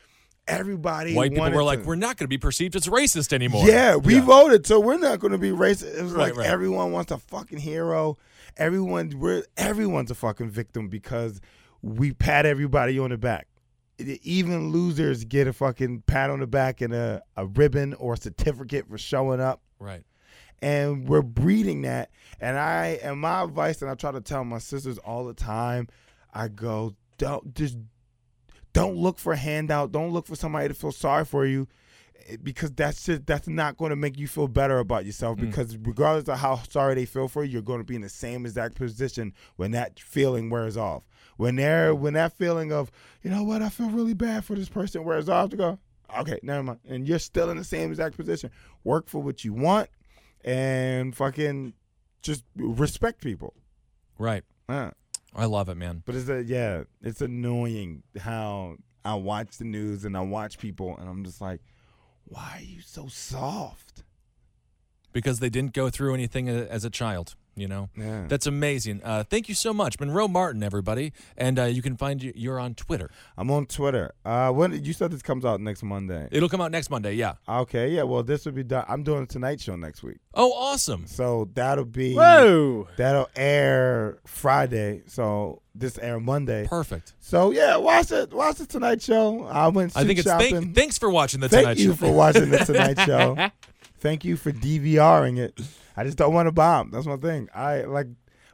Everybody, 0.47 1.13
white 1.13 1.31
people 1.31 1.51
were 1.51 1.61
like 1.63 1.81
to- 1.83 1.87
we're 1.87 1.95
not 1.95 2.17
going 2.17 2.25
to 2.25 2.27
be 2.27 2.39
perceived 2.39 2.75
as 2.75 2.87
racist 2.87 3.33
anymore 3.33 3.67
yeah, 3.67 3.95
we 3.97 4.17
voted, 4.19 4.65
so 4.65 4.79
we're 4.79 4.97
not 4.97 5.19
going 5.19 5.31
to 5.31 5.37
be 5.37 5.51
racist. 5.51 5.95
It 5.95 6.01
was 6.01 6.13
Right, 6.13 6.29
like 6.29 6.37
right. 6.37 6.47
everyone 6.47 6.91
wants 6.91 7.11
a 7.11 7.19
fucking 7.19 7.59
hero. 7.59 8.17
Everyone, 8.57 9.13
we're 9.19 9.43
everyone's 9.57 10.09
a 10.09 10.15
fucking 10.15 10.49
victim 10.49 10.87
because 10.87 11.39
we 11.81 12.13
pat 12.13 12.45
everybody 12.45 12.97
on 12.99 13.09
the 13.09 13.17
back. 13.17 13.47
Even 14.23 14.69
losers 14.71 15.25
get 15.25 15.47
a 15.47 15.53
fucking 15.53 16.03
pat 16.07 16.29
on 16.29 16.39
the 16.39 16.47
back 16.47 16.79
and 16.79 16.93
a, 16.93 17.21
a 17.35 17.45
ribbon 17.45 17.93
or 17.95 18.13
a 18.13 18.17
certificate 18.17 18.87
for 18.89 18.97
showing 18.97 19.41
up. 19.41 19.61
right 19.79 20.03
And 20.61 21.07
we're 21.07 21.21
breeding 21.21 21.81
that. 21.81 22.09
And 22.39 22.57
I 22.57 22.99
and 23.03 23.19
my 23.19 23.43
advice, 23.43 23.81
and 23.81 23.91
I 23.91 23.95
try 23.95 24.11
to 24.13 24.21
tell 24.21 24.43
my 24.45 24.59
sisters 24.59 24.97
all 24.99 25.25
the 25.25 25.33
time, 25.33 25.87
I 26.33 26.47
go, 26.47 26.95
don't 27.17 27.53
just 27.53 27.77
don't 28.71 28.95
look 28.95 29.19
for 29.19 29.33
a 29.33 29.37
handout. 29.37 29.91
Don't 29.91 30.11
look 30.11 30.27
for 30.27 30.35
somebody 30.35 30.67
to 30.69 30.73
feel 30.73 30.91
sorry 30.93 31.25
for 31.25 31.45
you. 31.45 31.67
eh, 32.29 32.37
Because 32.41 32.71
that's 32.71 33.03
just 33.03 33.25
that's 33.25 33.49
not 33.49 33.75
going 33.77 33.89
to 33.89 33.95
make 33.97 34.17
you 34.17 34.27
feel 34.29 34.47
better 34.47 34.79
about 34.79 35.05
yourself. 35.05 35.37
Because 35.39 35.75
regardless 35.77 36.29
of 36.29 36.39
how 36.39 36.61
sorry 36.69 36.95
they 36.95 37.05
feel 37.05 37.27
for 37.27 37.43
you, 37.43 37.51
you're 37.51 37.61
going 37.61 37.79
to 37.79 37.85
be 37.85 37.95
in 37.95 38.01
the 38.01 38.07
same 38.09 38.45
exact 38.45 38.75
position 38.75 39.33
when 39.57 39.71
that 39.71 39.99
feeling 39.99 40.49
wears 40.49 40.77
off. 40.77 41.03
When 41.39 41.55
they're 41.55 41.95
when 41.95 42.15
that 42.15 42.33
feeling 42.33 42.73
of 42.73 42.91
you 43.23 43.31
know 43.31 43.43
what 43.43 43.61
I 43.61 43.69
feel 43.69 43.89
really 43.89 44.13
bad 44.13 44.43
for 44.43 44.55
this 44.55 44.67
person 44.67 45.05
wears 45.05 45.29
off, 45.29 45.51
to 45.51 45.55
go 45.55 45.79
okay, 46.19 46.37
never 46.43 46.61
mind, 46.61 46.79
and 46.85 47.07
you're 47.07 47.17
still 47.17 47.49
in 47.49 47.55
the 47.55 47.63
same 47.63 47.91
exact 47.91 48.17
position. 48.17 48.51
Work 48.83 49.07
for 49.07 49.21
what 49.23 49.45
you 49.45 49.53
want, 49.53 49.89
and 50.43 51.15
fucking 51.15 51.75
just 52.21 52.43
respect 52.57 53.21
people. 53.21 53.53
right 54.17 54.43
Uh, 54.67 54.91
i 55.33 55.45
love 55.45 55.69
it 55.69 55.75
man 55.75 56.03
but 56.05 56.13
it's 56.13 56.27
a, 56.27 56.43
yeah, 56.43 56.83
it's 57.01 57.21
annoying 57.21 58.03
how 58.19 58.75
I 59.05 59.13
watch 59.15 59.59
the 59.59 59.63
news 59.63 60.03
and 60.03 60.17
I 60.17 60.21
watch 60.21 60.57
people 60.57 60.97
and 60.97 61.07
I'm 61.07 61.23
just 61.23 61.39
like, 61.39 61.61
why 62.25 62.55
are 62.57 62.61
you 62.63 62.81
so 62.81 63.07
soft? 63.07 64.03
because 65.13 65.39
they 65.39 65.49
didn't 65.49 65.73
go 65.73 65.89
through 65.89 66.13
anything 66.13 66.49
as 66.49 66.83
a 66.83 66.89
child 66.89 67.35
you 67.55 67.67
know 67.67 67.89
Yeah. 67.97 68.25
that's 68.27 68.47
amazing 68.47 69.01
uh, 69.03 69.23
thank 69.23 69.49
you 69.49 69.55
so 69.55 69.73
much 69.73 69.99
monroe 69.99 70.27
martin 70.27 70.63
everybody 70.63 71.11
and 71.37 71.59
uh, 71.59 71.63
you 71.63 71.81
can 71.81 71.97
find 71.97 72.21
you 72.23 72.31
you're 72.35 72.59
on 72.59 72.73
twitter 72.75 73.09
I'm 73.37 73.49
on 73.51 73.65
Twitter. 73.65 74.13
Uh, 74.25 74.51
when 74.51 74.83
you 74.83 74.93
said 74.93 75.11
this 75.11 75.21
comes 75.21 75.45
out 75.45 75.59
next 75.61 75.83
Monday? 75.83 76.27
it'll 76.31 76.49
come 76.49 76.61
out 76.61 76.71
next 76.71 76.89
monday 76.89 77.13
yeah 77.13 77.33
Okay, 77.47 77.89
yeah. 77.89 78.03
Well, 78.03 78.23
this 78.23 78.45
will 78.45 78.51
be 78.53 78.63
done. 78.63 78.85
I'm 78.87 79.03
doing 79.03 79.23
a 79.23 79.25
Tonight 79.25 79.59
Show 79.61 79.75
next 79.75 80.03
week, 80.03 80.17
oh 80.33 80.51
awesome 80.53 81.05
so 81.07 81.49
that'll 81.53 81.85
be 81.85 82.13
Whoa. 82.15 82.87
that'll 82.97 83.29
air 83.35 84.19
Friday. 84.25 85.03
So 85.07 85.61
this 85.75 85.97
air 85.99 86.19
Monday. 86.19 86.67
perfect 86.67 87.13
So 87.19 87.51
yeah, 87.51 87.77
watch 87.77 88.11
it. 88.11 88.33
Watch 88.33 88.57
the 88.57 88.65
Tonight 88.65 89.01
Show. 89.01 89.43
I 89.45 89.67
went. 89.69 89.95
i 89.95 90.03
think 90.03 90.19
it's 90.19 90.27
shopping. 90.27 90.55
thank, 90.55 90.75
thanks 90.75 90.97
for 90.97 91.09
watching 91.09 91.39
the 91.39 91.49
Thank 91.49 91.63
tonight 91.63 91.77
you 91.77 91.89
show 91.91 91.95
for 91.95 92.11
watching 92.11 92.49
the 92.49 92.57
Tonight 92.59 92.99
Show. 93.05 93.35
Thank 93.99 94.23
you 94.25 94.37
for 94.37 94.51
DVRing 94.51 95.37
it. 95.37 95.59
I 95.97 96.03
just 96.03 96.17
don't 96.17 96.33
want 96.33 96.47
to 96.47 96.51
bomb. 96.51 96.91
That's 96.91 97.05
my 97.05 97.17
thing. 97.17 97.49
I 97.53 97.81
like 97.81 98.07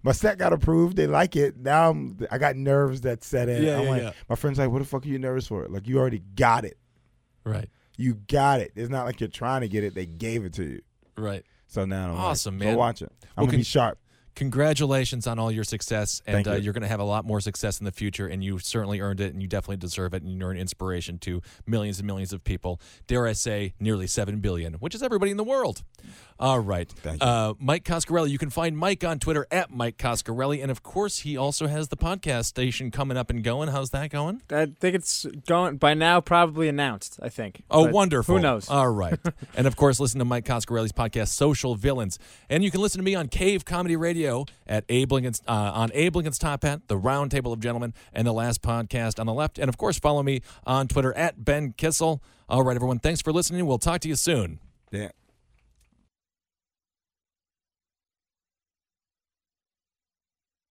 my 0.04 0.12
set 0.12 0.38
got 0.38 0.54
approved. 0.54 0.98
They 0.98 1.08
like 1.08 1.36
it. 1.36 1.58
Now 1.58 1.90
I'm, 1.92 2.18
I 2.32 2.38
got 2.38 2.56
nerves 2.56 3.02
that 3.02 3.24
set 3.24 3.50
in. 3.50 3.64
Yeah, 3.64 3.78
I'm 3.78 3.84
yeah, 3.86 3.90
like, 3.90 4.02
yeah. 4.04 4.12
my 4.30 4.36
friend's 4.36 4.60
like, 4.60 4.70
"What 4.70 4.80
the 4.80 4.86
fuck 4.86 5.06
are 5.06 5.08
you 5.10 5.20
nervous 5.20 5.48
for?" 5.48 5.68
Like 5.68 5.88
you 5.88 5.98
already 6.00 6.20
got 6.36 6.66
it. 6.66 6.78
right 7.44 7.70
You 7.98 8.16
got 8.16 8.60
it. 8.60 8.72
It's 8.76 8.90
not 8.90 9.06
like 9.06 9.20
you're 9.20 9.30
trying 9.30 9.62
to 9.62 9.68
get 9.68 9.84
it. 9.84 9.94
They 9.96 10.06
gave 10.06 10.46
it 10.46 10.54
to 10.54 10.64
you. 10.64 10.82
right 11.18 11.44
So 11.68 11.86
now 11.86 12.12
I'm 12.12 12.18
Awesome, 12.18 12.58
like, 12.60 12.66
man. 12.66 12.74
So 12.76 12.80
watch 12.80 13.02
it. 13.02 13.12
I'm 13.22 13.28
Well, 13.38 13.46
gonna 13.46 13.52
con- 13.52 13.60
be 13.60 13.64
sharp. 13.64 14.00
Congratulations 14.36 15.28
on 15.28 15.40
all 15.40 15.52
your 15.52 15.64
success 15.64 16.22
and 16.28 16.48
uh, 16.48 16.54
you. 16.54 16.64
you're 16.64 16.74
going 16.74 16.82
to 16.82 16.88
have 16.88 17.00
a 17.00 17.06
lot 17.06 17.26
more 17.26 17.40
success 17.40 17.80
in 17.80 17.86
the 17.86 17.92
future 17.92 18.28
and 18.28 18.44
you 18.44 18.60
certainly 18.60 19.00
earned 19.00 19.20
it 19.22 19.34
and 19.34 19.42
you 19.42 19.48
definitely 19.48 19.78
deserve 19.78 20.14
it 20.14 20.22
and 20.24 20.40
you're 20.40 20.52
an 20.52 20.58
inspiration 20.58 21.18
to 21.18 21.42
millions 21.66 22.00
and 22.00 22.06
millions 22.08 22.34
of 22.34 22.44
people 22.44 22.80
dare 23.08 23.26
i 23.26 23.34
say 23.34 23.74
nearly 23.80 24.08
7 24.08 24.40
billion 24.40 24.74
which 24.76 24.94
is 24.94 25.02
everybody 25.02 25.32
in 25.32 25.38
the 25.38 25.44
world 25.44 25.84
All 26.38 26.60
right. 26.60 26.90
Thank 26.90 27.24
you. 27.24 27.28
Uh, 27.28 27.54
Mike 27.60 27.86
Coscarelli. 27.86 28.30
You 28.30 28.38
can 28.38 28.50
find 28.50 28.78
Mike 28.78 29.06
on 29.06 29.20
Twitter 29.20 29.48
at 29.52 29.72
Mike 29.72 29.98
Coscarelli. 29.98 30.62
And 30.62 30.70
of 30.70 30.84
course, 30.84 31.20
he 31.20 31.38
also 31.38 31.68
has 31.68 31.88
the 31.88 31.96
podcast 31.96 32.46
station 32.46 32.92
coming 32.92 33.16
up 33.16 33.30
and 33.30 33.42
going. 33.42 33.70
How's 33.70 33.92
that 33.92 34.10
going? 34.10 34.42
I 34.50 34.66
think 34.66 34.96
it's 34.96 35.26
going 35.48 35.78
by 35.78 35.94
now. 35.94 36.20
Probably 36.20 36.68
announced. 36.68 37.20
I 37.22 37.30
think. 37.30 37.64
Oh, 37.72 37.86
But 37.86 37.94
wonderful. 37.94 38.36
Who 38.36 38.42
knows? 38.42 38.70
All 38.70 38.90
right. 38.90 39.18
and 39.56 39.66
of 39.66 39.78
course, 39.78 40.00
listen 40.00 40.20
to 40.20 40.26
Mike 40.26 40.46
Coscarelli's 40.46 40.92
podcast, 40.92 41.30
Social 41.30 41.76
Villains. 41.76 42.20
And 42.50 42.64
you 42.64 42.72
can 42.72 42.82
listen 42.82 43.00
to 43.00 43.06
me 43.06 43.16
on 43.16 43.30
Cave 43.30 43.64
Comedy 43.64 43.96
Radio 43.96 44.46
at 44.68 44.84
Abe 44.90 45.14
Lincoln's, 45.14 45.42
uh, 45.48 45.72
on 45.74 45.90
Abe 45.94 46.18
Lincoln's 46.18 46.38
Top 46.38 46.64
Hat, 46.64 46.82
The 46.88 46.98
Round 46.98 47.32
Table 47.32 47.54
of 47.54 47.62
Gentlemen, 47.62 47.94
and 48.14 48.28
the 48.28 48.34
last 48.34 48.62
podcast 48.62 49.20
on 49.20 49.26
the 49.26 49.34
left. 49.34 49.58
And 49.58 49.70
of 49.70 49.78
course, 49.78 49.98
follow 49.98 50.22
me 50.22 50.42
on 50.66 50.90
Twitter 50.90 51.14
at 51.16 51.46
Ben 51.46 51.74
Kissel. 51.74 52.22
All 52.50 52.64
right, 52.64 52.76
everyone. 52.76 53.00
Thanks 53.00 53.22
for 53.22 53.32
listening. 53.32 53.66
We'll 53.66 53.80
talk 53.80 54.02
to 54.02 54.10
you 54.10 54.16
soon. 54.16 54.60
Yeah. 54.92 55.10